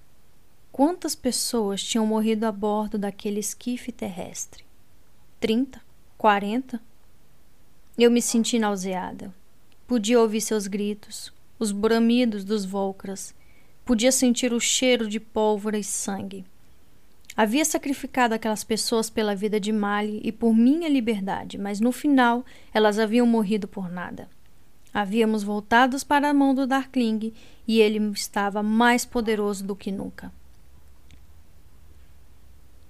[0.78, 4.66] Quantas pessoas tinham morrido a bordo daquele esquife terrestre?
[5.40, 5.82] Trinta?
[6.18, 6.82] Quarenta?
[7.98, 9.34] Eu me senti nauseada.
[9.88, 13.34] Podia ouvir seus gritos, os bramidos dos Volcras.
[13.86, 16.44] Podia sentir o cheiro de pólvora e sangue.
[17.38, 22.44] Havia sacrificado aquelas pessoas pela vida de Mali e por minha liberdade, mas no final
[22.74, 24.28] elas haviam morrido por nada.
[24.94, 27.32] Havíamos voltados para a mão do Darkling
[27.66, 30.34] e ele estava mais poderoso do que nunca.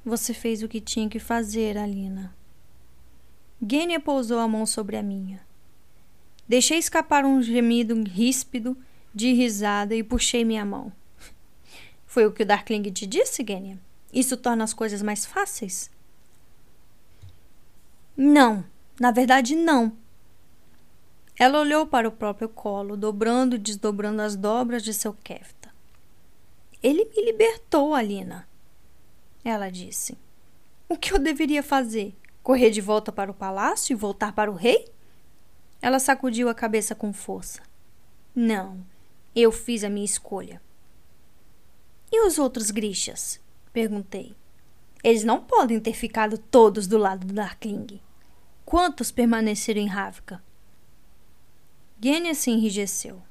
[0.05, 2.35] Você fez o que tinha que fazer, Alina,
[3.67, 5.41] Gênia pousou a mão sobre a minha.
[6.47, 8.77] Deixei escapar um gemido ríspido
[9.13, 10.93] de risada e puxei minha mão.
[12.05, 13.79] Foi o que o Darkling te disse, Gênia?
[14.13, 15.89] Isso torna as coisas mais fáceis?
[18.15, 18.63] Não,
[18.99, 19.91] na verdade, não.
[21.37, 25.73] Ela olhou para o próprio colo, dobrando e desdobrando as dobras de seu kefta.
[26.83, 28.47] Ele me libertou, Alina.
[29.45, 30.17] Ela disse.
[30.89, 32.15] O que eu deveria fazer?
[32.41, 34.91] Correr de volta para o palácio e voltar para o rei?
[35.79, 37.61] Ela sacudiu a cabeça com força.
[38.33, 38.83] Não,
[39.35, 40.59] eu fiz a minha escolha.
[42.11, 43.39] E os outros grixas?
[43.71, 44.35] Perguntei.
[45.03, 48.01] Eles não podem ter ficado todos do lado do Darkling.
[48.65, 50.43] Quantos permaneceram em Ravka?
[52.01, 53.21] Genya se enrijeceu.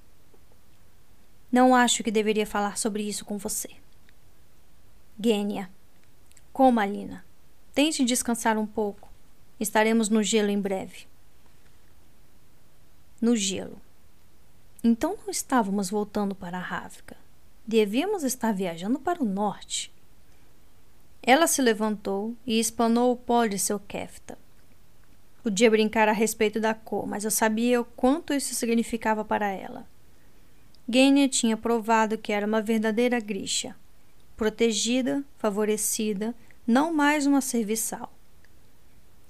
[1.51, 3.71] Não acho que deveria falar sobre isso com você.
[5.19, 5.74] Genya.
[6.55, 7.25] Como, Alina?
[7.75, 9.09] Tente descansar um pouco.
[9.59, 11.09] Estaremos no gelo em breve.
[13.21, 13.83] No gelo.
[14.85, 17.17] Então não estávamos voltando para a Ráfica.
[17.67, 19.93] Devíamos estar viajando para o norte.
[21.21, 24.39] Ela se levantou e espanou o pó de seu kefta.
[25.43, 29.89] Podia brincar a respeito da cor, mas eu sabia o quanto isso significava para ela.
[30.89, 33.75] Genya tinha provado que era uma verdadeira grisha,
[34.37, 36.35] protegida, favorecida,
[36.67, 38.13] não mais uma serviçal.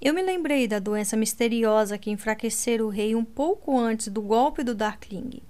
[0.01, 4.63] Eu me lembrei da doença misteriosa que enfraquecera o rei um pouco antes do golpe
[4.63, 5.41] do Darkling.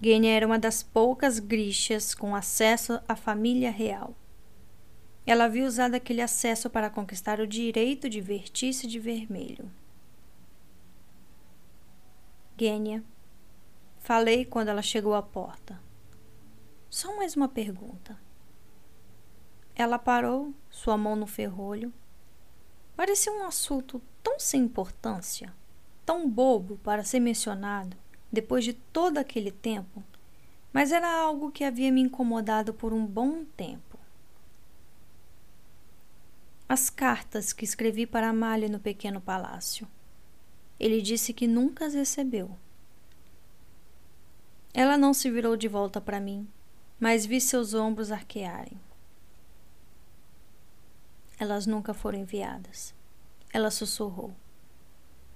[0.00, 4.14] Genya era uma das poucas grixas com acesso à família real.
[5.26, 9.70] Ela havia usado aquele acesso para conquistar o direito de vestir-se de vermelho.
[12.58, 13.02] Genya,
[14.00, 15.80] falei quando ela chegou à porta.
[16.90, 18.23] Só mais uma pergunta.
[19.76, 21.92] Ela parou, sua mão no ferrolho.
[22.96, 25.52] Parecia um assunto tão sem importância,
[26.06, 27.96] tão bobo para ser mencionado
[28.30, 30.02] depois de todo aquele tempo,
[30.72, 33.98] mas era algo que havia me incomodado por um bom tempo.
[36.68, 39.86] As cartas que escrevi para Amália no pequeno palácio.
[40.80, 42.56] Ele disse que nunca as recebeu.
[44.72, 46.48] Ela não se virou de volta para mim,
[46.98, 48.80] mas vi seus ombros arquearem.
[51.38, 52.94] Elas nunca foram enviadas.
[53.52, 54.34] Ela sussurrou.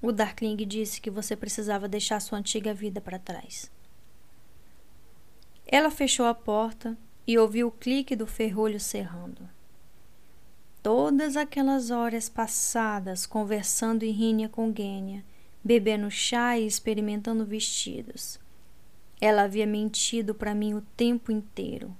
[0.00, 3.70] O Darkling disse que você precisava deixar sua antiga vida para trás.
[5.66, 6.96] Ela fechou a porta
[7.26, 9.48] e ouviu o clique do ferrolho cerrando.
[10.82, 15.22] todas aquelas horas passadas conversando em rinha com Gênia,
[15.62, 18.40] bebendo chá e experimentando vestidos.
[19.20, 21.94] Ela havia mentido para mim o tempo inteiro.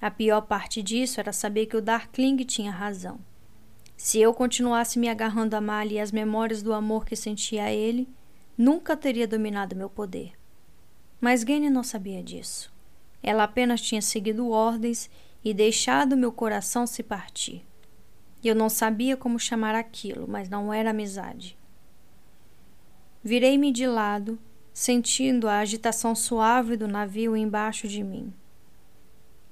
[0.00, 3.18] A pior parte disso era saber que o Darkling tinha razão.
[4.02, 7.70] Se eu continuasse me agarrando a Mali e às memórias do amor que sentia a
[7.70, 8.08] ele,
[8.56, 10.32] nunca teria dominado meu poder.
[11.20, 12.72] Mas Gene não sabia disso.
[13.22, 15.10] Ela apenas tinha seguido ordens
[15.44, 17.62] e deixado meu coração se partir.
[18.42, 21.58] Eu não sabia como chamar aquilo, mas não era amizade.
[23.22, 24.38] Virei-me de lado,
[24.72, 28.32] sentindo a agitação suave do navio embaixo de mim.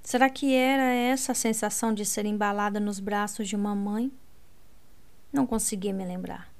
[0.02, 4.10] Será que era essa a sensação de ser embalada nos braços de uma mãe?
[5.32, 6.52] Não conseguia me lembrar.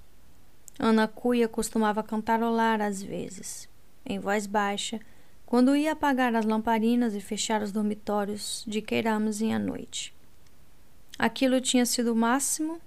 [0.79, 3.69] Ana Cuia costumava cantarolar às vezes,
[4.07, 5.01] em voz baixa,
[5.45, 10.15] quando ia apagar as lamparinas e fechar os dormitórios de Queiramzinha à noite.
[11.19, 12.81] Aquilo tinha sido o máximo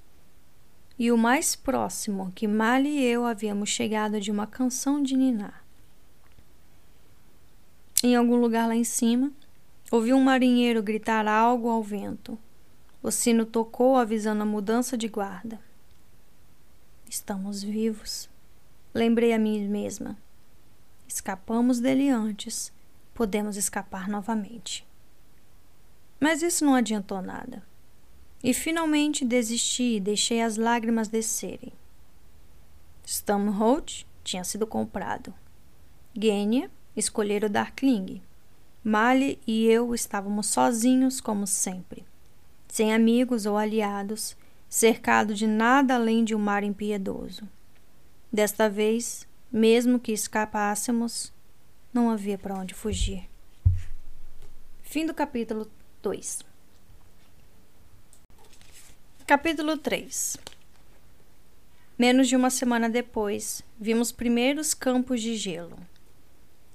[0.98, 5.54] e o mais próximo que Mali e eu havíamos chegado de uma canção de Niná.
[8.04, 9.32] Em algum lugar lá em cima,
[9.92, 12.38] ouvi um marinheiro gritar algo ao vento.
[13.04, 15.60] O sino tocou, avisando a mudança de guarda.
[17.12, 18.30] Estamos vivos.
[18.94, 20.18] Lembrei a mim mesma.
[21.06, 22.72] Escapamos dele antes.
[23.14, 24.88] Podemos escapar novamente.
[26.22, 27.62] Mas isso não adiantou nada.
[28.42, 31.74] E finalmente desisti e deixei as lágrimas descerem.
[33.06, 35.34] Stamhold tinha sido comprado.
[36.18, 38.22] Genia escolhera o Darkling.
[38.82, 42.06] Mali e eu estávamos sozinhos como sempre,
[42.70, 44.38] sem amigos ou aliados,
[44.72, 47.44] cercado de nada além de um mar impiedoso.
[48.32, 51.34] Desta vez, mesmo que escapássemos,
[51.94, 53.30] não havia para onde fugir.
[54.82, 55.70] Fim do capítulo
[56.02, 56.40] 2.
[59.28, 60.38] Capítulo 3
[62.00, 65.78] Menos de uma semana depois, vimos primeiros campos de gelo.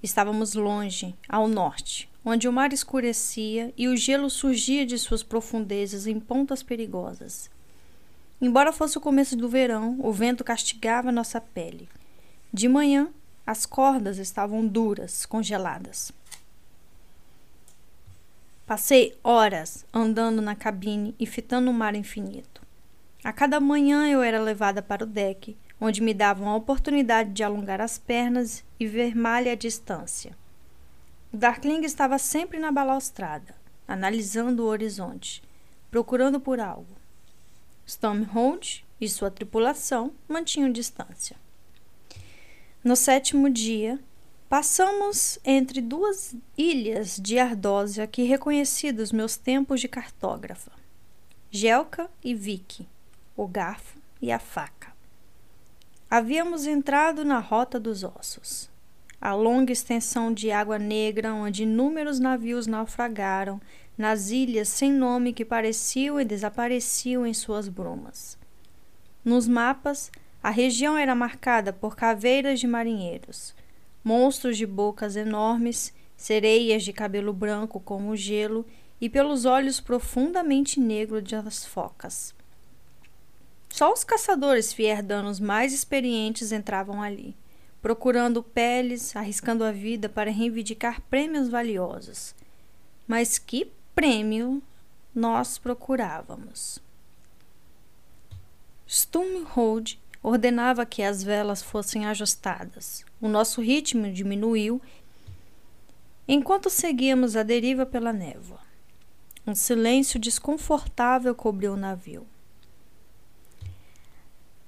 [0.02, 6.06] Estávamos longe, ao norte, onde o mar escurecia e o gelo surgia de suas profundezas
[6.06, 7.55] em pontas perigosas.
[8.40, 11.88] Embora fosse o começo do verão, o vento castigava nossa pele.
[12.52, 13.08] De manhã,
[13.46, 16.12] as cordas estavam duras, congeladas.
[18.66, 22.60] Passei horas andando na cabine e fitando o mar infinito.
[23.22, 27.44] A cada manhã eu era levada para o deck, onde me davam a oportunidade de
[27.44, 30.36] alongar as pernas e ver malha à distância.
[31.32, 33.54] O Darkling estava sempre na balaustrada,
[33.86, 35.42] analisando o horizonte,
[35.90, 36.95] procurando por algo.
[37.86, 41.36] Stormhold e sua tripulação mantinham distância.
[42.82, 43.98] No sétimo dia,
[44.48, 50.72] passamos entre duas ilhas de Ardósia que reconheci dos meus tempos de cartógrafa.
[51.50, 52.88] Gelka e Vicky,
[53.36, 54.94] o garfo e a faca.
[56.10, 58.70] Havíamos entrado na Rota dos Ossos,
[59.20, 63.60] a longa extensão de água negra onde inúmeros navios naufragaram
[63.96, 68.38] nas ilhas sem nome que pareciam e desapareciam em suas brumas.
[69.24, 70.10] Nos mapas,
[70.42, 73.54] a região era marcada por caveiras de marinheiros,
[74.04, 78.64] monstros de bocas enormes, sereias de cabelo branco como o gelo
[79.00, 82.34] e pelos olhos profundamente negros das focas.
[83.68, 87.36] Só os caçadores fierdanos mais experientes entravam ali,
[87.82, 92.34] procurando peles, arriscando a vida para reivindicar prêmios valiosos.
[93.06, 94.62] Mas que prêmio
[95.14, 96.78] nós procurávamos.
[98.86, 103.06] Stumhold ordenava que as velas fossem ajustadas.
[103.22, 104.82] O nosso ritmo diminuiu
[106.28, 108.60] enquanto seguíamos a deriva pela névoa.
[109.46, 112.26] Um silêncio desconfortável cobriu o navio.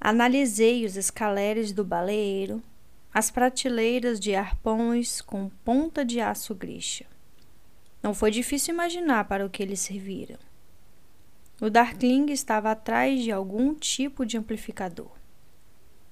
[0.01, 2.63] Analisei os escaleres do baleeiro,
[3.13, 7.05] as prateleiras de arpões com ponta de aço grixa.
[8.03, 10.39] Não foi difícil imaginar para o que eles serviram.
[11.61, 15.11] O Darkling estava atrás de algum tipo de amplificador.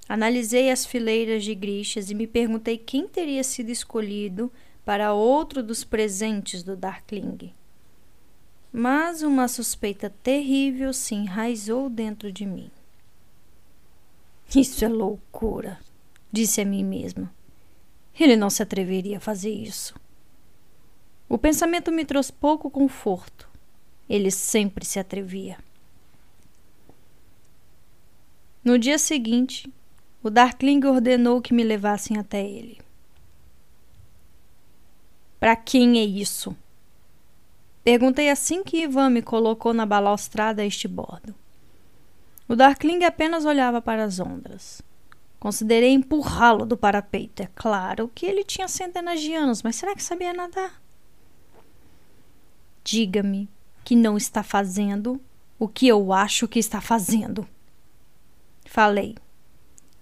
[0.09, 4.53] Analisei as fileiras de grixas e me perguntei quem teria sido escolhido
[4.85, 7.53] para outro dos presentes do Darkling.
[8.73, 12.71] Mas uma suspeita terrível se enraizou dentro de mim.
[14.55, 15.79] Isso é loucura,
[16.31, 17.35] disse a mim mesma.
[18.19, 19.95] Ele não se atreveria a fazer isso.
[21.29, 23.49] O pensamento me trouxe pouco conforto.
[24.09, 25.59] Ele sempre se atrevia.
[28.65, 29.73] No dia seguinte,
[30.23, 32.81] o Darkling ordenou que me levassem até ele.
[35.39, 36.57] Para quem é isso?
[37.85, 41.35] Perguntei assim que Ivan me colocou na balaustrada a este bordo.
[42.49, 44.83] O Darkling apenas olhava para as ondas.
[45.39, 47.43] Considerei empurrá-lo do parapeito.
[47.43, 50.81] É claro que ele tinha centenas de anos, mas será que sabia nadar?
[52.87, 53.49] Diga-me
[53.85, 55.21] que não está fazendo
[55.59, 57.45] o que eu acho que está fazendo.
[58.65, 59.17] Falei.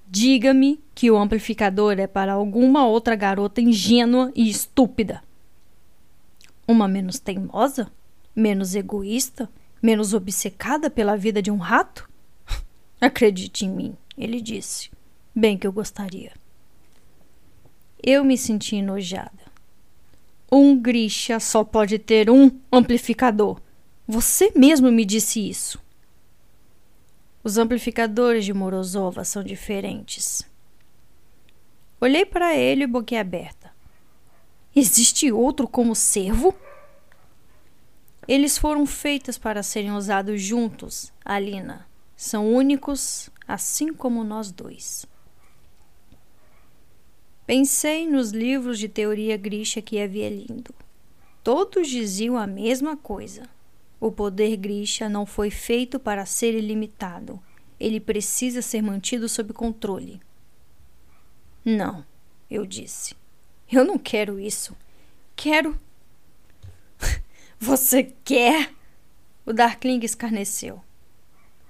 [0.06, 5.24] Diga-me que o amplificador é para alguma outra garota ingênua e estúpida.
[6.68, 7.90] Uma menos teimosa?
[8.36, 9.48] Menos egoísta?
[9.82, 12.06] Menos obcecada pela vida de um rato?
[13.00, 14.90] Acredite em mim, ele disse.
[15.34, 16.32] Bem que eu gostaria.
[18.02, 19.43] Eu me senti enojada.
[20.50, 23.60] Um Grisha só pode ter um amplificador.
[24.06, 25.82] Você mesmo me disse isso.
[27.42, 30.42] Os amplificadores de Morozova são diferentes.
[32.00, 33.72] Olhei para ele boquiaberta.
[34.74, 36.54] Existe outro como servo?
[38.26, 41.86] Eles foram feitos para serem usados juntos, Alina.
[42.16, 45.06] São únicos, assim como nós dois.
[47.46, 50.74] Pensei nos livros de teoria Grisha que havia lido.
[51.42, 53.48] Todos diziam a mesma coisa.
[54.00, 57.38] O poder Grisha não foi feito para ser ilimitado.
[57.78, 60.20] Ele precisa ser mantido sob controle.
[61.62, 62.04] Não,
[62.50, 63.14] eu disse.
[63.70, 64.74] Eu não quero isso.
[65.36, 65.78] Quero.
[67.60, 68.72] Você quer?
[69.44, 70.82] O Darkling escarneceu.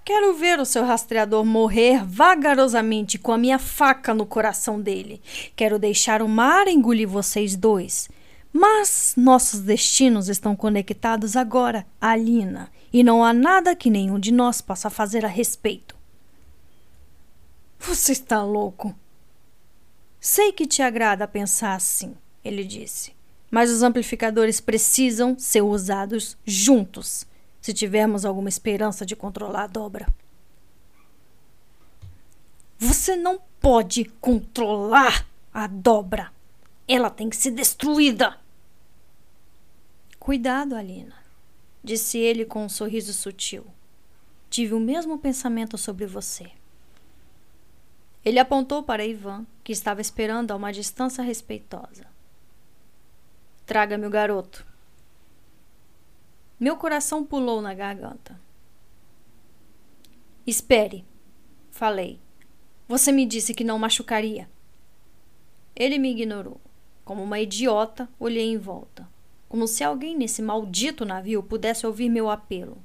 [0.05, 5.22] Quero ver o seu rastreador morrer vagarosamente com a minha faca no coração dele.
[5.56, 8.10] Quero deixar o mar engolir vocês dois.
[8.52, 14.60] Mas nossos destinos estão conectados agora, Alina, e não há nada que nenhum de nós
[14.60, 15.97] possa fazer a respeito.
[17.78, 18.94] Você está louco.
[20.20, 22.14] Sei que te agrada pensar assim,
[22.44, 23.12] ele disse.
[23.51, 27.26] Mas os amplificadores precisam ser usados juntos
[27.65, 30.07] se tivermos alguma esperança de controlar a dobra.
[32.78, 36.31] Você não pode controlar a dobra.
[36.86, 38.39] Ela tem que ser destruída.
[40.20, 41.16] Cuidado, Alina,
[41.82, 43.65] disse ele com um sorriso sutil.
[44.51, 46.51] Tive o mesmo pensamento sobre você.
[48.23, 52.05] Ele apontou para Ivan, que estava esperando a uma distância respeitosa.
[53.65, 54.73] Traga-me o garoto.
[56.59, 58.40] Meu coração pulou na garganta.
[60.47, 61.05] Espere,
[61.70, 62.20] falei.
[62.86, 64.48] Você me disse que não machucaria.
[65.74, 66.60] Ele me ignorou.
[67.05, 69.06] Como uma idiota, olhei em volta,
[69.48, 72.78] como se alguém nesse maldito navio pudesse ouvir meu apelo.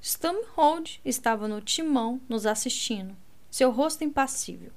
[0.00, 3.16] Stamhold estava no timão, nos assistindo,
[3.50, 4.72] seu rosto impassível.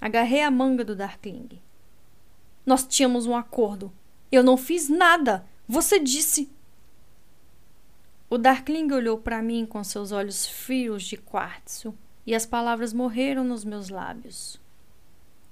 [0.00, 1.60] Agarrei a manga do Darkling.
[2.64, 3.92] Nós tínhamos um acordo.
[4.32, 5.44] Eu não fiz nada.
[5.68, 6.50] Você disse.
[8.32, 11.92] O Darkling olhou para mim com seus olhos frios de quartzo
[12.24, 14.60] e as palavras morreram nos meus lábios.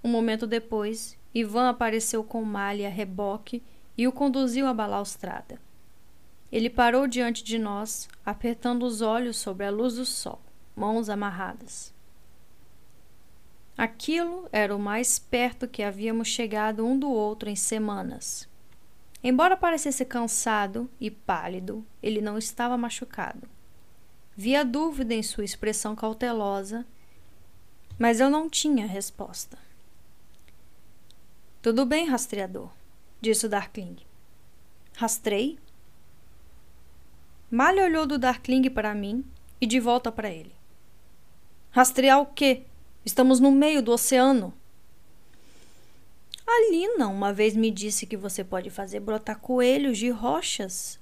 [0.03, 3.65] Um momento depois, Ivan apareceu com malha a reboque
[3.97, 5.61] e o conduziu à balaustrada.
[6.53, 10.41] Ele parou diante de nós, apertando os olhos sobre a luz do sol,
[10.77, 11.93] mãos amarradas.
[13.77, 18.49] Aquilo era o mais perto que havíamos chegado um do outro em semanas.
[19.23, 23.49] Embora parecesse cansado e pálido, ele não estava machucado.
[24.37, 26.87] Via dúvida em sua expressão cautelosa,
[27.99, 29.59] mas eu não tinha resposta.
[31.61, 32.71] Tudo bem, rastreador,
[33.21, 33.97] disse o Darkling.
[34.97, 35.59] Rastrei?
[37.51, 39.25] Malha olhou do Darkling para mim
[39.61, 40.55] e de volta para ele.
[41.71, 42.65] Rastrear o quê?
[43.05, 44.55] Estamos no meio do oceano.
[46.51, 50.99] A Lina uma vez me disse que você pode fazer brotar coelhos de rochas.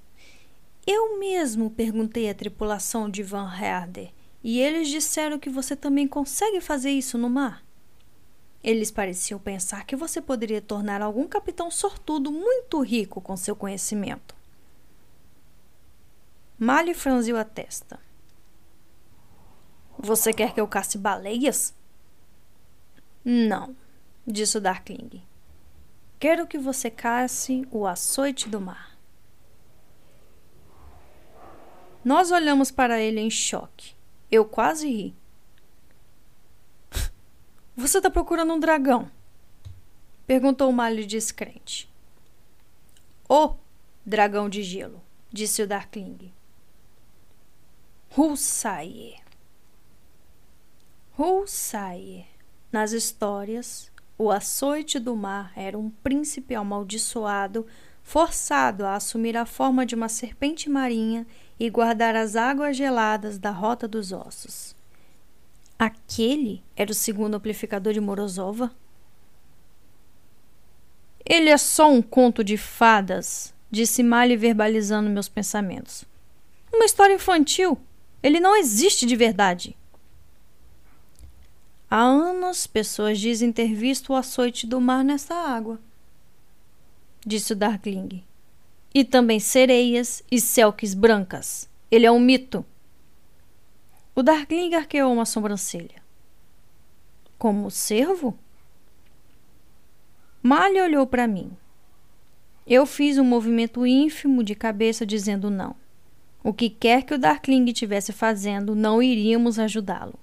[0.85, 4.11] Eu mesmo perguntei à tripulação de Van Herder
[4.43, 7.63] e eles disseram que você também consegue fazer isso no mar.
[8.61, 14.35] Eles pareciam pensar que você poderia tornar algum capitão sortudo muito rico com seu conhecimento.
[16.59, 17.97] Mali franziu a testa.
[19.97, 21.73] Você quer que eu casse baleias?
[23.23, 23.73] Não,
[24.27, 25.23] disse o Darkling.
[26.19, 28.97] Quero que você casse o açoite do mar.
[32.03, 33.93] Nós olhamos para ele em choque.
[34.31, 35.15] Eu quase ri.
[37.75, 39.11] Você está procurando um dragão?
[40.25, 41.89] Perguntou Malho descrente.
[43.29, 43.55] O
[44.05, 46.33] dragão de gelo, disse o Darkling.
[48.17, 49.21] Hulsaie.
[51.17, 52.25] Hulsaie.
[52.71, 57.67] Nas histórias, o açoite do mar era um príncipe amaldiçoado,
[58.01, 61.27] forçado a assumir a forma de uma serpente marinha
[61.59, 64.75] e guardar as águas geladas da rota dos ossos.
[65.77, 68.71] Aquele era o segundo amplificador de Morozova?
[71.23, 76.05] Ele é só um conto de fadas, disse Mali verbalizando meus pensamentos.
[76.73, 77.79] Uma história infantil.
[78.23, 79.76] Ele não existe de verdade.
[81.89, 85.79] Há anos, pessoas dizem ter visto o açoite do mar nessa água,
[87.25, 88.23] disse o Darkling.
[88.93, 91.69] E também sereias e selques brancas.
[91.89, 92.65] Ele é um mito.
[94.15, 96.01] O Darkling arqueou uma sobrancelha.
[97.37, 98.37] Como servo?
[100.41, 101.51] Malha olhou para mim.
[102.65, 105.75] Eu fiz um movimento ínfimo de cabeça dizendo não.
[106.43, 110.19] O que quer que o Darkling estivesse fazendo, não iríamos ajudá-lo.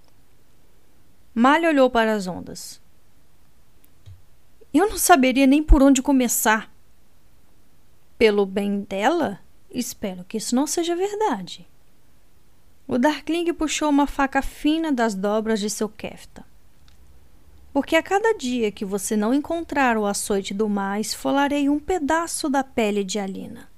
[1.34, 2.80] Malha olhou para as ondas.
[4.72, 6.72] Eu não saberia nem por onde começar.
[8.16, 11.66] Pelo bem dela, espero que isso não seja verdade.
[12.86, 16.44] O Darkling puxou uma faca fina das dobras de seu kefta.
[17.72, 22.48] Porque a cada dia que você não encontrar o açoite do mar, esfolarei um pedaço
[22.48, 23.68] da pele de Alina.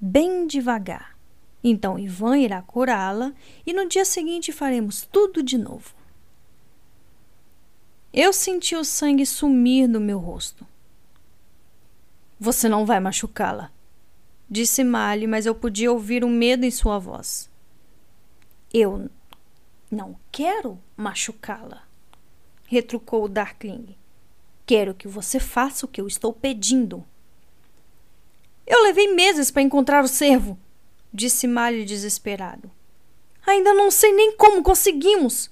[0.00, 1.14] Bem devagar.
[1.62, 3.34] Então Ivan irá curá-la
[3.66, 5.95] e no dia seguinte faremos tudo de novo.
[8.18, 10.66] Eu senti o sangue sumir do meu rosto.
[12.40, 13.70] Você não vai machucá-la,
[14.48, 17.50] disse Mali, mas eu podia ouvir o medo em sua voz.
[18.72, 19.10] Eu
[19.90, 21.82] não quero machucá-la,
[22.64, 23.94] retrucou o Darkling.
[24.64, 27.04] Quero que você faça o que eu estou pedindo.
[28.66, 30.58] Eu levei meses para encontrar o servo,
[31.12, 32.70] disse Malho desesperado.
[33.46, 35.50] Ainda não sei nem como conseguimos.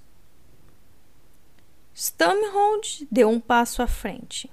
[1.94, 4.50] Stamhold deu um passo à frente.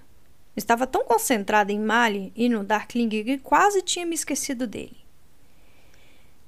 [0.56, 4.98] Estava tão concentrada em Mali e no Darkling que quase tinha me esquecido dele.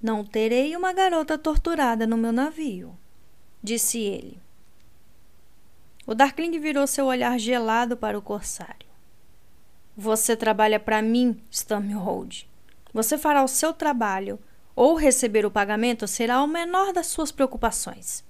[0.01, 2.95] Não terei uma garota torturada no meu navio,
[3.61, 4.37] disse ele.
[6.05, 8.85] O Darkling virou seu olhar gelado para o corsário.
[9.95, 12.47] Você trabalha para mim, Stamhold.
[12.93, 14.37] Você fará o seu trabalho,
[14.75, 18.23] ou receber o pagamento será o menor das suas preocupações.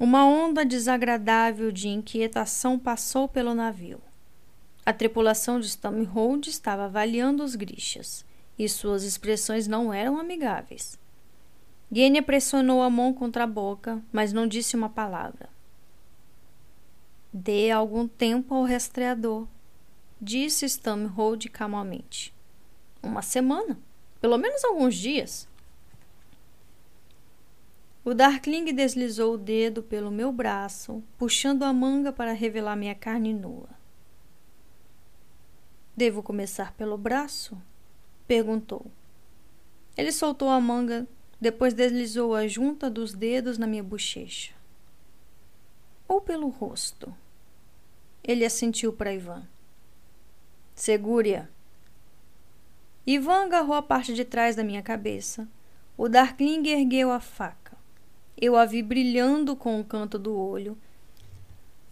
[0.00, 4.00] Uma onda desagradável de inquietação passou pelo navio.
[4.84, 8.24] A tripulação de Stamhold estava avaliando os grixas
[8.58, 10.98] e suas expressões não eram amigáveis.
[11.92, 15.50] Gênia pressionou a mão contra a boca, mas não disse uma palavra.
[17.30, 19.46] Dê algum tempo ao rastreador,
[20.18, 22.32] disse Stamhold calmamente.
[23.02, 23.78] Uma semana,
[24.18, 25.46] pelo menos alguns dias.
[28.02, 33.34] O Darkling deslizou o dedo pelo meu braço, puxando a manga para revelar minha carne
[33.34, 33.68] nua.
[35.94, 37.60] Devo começar pelo braço?
[38.26, 38.86] Perguntou.
[39.98, 41.06] Ele soltou a manga,
[41.38, 44.54] depois deslizou a junta dos dedos na minha bochecha.
[46.08, 47.14] Ou pelo rosto?
[48.24, 49.46] Ele assentiu para Ivan.
[50.74, 51.46] Segure-a.
[53.06, 55.46] Ivan agarrou a parte de trás da minha cabeça.
[55.98, 57.59] O Darkling ergueu a faca.
[58.40, 60.78] Eu a vi brilhando com o canto do olho.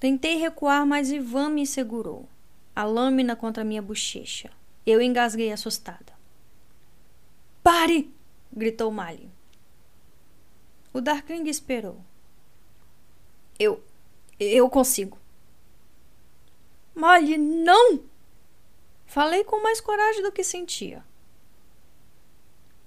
[0.01, 2.29] Tentei recuar, mas Ivan me segurou,
[2.75, 4.51] a lâmina contra minha bochecha.
[4.87, 6.12] Eu engasguei assustada.
[7.62, 8.11] Pare!
[8.51, 9.29] gritou Mali.
[10.93, 12.01] O Darkling esperou.
[13.59, 13.85] Eu.
[14.41, 15.19] Eu consigo.
[16.95, 18.03] Mali, não!
[19.05, 21.05] Falei com mais coragem do que sentia.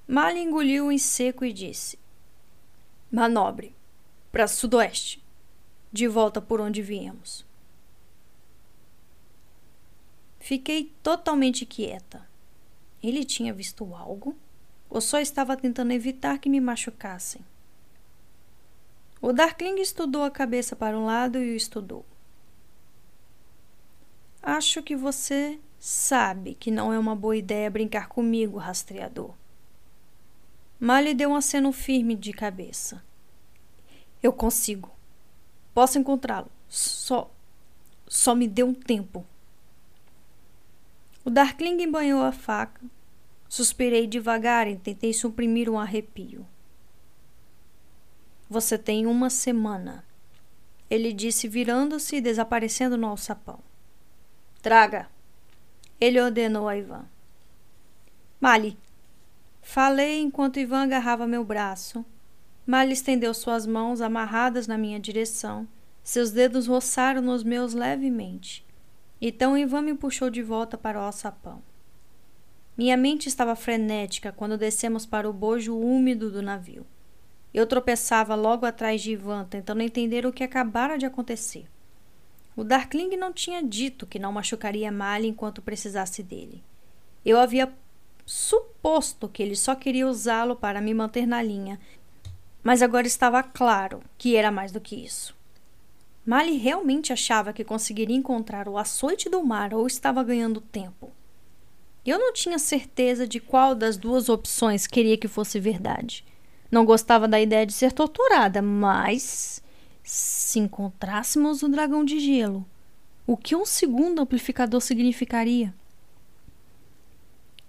[0.07, 1.99] Mali engoliu em seco e disse:
[3.11, 3.75] Manobre,
[4.31, 5.23] para sudoeste,
[5.91, 7.45] de volta por onde viemos.
[10.39, 12.27] Fiquei totalmente quieta.
[13.03, 14.35] Ele tinha visto algo?
[14.91, 17.41] ou só estava tentando evitar que me machucassem.
[19.21, 22.05] O Darkling estudou a cabeça para um lado e o estudou.
[24.43, 29.33] Acho que você sabe que não é uma boa ideia brincar comigo, rastreador.
[30.81, 33.01] Mali deu um aceno firme de cabeça.
[34.21, 34.91] Eu consigo.
[35.73, 36.51] Posso encontrá-lo.
[36.67, 37.31] Só.
[38.07, 39.25] Só me dê um tempo.
[41.23, 42.81] O Darkling banhou a faca,
[43.51, 46.47] Suspirei devagar e tentei suprimir um arrepio.
[48.49, 50.05] Você tem uma semana,
[50.89, 53.59] ele disse, virando-se e desaparecendo no alçapão.
[54.61, 55.09] Traga,
[55.99, 57.05] ele ordenou a Ivan.
[58.39, 58.77] Mali,
[59.61, 62.05] falei enquanto Ivan agarrava meu braço.
[62.65, 65.67] Mali estendeu suas mãos amarradas na minha direção.
[66.03, 68.65] Seus dedos roçaram nos meus levemente.
[69.21, 71.61] Então Ivan me puxou de volta para o alçapão.
[72.77, 76.85] Minha mente estava frenética quando descemos para o bojo úmido do navio.
[77.53, 81.67] Eu tropeçava logo atrás de Ivan, tentando entender o que acabara de acontecer.
[82.55, 86.63] O Darkling não tinha dito que não machucaria Mali enquanto precisasse dele.
[87.25, 87.71] Eu havia
[88.25, 91.79] suposto que ele só queria usá-lo para me manter na linha,
[92.63, 95.35] mas agora estava claro que era mais do que isso.
[96.25, 101.11] Mali realmente achava que conseguiria encontrar o açoite do mar ou estava ganhando tempo.
[102.05, 106.23] Eu não tinha certeza de qual das duas opções queria que fosse verdade.
[106.71, 109.61] Não gostava da ideia de ser torturada, mas
[110.03, 112.65] se encontrássemos o dragão de gelo,
[113.25, 115.73] o que um segundo amplificador significaria?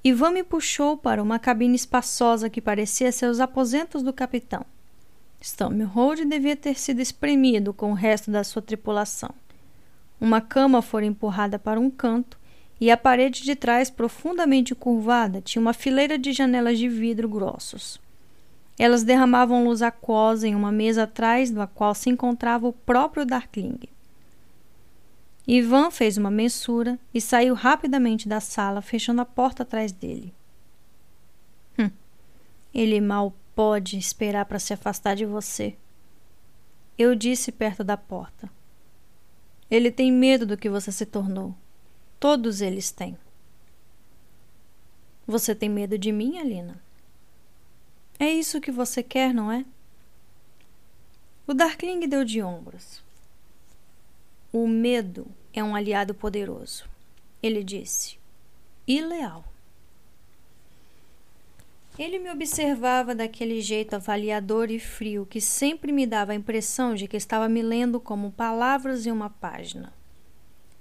[0.04, 4.66] Ivan me puxou para uma cabine espaçosa que parecia ser os aposentos do capitão.
[5.40, 9.30] Stammelhold devia ter sido espremido com o resto da sua tripulação.
[10.20, 12.36] Uma cama fora empurrada para um canto
[12.80, 18.00] e a parede de trás, profundamente curvada, tinha uma fileira de janelas de vidro grossos.
[18.76, 23.78] Elas derramavam luz aquosa em uma mesa atrás da qual se encontrava o próprio Darkling.
[25.47, 30.32] Ivan fez uma mensura e saiu rapidamente da sala, fechando a porta atrás dele.
[31.78, 31.90] Hum,
[32.73, 35.77] ele mal pode esperar para se afastar de você.
[36.97, 38.48] Eu disse perto da porta.
[39.70, 41.55] Ele tem medo do que você se tornou.
[42.20, 43.19] Todos eles têm.
[45.27, 46.81] Você tem medo de mim, Alina?
[48.19, 49.64] É isso que você quer, não é?
[51.47, 53.02] O Darkling deu de ombros.
[54.52, 56.84] O medo é um aliado poderoso,
[57.42, 58.18] ele disse,
[58.86, 59.50] e leal.
[61.98, 67.08] Ele me observava daquele jeito avaliador e frio que sempre me dava a impressão de
[67.08, 69.90] que estava me lendo como palavras em uma página.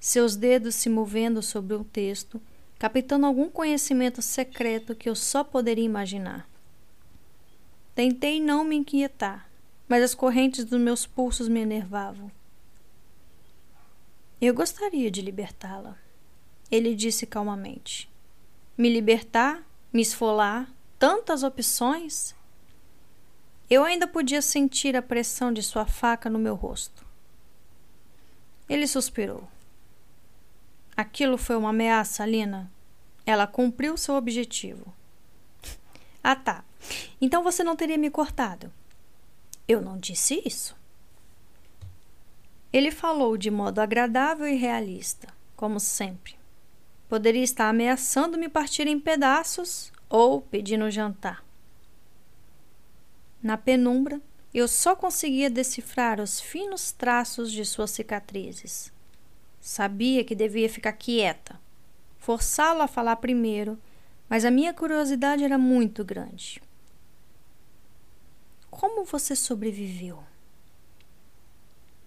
[0.02, 2.42] Seus dedos se movendo sobre o texto,
[2.78, 6.46] captando algum conhecimento secreto que eu só poderia imaginar.
[7.96, 9.50] Tentei não me inquietar,
[9.88, 12.30] mas as correntes dos meus pulsos me enervavam.
[14.42, 15.96] Eu gostaria de libertá-la,
[16.72, 18.10] ele disse calmamente.
[18.76, 19.64] Me libertar,
[19.94, 22.34] me esfolar, tantas opções.
[23.70, 27.06] Eu ainda podia sentir a pressão de sua faca no meu rosto.
[28.68, 29.48] Ele suspirou.
[30.98, 32.72] Aquilo foi uma ameaça, Lina.
[33.24, 34.92] Ela cumpriu seu objetivo.
[36.24, 36.66] ah, tá.
[37.22, 38.74] Então você não teria me cortado.
[39.68, 40.76] Eu não disse isso.
[42.74, 46.36] Ele falou de modo agradável e realista, como sempre.
[47.10, 51.44] Poderia estar ameaçando me partir em pedaços ou pedindo jantar.
[53.44, 54.22] Na penumbra,
[54.54, 58.92] eu só conseguia decifrar os finos traços de suas cicatrizes.
[59.60, 61.60] Sabia que devia ficar quieta,
[62.18, 63.78] forçá-lo a falar primeiro,
[64.30, 66.62] mas a minha curiosidade era muito grande.
[68.70, 70.24] Como você sobreviveu?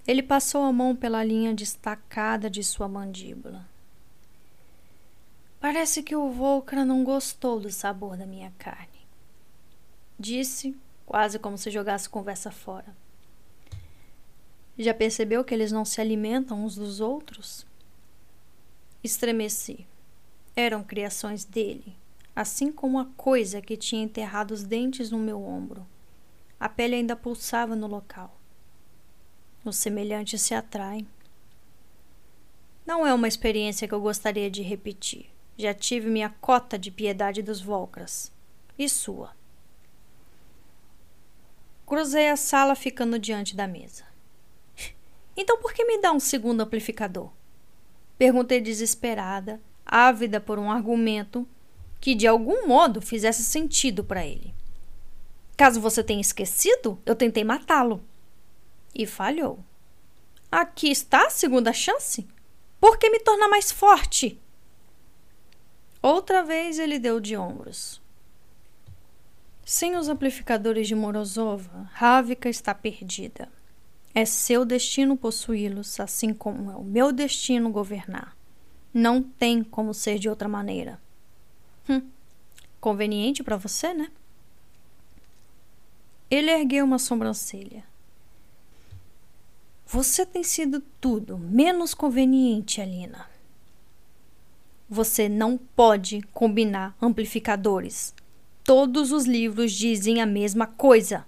[0.07, 3.67] Ele passou a mão pela linha destacada de sua mandíbula.
[5.59, 9.07] Parece que o Volcra não gostou do sabor da minha carne.
[10.19, 10.77] Disse,
[11.07, 12.95] quase como se jogasse conversa fora.
[14.79, 17.67] Já percebeu que eles não se alimentam uns dos outros?
[19.03, 19.87] Estremeci.
[20.55, 21.97] Eram criações dele,
[22.37, 25.87] assim como a coisa que tinha enterrado os dentes no meu ombro.
[26.61, 28.39] A pele ainda pulsava no local.
[29.65, 31.07] Os semelhantes se atraem.
[32.85, 35.31] Não é uma experiência que eu gostaria de repetir.
[35.57, 38.31] Já tive minha cota de piedade dos Volcras.
[38.79, 39.35] E sua?
[41.87, 44.05] Cruzei a sala ficando diante da mesa.
[45.37, 47.29] Então por que me dá um segundo amplificador?
[48.17, 51.49] Perguntei desesperada, ávida por um argumento
[52.01, 54.55] que de algum modo fizesse sentido para ele.
[55.57, 58.01] Caso você tenha esquecido, eu tentei matá-lo.
[58.95, 59.59] E falhou.
[60.51, 62.27] Aqui está a segunda chance?
[62.81, 64.41] Por que me tornar mais forte?
[66.01, 68.01] Outra vez ele deu de ombros.
[69.65, 73.49] Sem os amplificadores de Morozova, Ravika está perdida.
[74.15, 78.37] É seu destino possuí-los, assim como é o meu destino governar.
[78.93, 81.01] Não tem como ser de outra maneira.
[81.89, 82.03] Hum,
[82.81, 84.09] conveniente para você, né?
[86.31, 87.83] Ele ergueu uma sobrancelha.
[89.87, 93.29] Você tem sido tudo menos conveniente, Alina.
[94.89, 98.15] Você não pode combinar amplificadores.
[98.63, 101.27] Todos os livros dizem a mesma coisa.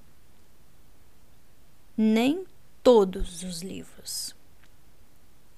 [1.97, 2.45] Nem
[2.83, 4.35] todos os livros.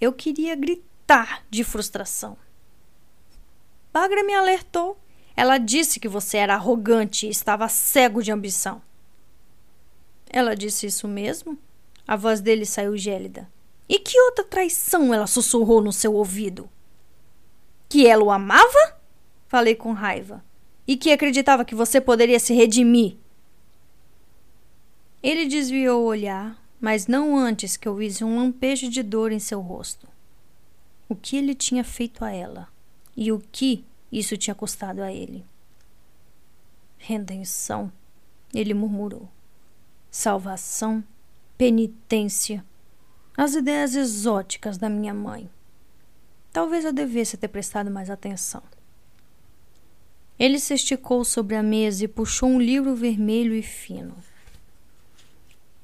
[0.00, 2.36] Eu queria gritar de frustração.
[3.92, 4.98] Bagra me alertou.
[5.36, 8.82] Ela disse que você era arrogante e estava cego de ambição.
[10.30, 11.58] Ela disse isso mesmo?
[12.08, 13.46] A voz dele saiu gélida.
[13.86, 16.70] E que outra traição ela sussurrou no seu ouvido?
[17.86, 18.98] Que ela o amava?
[19.46, 20.42] Falei com raiva.
[20.86, 23.18] E que acreditava que você poderia se redimir.
[25.22, 29.38] Ele desviou o olhar, mas não antes que eu visse um lampejo de dor em
[29.38, 30.08] seu rosto.
[31.10, 32.68] O que ele tinha feito a ela
[33.14, 35.44] e o que isso tinha custado a ele.
[36.96, 37.92] Redenção,
[38.54, 39.28] ele murmurou.
[40.10, 41.04] Salvação,
[41.58, 42.64] penitência,
[43.36, 45.50] as ideias exóticas da minha mãe.
[46.52, 48.62] Talvez eu devesse ter prestado mais atenção.
[50.38, 54.16] Ele se esticou sobre a mesa e puxou um livro vermelho e fino.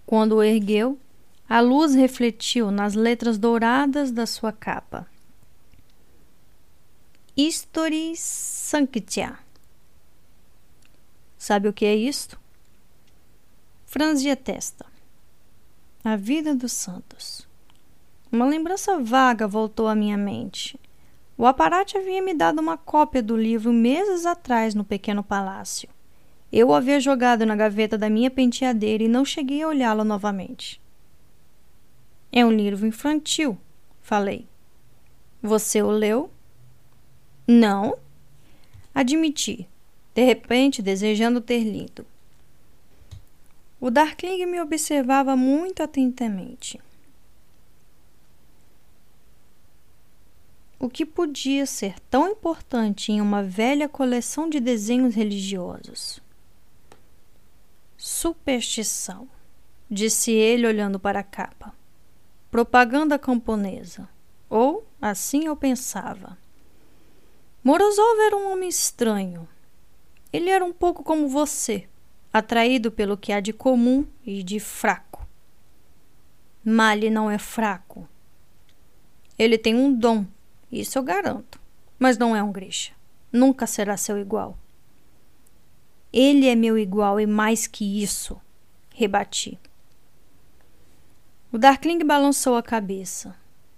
[0.07, 0.97] Quando o ergueu,
[1.49, 5.09] a luz refletiu nas letras douradas da sua capa.
[7.37, 9.37] History Sanctia.
[11.37, 12.39] Sabe o que é isto?
[13.85, 14.94] Franzi a testa.
[16.07, 17.49] A vida dos santos.
[18.31, 20.79] Uma lembrança vaga voltou à minha mente.
[21.35, 25.89] O aparate havia me dado uma cópia do livro meses atrás no pequeno palácio.
[26.53, 30.79] Eu o havia jogado na gaveta da minha penteadeira e não cheguei a olhá-lo novamente.
[32.31, 33.57] É um livro infantil,
[34.03, 34.47] falei.
[35.41, 36.31] Você o leu?
[37.49, 37.97] Não.
[38.95, 39.67] Admiti,
[40.15, 42.05] de repente desejando ter lido.
[43.85, 46.81] O Darkling me observava muito atentamente.
[50.81, 56.19] O que podia ser tão importante em uma velha coleção de desenhos religiosos?
[57.99, 59.29] Superstição,
[59.91, 61.75] disse ele olhando para a capa.
[62.51, 64.09] Propaganda camponesa.
[64.49, 66.39] Ou assim eu pensava.
[67.63, 69.47] Morozov era um homem estranho.
[70.33, 71.87] Ele era um pouco como você,
[72.35, 75.25] atraído pelo que há de comum e de fraco.
[76.65, 78.09] Mali não é fraco.
[79.39, 80.27] Ele tem um dom,
[80.71, 81.61] isso eu garanto,
[81.97, 82.93] mas não é um Grisha.
[83.33, 84.59] Nunca será seu igual.
[86.13, 88.41] Ele é meu igual e mais que isso,
[88.91, 89.57] rebati.
[91.53, 93.37] O Darkling balançou a cabeça.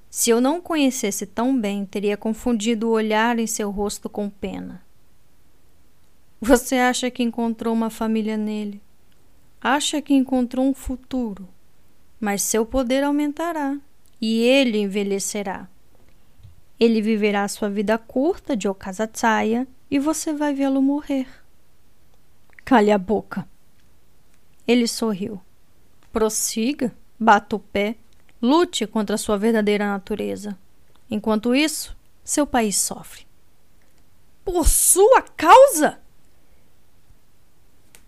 [0.08, 4.30] Se eu não o conhecesse tão bem, teria confundido o olhar em seu rosto com
[4.30, 4.85] pena.
[6.40, 8.82] Você acha que encontrou uma família nele?
[9.60, 11.48] Acha que encontrou um futuro?
[12.20, 13.78] Mas seu poder aumentará
[14.20, 15.68] e ele envelhecerá.
[16.78, 21.26] Ele viverá sua vida curta de Okazatsaya e você vai vê-lo morrer.
[22.64, 23.48] Cale a boca.
[24.68, 25.40] Ele sorriu.
[26.12, 27.96] Prossiga, bata o pé,
[28.42, 30.58] lute contra sua verdadeira natureza.
[31.10, 33.26] Enquanto isso, seu país sofre.
[34.44, 35.98] Por sua causa?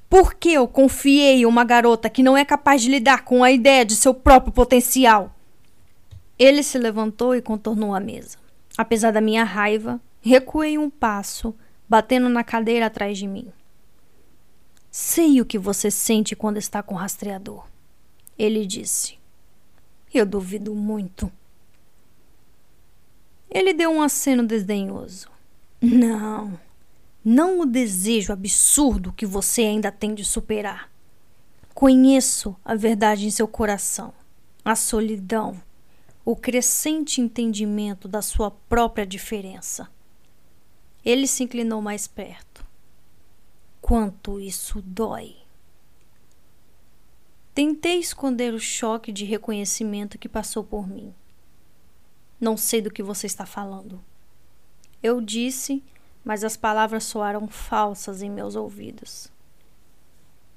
[0.09, 3.85] Por que eu confiei uma garota que não é capaz de lidar com a ideia
[3.85, 5.35] de seu próprio potencial?
[6.39, 8.39] Ele se levantou e contornou a mesa.
[8.77, 11.55] Apesar da minha raiva, recuei um passo,
[11.89, 13.53] batendo na cadeira atrás de mim.
[14.91, 17.67] Sei o que você sente quando está com o rastreador.
[18.39, 19.19] Ele disse.
[20.15, 21.31] Eu duvido muito.
[23.51, 25.29] Ele deu um aceno desdenhoso.
[25.81, 26.59] Não,
[27.29, 30.91] não o desejo absurdo que você ainda tem de superar.
[31.75, 34.15] Conheço a verdade em seu coração,
[34.65, 35.61] a solidão,
[36.25, 39.91] o crescente entendimento da sua própria diferença.
[41.05, 42.67] Ele se inclinou mais perto
[43.83, 45.37] quanto isso dói.
[47.55, 51.15] Tentei esconder o choque de reconhecimento que passou por mim.
[52.41, 54.03] Não sei do que você está falando.
[55.03, 55.85] Eu disse,
[56.25, 59.31] mas as palavras soaram falsas em meus ouvidos.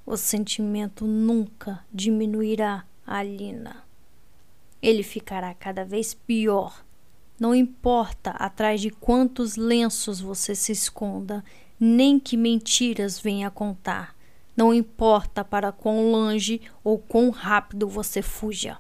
[0.06, 3.84] O sentimento nunca diminuirá, Alina.
[4.82, 6.84] Ele ficará cada vez pior.
[7.40, 11.44] Não importa atrás de quantos lenços você se esconda
[11.80, 14.16] nem que mentiras venha contar.
[14.56, 18.78] Não importa para quão longe ou quão rápido você fuja.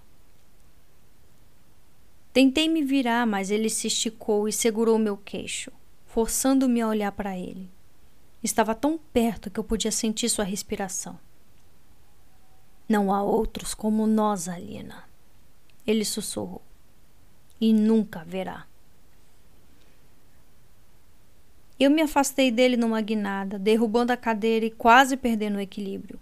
[2.31, 5.71] Tentei me virar, mas ele se esticou e segurou meu queixo,
[6.13, 7.71] forçando-me a olhar para ele.
[8.43, 11.17] Estava tão perto que eu podia sentir sua respiração.
[12.87, 15.05] Não há outros como nós, Alina.
[15.87, 16.61] Ele sussurrou.
[17.61, 18.65] E nunca haverá.
[21.79, 26.19] Eu me afastei dele numa guinada, derrubando a cadeira e quase perdendo o equilíbrio.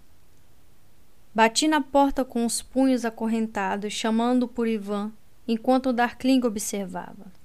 [1.34, 5.12] Bati na porta com os punhos acorrentados, chamando por Ivan,
[5.48, 7.39] enquanto Darkling observava.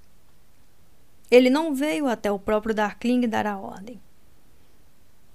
[1.29, 3.99] Ele não veio até o próprio Darkling dar a ordem.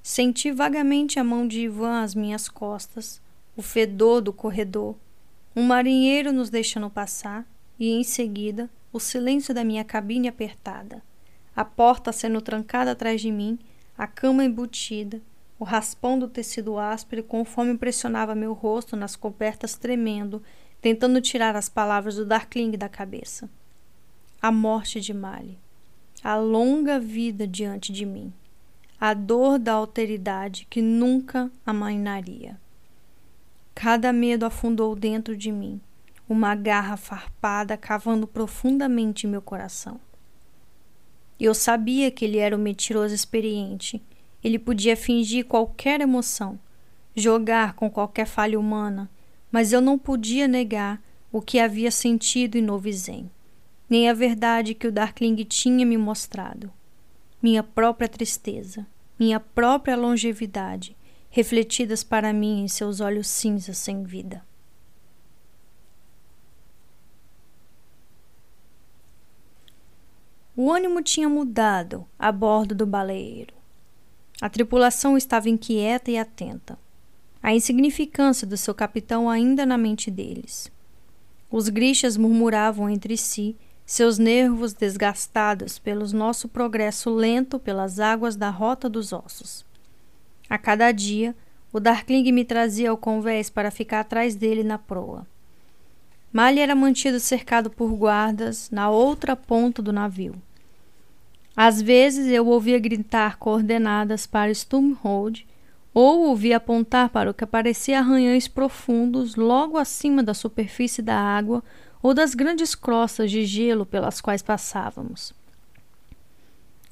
[0.02, 3.20] Senti vagamente a mão de Ivan às minhas costas,
[3.56, 4.96] o fedor do corredor,
[5.54, 7.44] um marinheiro nos deixando passar
[7.78, 11.02] e, em seguida, o silêncio da minha cabine apertada,
[11.54, 13.58] a porta sendo trancada atrás de mim,
[13.98, 15.20] a cama embutida,
[15.58, 20.42] o raspão do tecido áspero conforme pressionava meu rosto nas cobertas tremendo,
[20.80, 23.50] tentando tirar as palavras do Darkling da cabeça.
[24.40, 25.58] A morte de Mali.
[26.22, 28.30] A longa vida diante de mim.
[29.00, 32.60] A dor da alteridade que nunca amainaria.
[33.74, 35.80] Cada medo afundou dentro de mim,
[36.28, 39.98] uma garra farpada cavando profundamente meu coração.
[41.40, 44.02] Eu sabia que ele era um mentiroso experiente,
[44.44, 46.58] ele podia fingir qualquer emoção,
[47.16, 49.08] jogar com qualquer falha humana,
[49.50, 51.02] mas eu não podia negar
[51.32, 53.30] o que havia sentido em Novizen,
[53.90, 56.72] nem a verdade que o Darkling tinha me mostrado.
[57.42, 58.86] Minha própria tristeza,
[59.18, 60.96] minha própria longevidade,
[61.28, 64.44] refletidas para mim em seus olhos cinzas sem vida.
[70.56, 73.54] O ânimo tinha mudado a bordo do baleeiro.
[74.40, 76.78] A tripulação estava inquieta e atenta.
[77.42, 80.70] A insignificância do seu capitão ainda na mente deles.
[81.50, 83.56] Os grixas murmuravam entre si,
[83.90, 89.66] seus nervos desgastados pelo nosso progresso lento pelas águas da Rota dos Ossos.
[90.48, 91.34] A cada dia,
[91.72, 95.26] o Darkling me trazia ao convés para ficar atrás dele na proa.
[96.32, 100.36] Malha era mantido cercado por guardas na outra ponta do navio.
[101.56, 105.44] Às vezes eu ouvia gritar coordenadas para Stumhold
[105.92, 111.60] ou ouvia apontar para o que parecia arranhões profundos logo acima da superfície da água
[112.02, 115.32] ou das grandes crostas de gelo pelas quais passávamos.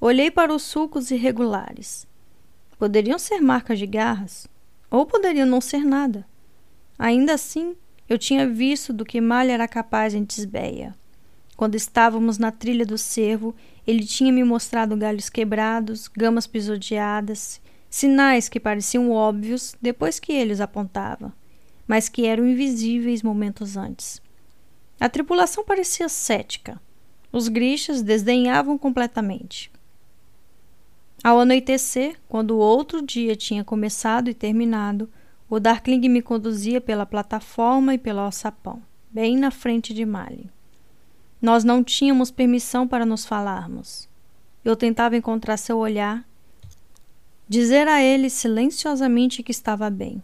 [0.01, 2.07] Olhei para os sulcos irregulares.
[2.79, 4.47] Poderiam ser marcas de garras,
[4.91, 6.25] ou poderiam não ser nada.
[6.99, 7.75] Ainda assim,
[8.09, 10.95] eu tinha visto do que Malha era capaz em Tisbeia.
[11.57, 13.55] Quando estávamos na trilha do cervo,
[13.85, 17.61] ele tinha me mostrado galhos quebrados, gamas pisoteadas,
[17.91, 21.35] sinais que pareciam óbvios depois que ele os apontava,
[21.87, 24.23] mas que eram invisíveis momentos antes.
[25.01, 26.81] A tripulação parecia cética.
[27.31, 29.71] Os grixas desdenhavam completamente.
[31.23, 35.09] Ao anoitecer, quando o outro dia tinha começado e terminado,
[35.49, 40.51] o Darkling me conduzia pela plataforma e pelo alçapão, bem na frente de Mali.
[41.41, 44.09] Nós não tínhamos permissão para nos falarmos.
[44.65, 46.25] Eu tentava encontrar seu olhar,
[47.49, 50.23] dizer a ele silenciosamente que estava bem,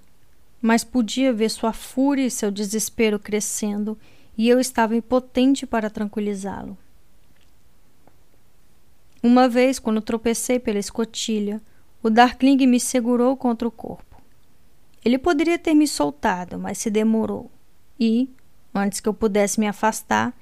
[0.61, 3.99] mas podia ver sua fúria e seu desespero crescendo
[4.37, 6.77] e eu estava impotente para tranquilizá-lo.
[9.23, 11.63] Uma vez, quando tropecei pela escotilha,
[12.03, 14.21] o Darkling me segurou contra o corpo.
[15.05, 17.51] Ele poderia ter me soltado, mas se demorou.
[17.99, 18.29] E,
[18.75, 20.35] antes que eu pudesse me afastar,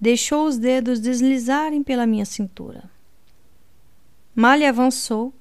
[0.00, 2.90] deixou os dedos deslizarem pela minha cintura.
[4.34, 5.32] Malha avançou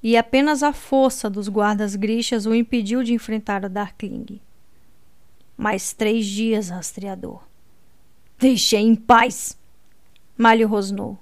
[0.00, 4.40] e apenas a força dos guardas grixas o impediu de enfrentar o Darkling.
[5.58, 7.42] Mais três dias, rastreador.
[8.38, 9.58] Deixei em paz!
[10.36, 11.18] Malha rosnou.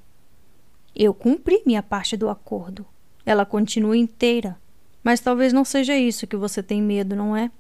[0.95, 2.85] Eu cumpri minha parte do acordo.
[3.25, 4.59] Ela continua inteira,
[5.03, 7.51] mas talvez não seja isso que você tem medo, não é?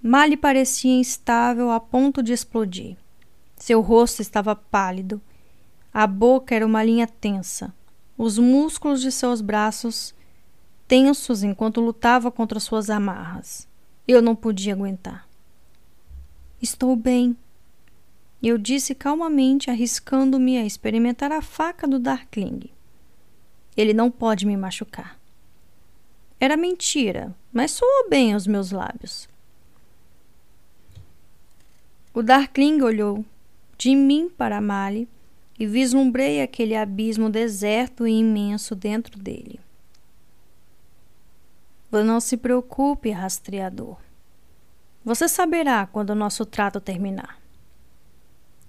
[0.00, 2.96] Mali parecia instável a ponto de explodir.
[3.56, 5.20] Seu rosto estava pálido.
[5.92, 7.74] A boca era uma linha tensa.
[8.16, 10.14] Os músculos de seus braços
[10.86, 13.66] tensos enquanto lutava contra suas amarras.
[14.06, 15.26] Eu não podia aguentar.
[16.60, 17.36] Estou bem.
[18.42, 22.68] Eu disse calmamente, arriscando-me a experimentar a faca do Darkling.
[23.76, 25.18] Ele não pode me machucar.
[26.38, 29.28] Era mentira, mas soou bem aos meus lábios.
[32.12, 33.24] O Darkling olhou
[33.78, 35.08] de mim para Mali
[35.58, 39.58] e vislumbrei aquele abismo deserto e imenso dentro dele.
[42.02, 43.98] Não se preocupe, rastreador.
[45.04, 47.38] Você saberá quando o nosso trato terminar.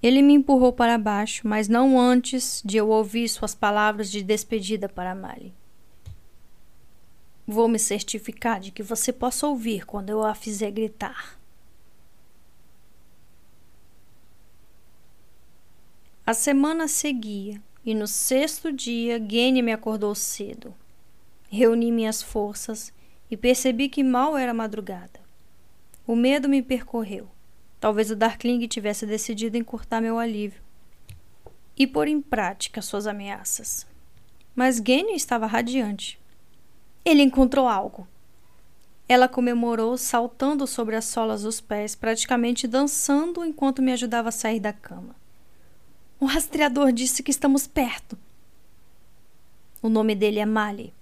[0.04, 4.88] Ele me empurrou para baixo, mas não antes de eu ouvir suas palavras de despedida
[4.88, 5.54] para Mali.
[7.48, 11.40] Vou me certificar de que você possa ouvir quando eu a fizer gritar.
[16.26, 20.74] A semana seguia e no sexto dia Gene me acordou cedo.
[21.50, 22.92] Reuni minhas forças
[23.30, 25.20] e percebi que mal era madrugada.
[26.06, 27.28] O medo me percorreu.
[27.80, 30.62] Talvez o Darkling tivesse decidido encurtar meu alívio
[31.78, 33.86] e pôr em prática suas ameaças.
[34.56, 36.18] mas Gênio estava radiante.
[37.04, 38.08] Ele encontrou algo.
[39.08, 44.60] Ela comemorou, saltando sobre as solas dos pés, praticamente dançando enquanto me ajudava a sair
[44.60, 45.16] da cama.
[46.20, 48.18] O rastreador disse que estamos perto.
[49.82, 50.94] O nome dele é Mali.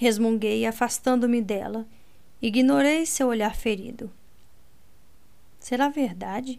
[0.00, 1.86] Resmunguei, afastando-me dela.
[2.40, 4.10] Ignorei seu olhar ferido.
[5.58, 6.58] Será verdade?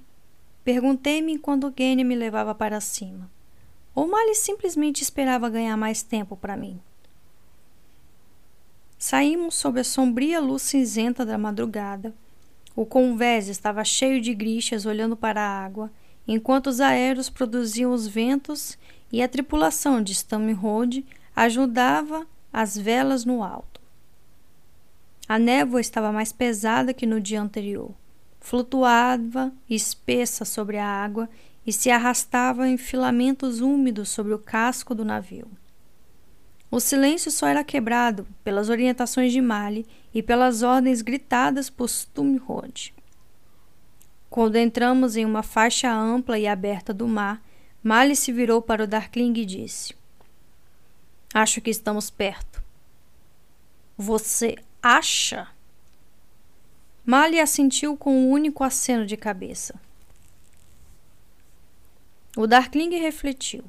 [0.63, 3.27] Perguntei-me quando Gene me levava para cima.
[3.95, 6.79] Ou Mali simplesmente esperava ganhar mais tempo para mim.
[8.95, 12.13] Saímos sob a sombria luz cinzenta da madrugada.
[12.75, 15.91] O convés estava cheio de grichas olhando para a água,
[16.27, 18.77] enquanto os aéreos produziam os ventos
[19.11, 21.03] e a tripulação de Stamford
[21.35, 23.79] ajudava as velas no alto.
[25.27, 27.91] A névoa estava mais pesada que no dia anterior.
[28.39, 31.29] Flutuava espessa sobre a água
[31.65, 35.47] e se arrastava em filamentos úmidos sobre o casco do navio.
[36.69, 42.93] O silêncio só era quebrado pelas orientações de Mali e pelas ordens gritadas por Stumrod.
[44.29, 47.41] Quando entramos em uma faixa ampla e aberta do mar,
[47.83, 49.93] Mali se virou para o Darkling e disse:
[51.33, 52.61] Acho que estamos perto.
[53.97, 55.47] Você acha?
[57.05, 59.79] Mali assentiu com um único aceno de cabeça.
[62.35, 63.63] O Darkling refletiu.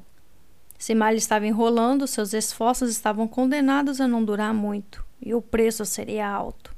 [0.77, 5.85] Se Miley estava enrolando, seus esforços estavam condenados a não durar muito, e o preço
[5.85, 6.75] seria alto.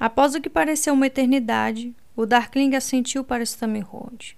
[0.00, 4.36] Após o que pareceu uma eternidade, o Darkling assentiu para Stammerhold.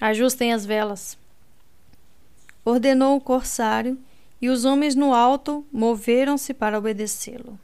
[0.00, 1.18] Ajustem as velas.
[2.64, 3.98] Ordenou o corsário,
[4.40, 7.58] e os homens no alto moveram-se para obedecê-lo.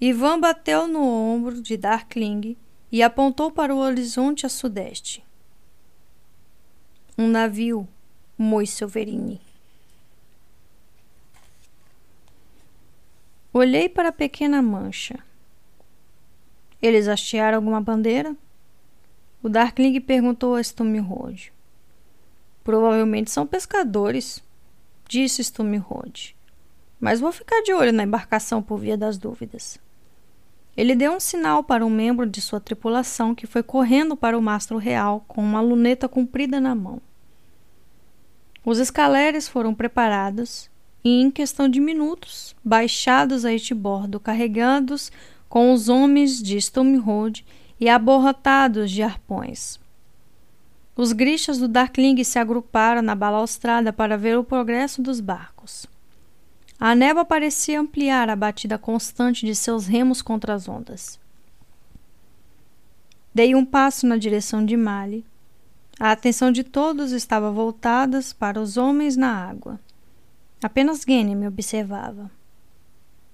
[0.00, 2.56] Ivan bateu no ombro de Darkling
[2.90, 5.24] e apontou para o horizonte a sudeste.
[7.16, 7.88] Um navio,
[8.36, 9.40] Moi Silverini.
[13.52, 15.18] Olhei para a pequena mancha.
[16.80, 18.36] Eles hastearam alguma bandeira?
[19.42, 21.55] O Darkling perguntou a Stumrod.
[22.66, 24.42] Provavelmente são pescadores,
[25.08, 26.34] disse Stumrod.
[26.98, 29.78] Mas vou ficar de olho na embarcação por via das dúvidas.
[30.76, 34.42] Ele deu um sinal para um membro de sua tripulação que foi correndo para o
[34.42, 37.00] mastro real com uma luneta comprida na mão.
[38.64, 40.68] Os escaleres foram preparados
[41.04, 45.12] e, em questão de minutos, baixados a este bordo, carregados
[45.48, 47.46] com os homens de Stumrod
[47.78, 49.78] e aborrotados de arpões.
[50.96, 55.86] Os grixas do Darkling se agruparam na balaustrada para ver o progresso dos barcos.
[56.80, 61.20] A névoa parecia ampliar a batida constante de seus remos contra as ondas.
[63.34, 65.22] Dei um passo na direção de Mali.
[66.00, 69.78] A atenção de todos estava voltada para os homens na água.
[70.62, 72.30] Apenas Gene me observava.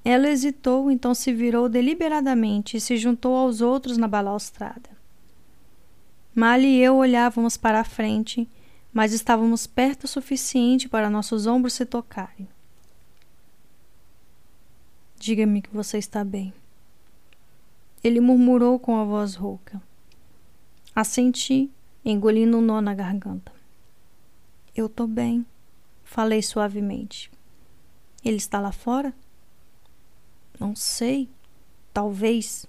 [0.04, 5.01] Ela hesitou, então se virou deliberadamente e se juntou aos outros na balaustrada.
[6.34, 8.48] Mali e eu olhávamos para a frente,
[8.92, 12.48] mas estávamos perto o suficiente para nossos ombros se tocarem.
[15.18, 16.52] Diga-me que você está bem.
[18.02, 19.80] Ele murmurou com a voz rouca.
[20.94, 21.70] Assenti,
[22.04, 23.52] engolindo um nó na garganta.
[24.74, 25.46] Eu tô bem,
[26.02, 27.30] falei suavemente.
[28.24, 29.14] Ele está lá fora?
[30.58, 31.28] Não sei.
[31.92, 32.66] Talvez.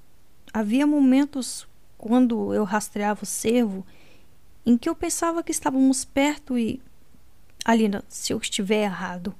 [0.53, 1.67] Havia momentos
[2.03, 3.85] quando eu rastreava o cervo
[4.65, 6.81] em que eu pensava que estávamos perto e.
[7.63, 9.33] Alina, se eu estiver errado.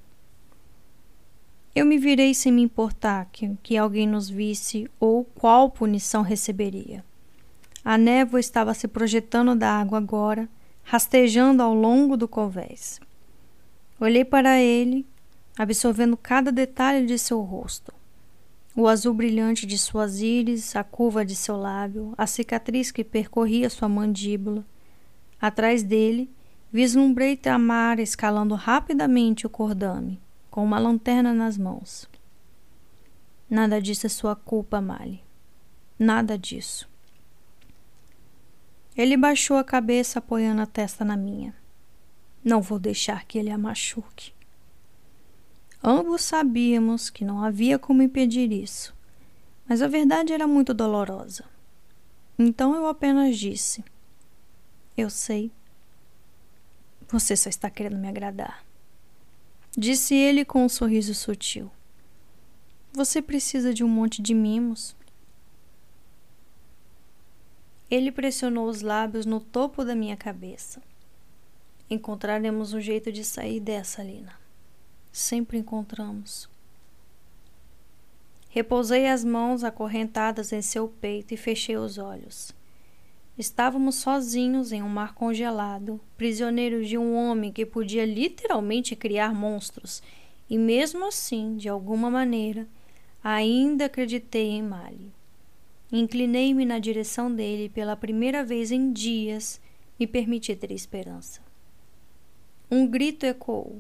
[1.76, 7.04] Eu me virei sem me importar que, que alguém nos visse ou qual punição receberia.
[7.84, 10.48] A névoa estava se projetando da água agora,
[10.84, 12.98] rastejando ao longo do convés.
[14.00, 15.06] Olhei para ele,
[15.58, 17.94] absorvendo cada detalhe de seu rosto.
[18.76, 23.70] O azul brilhante de suas íris, a curva de seu lábio, a cicatriz que percorria
[23.70, 24.66] sua mandíbula.
[25.40, 26.30] Atrás dele,
[26.72, 30.20] vislumbrei Tamara escalando rapidamente o cordame
[30.50, 32.08] com uma lanterna nas mãos.
[33.50, 35.24] Nada disso é sua culpa, Mali.
[35.98, 36.88] Nada disso.
[38.96, 41.56] Ele baixou a cabeça, apoiando a testa na minha.
[42.44, 44.32] Não vou deixar que ele a machuque.
[45.84, 48.96] Ambos sabíamos que não havia como impedir isso,
[49.68, 51.44] mas a verdade era muito dolorosa.
[52.40, 53.84] Então eu apenas disse:
[54.96, 55.52] Eu sei.
[57.10, 58.64] Você só está querendo me agradar
[59.78, 61.72] disse ele com um sorriso sutil.
[62.94, 64.96] Você precisa de um monte de mimos.
[67.90, 70.82] Ele pressionou os lábios no topo da minha cabeça.
[71.90, 74.43] Encontraremos um jeito de sair dessa, Lina.
[75.14, 76.50] Sempre encontramos.
[78.50, 82.52] Repousei as mãos acorrentadas em seu peito e fechei os olhos.
[83.38, 90.02] Estávamos sozinhos em um mar congelado, prisioneiros de um homem que podia literalmente criar monstros,
[90.50, 92.68] e mesmo assim, de alguma maneira,
[93.24, 95.12] ainda acreditei em Mali.
[95.92, 99.62] Inclinei-me na direção dele pela primeira vez em dias,
[100.00, 101.40] me permiti ter esperança.
[102.70, 103.80] Um grito ecoou.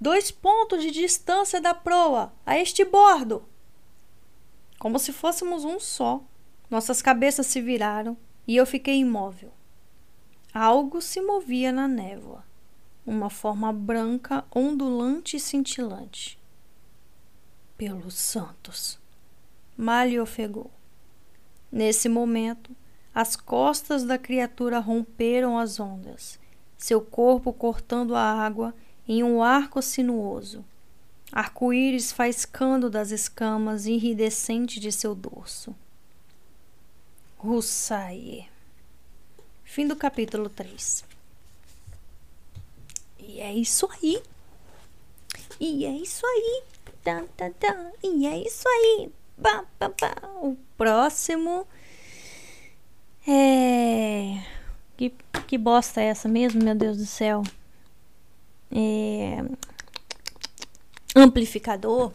[0.00, 3.44] Dois pontos de distância da proa, a este bordo.
[4.78, 6.22] Como se fôssemos um só,
[6.68, 8.16] nossas cabeças se viraram
[8.46, 9.52] e eu fiquei imóvel.
[10.52, 12.44] Algo se movia na névoa,
[13.06, 16.38] uma forma branca, ondulante e cintilante.
[17.76, 18.98] Pelos santos!
[19.76, 20.70] Mali ofegou.
[21.70, 22.74] Nesse momento,
[23.14, 26.38] as costas da criatura romperam as ondas,
[26.76, 28.74] seu corpo cortando a água
[29.06, 30.64] em um arco sinuoso,
[31.32, 35.74] arco-íris faiscando das escamas iridescentes de seu dorso.
[37.36, 38.48] Russaie.
[39.64, 41.04] Fim do capítulo 3.
[43.18, 44.22] E é isso aí.
[45.60, 46.62] E é isso aí.
[47.02, 47.92] Tá, tá, tá.
[48.02, 49.10] E é isso aí.
[49.36, 50.28] Bah, bah, bah.
[50.40, 51.66] O próximo
[53.26, 54.44] é.
[54.96, 55.12] Que,
[55.46, 57.42] que bosta é essa mesmo, meu Deus do céu?
[58.74, 59.44] É,
[61.14, 62.12] amplificador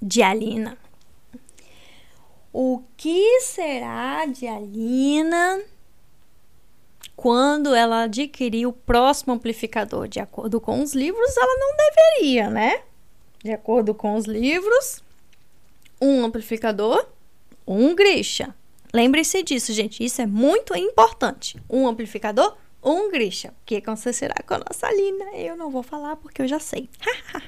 [0.00, 0.78] de Alina.
[2.52, 5.62] O que será de Alina
[7.14, 10.08] quando ela adquirir o próximo amplificador?
[10.08, 12.82] De acordo com os livros, ela não deveria, né?
[13.44, 15.02] De acordo com os livros,
[16.00, 17.06] um amplificador,
[17.66, 18.54] um Grisha.
[18.92, 20.04] Lembre-se disso, gente.
[20.04, 21.62] Isso é muito importante.
[21.70, 23.48] Um amplificador, um Grisha.
[23.48, 25.36] O que acontecerá com a nossa Lina?
[25.36, 26.88] Eu não vou falar porque eu já sei.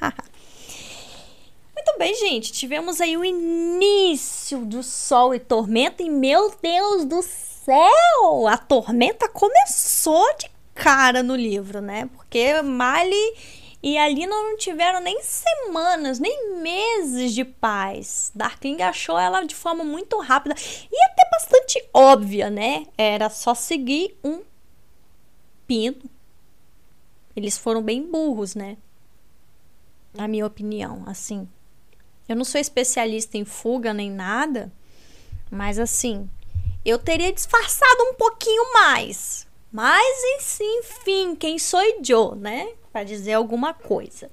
[1.75, 2.53] Muito bem, gente.
[2.53, 6.03] Tivemos aí o início do Sol e Tormenta.
[6.03, 8.47] E meu Deus do céu!
[8.49, 12.09] A tormenta começou de cara no livro, né?
[12.15, 13.35] Porque Mali
[13.83, 18.31] e a Lina não tiveram nem semanas, nem meses de paz.
[18.35, 22.87] Darkling achou ela de forma muito rápida e até bastante óbvia, né?
[22.97, 24.41] Era só seguir um
[27.35, 28.77] Eles foram bem burros, né?
[30.13, 31.49] Na minha opinião, assim.
[32.29, 34.71] Eu não sou especialista em fuga nem nada,
[35.51, 36.29] mas assim,
[36.85, 39.47] eu teria disfarçado um pouquinho mais.
[39.73, 42.75] Mas, enfim, quem sou eu, né?
[42.93, 44.31] Para dizer alguma coisa.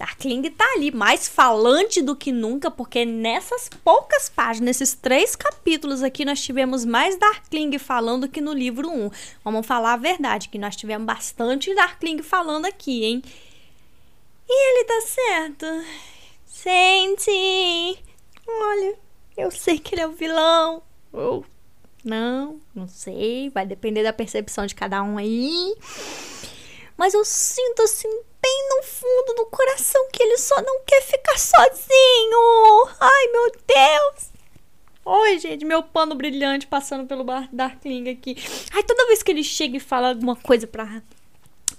[0.00, 6.02] Darkling tá ali mais falante do que nunca, porque nessas poucas páginas, nesses três capítulos
[6.02, 9.10] aqui, nós tivemos mais Darkling falando que no livro 1.
[9.44, 13.22] Vamos falar a verdade, que nós tivemos bastante Darkling falando aqui, hein?
[14.48, 15.66] E ele tá certo.
[16.46, 18.02] Sente!
[18.48, 18.94] Olha,
[19.36, 20.82] eu sei que ele é o vilão.
[21.12, 21.44] Ou
[22.02, 23.50] não, não sei.
[23.50, 25.74] Vai depender da percepção de cada um aí.
[27.00, 28.10] Mas eu sinto assim
[28.42, 32.88] bem no fundo do coração que ele só não quer ficar sozinho.
[33.00, 34.30] Ai, meu Deus.
[35.02, 38.36] Oi, gente, meu pano brilhante passando pelo bar Darkling aqui.
[38.74, 41.00] Ai, toda vez que ele chega e fala alguma coisa pra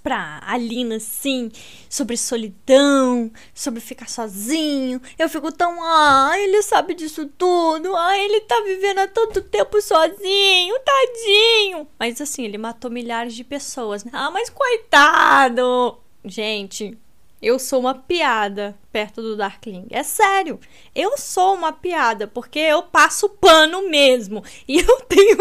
[0.04, 1.52] pra Alina, assim,
[1.90, 5.02] sobre solidão, sobre ficar sozinho.
[5.18, 7.96] Eu fico tão, ah, ele sabe disso tudo.
[7.96, 11.88] Ah, ele tá vivendo há tanto tempo sozinho, tadinho.
[12.00, 14.06] Mas assim, ele matou milhares de pessoas?
[14.12, 15.98] Ah, mas coitado.
[16.24, 16.98] Gente,
[17.42, 19.88] eu sou uma piada perto do Darkling.
[19.90, 20.60] É sério.
[20.94, 24.44] Eu sou uma piada, porque eu passo pano mesmo.
[24.68, 25.38] E eu tenho.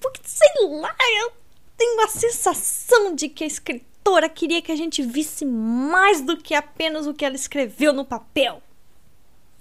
[0.00, 0.48] Porque, sei
[0.80, 1.32] lá, eu
[1.78, 6.54] tenho a sensação de que a escritora queria que a gente visse mais do que
[6.54, 8.60] apenas o que ela escreveu no papel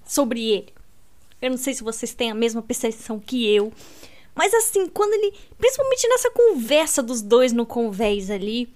[0.05, 0.73] sobre ele.
[1.39, 3.71] Eu não sei se vocês têm a mesma percepção que eu.
[4.33, 5.33] Mas assim, quando ele.
[5.57, 8.67] Principalmente nessa conversa dos dois no convés ali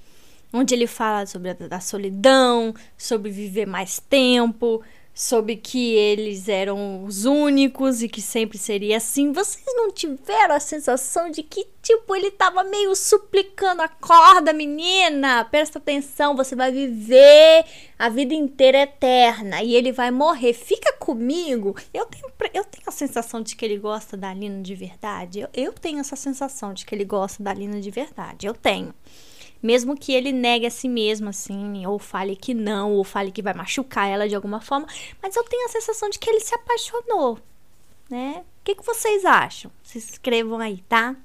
[0.54, 7.04] onde ele fala sobre a, a solidão, sobre viver mais tempo, sobre que eles eram
[7.04, 9.32] os únicos e que sempre seria assim.
[9.32, 15.80] Vocês não tiveram a sensação de que, tipo, ele tava meio suplicando: acorda, menina, presta
[15.80, 17.66] atenção, você vai viver
[18.00, 20.54] a vida inteira eterna e ele vai morrer.
[20.54, 21.76] Fica comigo.
[21.94, 25.42] Eu tenho, eu tenho a sensação de que ele gosta da Lina de verdade.
[25.42, 28.48] Eu, eu tenho essa sensação de que ele gosta da Lina de verdade.
[28.48, 28.94] Eu tenho
[29.62, 33.42] mesmo que ele negue a si mesmo, assim, ou fale que não, ou fale que
[33.42, 34.88] vai machucar ela de alguma forma,
[35.22, 37.40] mas eu tenho a sensação de que ele se apaixonou,
[38.10, 38.44] né?
[38.62, 39.72] O que, que vocês acham?
[39.84, 41.16] Se inscrevam aí, tá?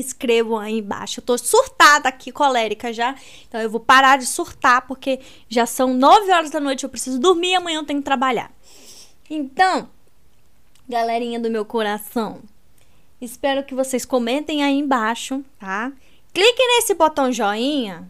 [0.00, 1.20] escrevam aí embaixo.
[1.20, 3.14] Eu tô surtada aqui, colérica já.
[3.48, 7.18] Então eu vou parar de surtar porque já são 9 horas da noite, eu preciso
[7.18, 8.52] dormir e amanhã eu tenho que trabalhar.
[9.28, 9.88] Então,
[10.88, 12.40] galerinha do meu coração,
[13.20, 15.92] espero que vocês comentem aí embaixo, tá?
[16.32, 18.08] Clique nesse botão joinha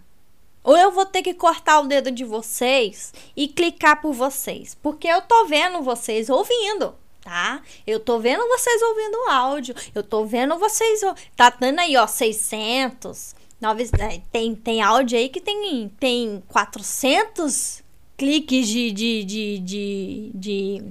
[0.62, 5.08] ou eu vou ter que cortar o dedo de vocês e clicar por vocês, porque
[5.08, 6.94] eu tô vendo vocês ouvindo
[7.28, 7.62] tá?
[7.86, 11.02] Eu tô vendo vocês ouvindo o áudio, eu tô vendo vocês,
[11.36, 17.82] tá dando aí, ó, 600, 9, é, tem, tem áudio aí que tem, tem 400
[18.16, 20.84] cliques de, de, de, de, de,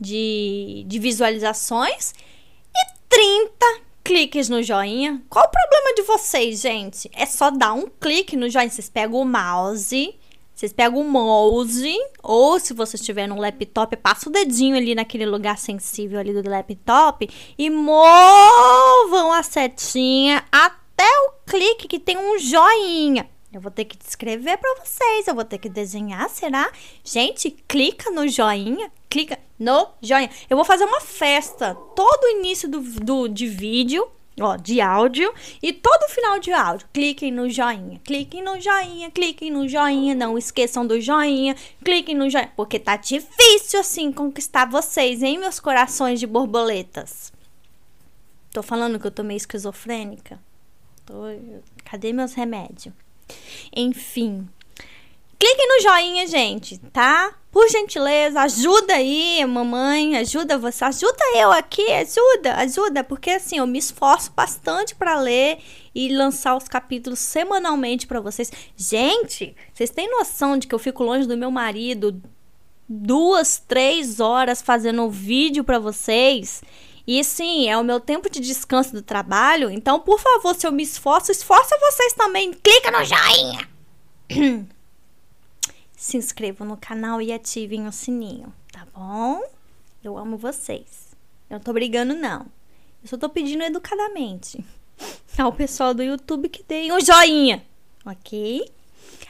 [0.00, 2.14] de, de visualizações
[2.74, 5.22] e 30 cliques no joinha.
[5.28, 7.10] Qual o problema de vocês, gente?
[7.14, 8.70] É só dar um clique no joinha.
[8.70, 10.14] Vocês pegam o mouse,
[10.54, 15.26] vocês pegam o mouse, ou se você estiver no laptop, passa o dedinho ali naquele
[15.26, 22.38] lugar sensível ali do laptop e movam a setinha até o clique que tem um
[22.38, 23.28] joinha.
[23.52, 26.72] Eu vou ter que descrever para vocês, eu vou ter que desenhar, será?
[27.04, 30.30] Gente, clica no joinha, clica no joinha.
[30.48, 34.10] Eu vou fazer uma festa todo início do, do de vídeo
[34.40, 36.88] ó, de áudio e todo final de áudio.
[36.94, 41.54] Cliquem no joinha, cliquem no joinha, cliquem no joinha, não esqueçam do joinha,
[41.84, 47.32] cliquem no joinha, porque tá difícil assim conquistar vocês, hein, meus corações de borboletas.
[48.50, 50.38] Tô falando que eu tô meio esquizofrênica.
[51.04, 51.24] Tô...
[51.84, 52.94] Cadê meus remédios?
[53.74, 54.48] Enfim,
[55.42, 57.34] Cliquem no joinha, gente, tá?
[57.50, 63.66] Por gentileza, ajuda aí, mamãe, ajuda você, ajuda eu aqui, ajuda, ajuda, porque assim, eu
[63.66, 65.58] me esforço bastante para ler
[65.92, 68.52] e lançar os capítulos semanalmente para vocês.
[68.76, 72.22] Gente, vocês têm noção de que eu fico longe do meu marido
[72.88, 76.62] duas, três horas fazendo vídeo para vocês?
[77.06, 79.70] E sim, é o meu tempo de descanso do trabalho.
[79.70, 82.52] Então, por favor, se eu me esforço, esforça vocês também.
[82.52, 83.68] Clica no joinha.
[85.96, 89.40] se inscrevam no canal e ativem o sininho, tá bom?
[90.02, 91.16] Eu amo vocês.
[91.48, 92.46] Eu não tô brigando, não.
[93.02, 94.64] Eu só tô pedindo educadamente
[95.38, 97.64] ao pessoal do YouTube que deem um joinha,
[98.04, 98.68] ok?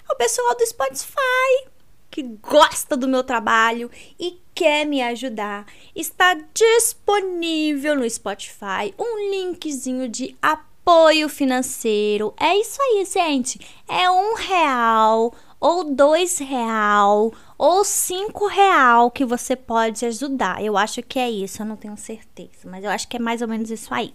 [0.08, 1.71] Ao pessoal do Spotify
[2.12, 3.90] que gosta do meu trabalho
[4.20, 5.66] e quer me ajudar,
[5.96, 12.34] está disponível no Spotify um linkzinho de apoio financeiro.
[12.38, 13.58] É isso aí, gente.
[13.88, 20.62] É um real ou dois real ou cinco real que você pode ajudar.
[20.62, 23.40] Eu acho que é isso, eu não tenho certeza, mas eu acho que é mais
[23.40, 24.12] ou menos isso aí.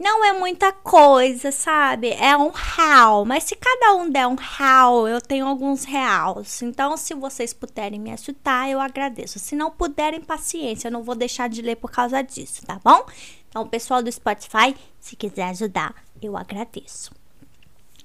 [0.00, 2.08] Não é muita coisa, sabe?
[2.08, 3.26] É um real.
[3.26, 6.62] Mas se cada um der um real, eu tenho alguns reais.
[6.62, 9.38] Então, se vocês puderem me ajudar, eu agradeço.
[9.38, 10.88] Se não puderem, paciência.
[10.88, 13.04] Eu não vou deixar de ler por causa disso, tá bom?
[13.50, 17.10] Então, pessoal do Spotify, se quiser ajudar, eu agradeço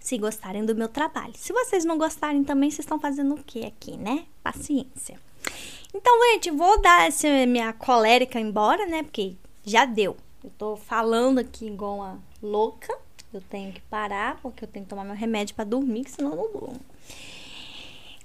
[0.02, 1.34] se gostarem do meu trabalho.
[1.36, 4.26] Se vocês não gostarem também, vocês estão fazendo o que aqui, né?
[4.44, 5.20] Paciência.
[5.96, 9.02] Então, gente, vou dar essa minha colérica embora, né?
[9.02, 10.16] Porque já deu.
[10.46, 12.96] Eu tô falando aqui igual uma louca.
[13.34, 16.36] Eu tenho que parar, porque eu tenho que tomar meu remédio para dormir, senão eu
[16.38, 16.80] não durmo.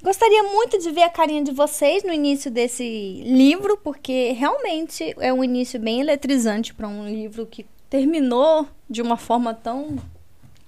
[0.03, 5.33] Gostaria muito de ver a carinha de vocês no início desse livro, porque realmente é
[5.33, 9.99] um início bem eletrizante para um livro que terminou de uma forma tão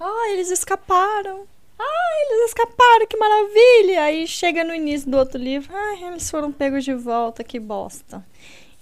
[0.00, 1.46] ah, eles escaparam.
[1.78, 4.02] Ah, eles escaparam, que maravilha!
[4.02, 5.70] Aí chega no início do outro livro.
[5.72, 8.26] Ah, eles foram pegos de volta, que bosta.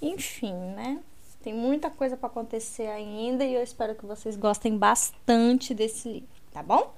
[0.01, 0.99] Enfim, né?
[1.43, 6.29] Tem muita coisa para acontecer ainda e eu espero que vocês gostem bastante desse livro,
[6.53, 6.93] tá bom?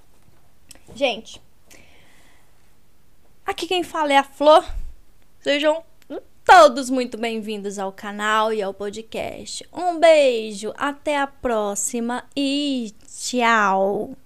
[0.95, 1.41] Gente,
[3.47, 4.65] aqui quem fala é a Flor.
[5.41, 5.85] Sejam
[6.45, 9.67] todos muito bem-vindos ao canal e ao podcast.
[9.73, 14.17] Um beijo, até a próxima e tchau!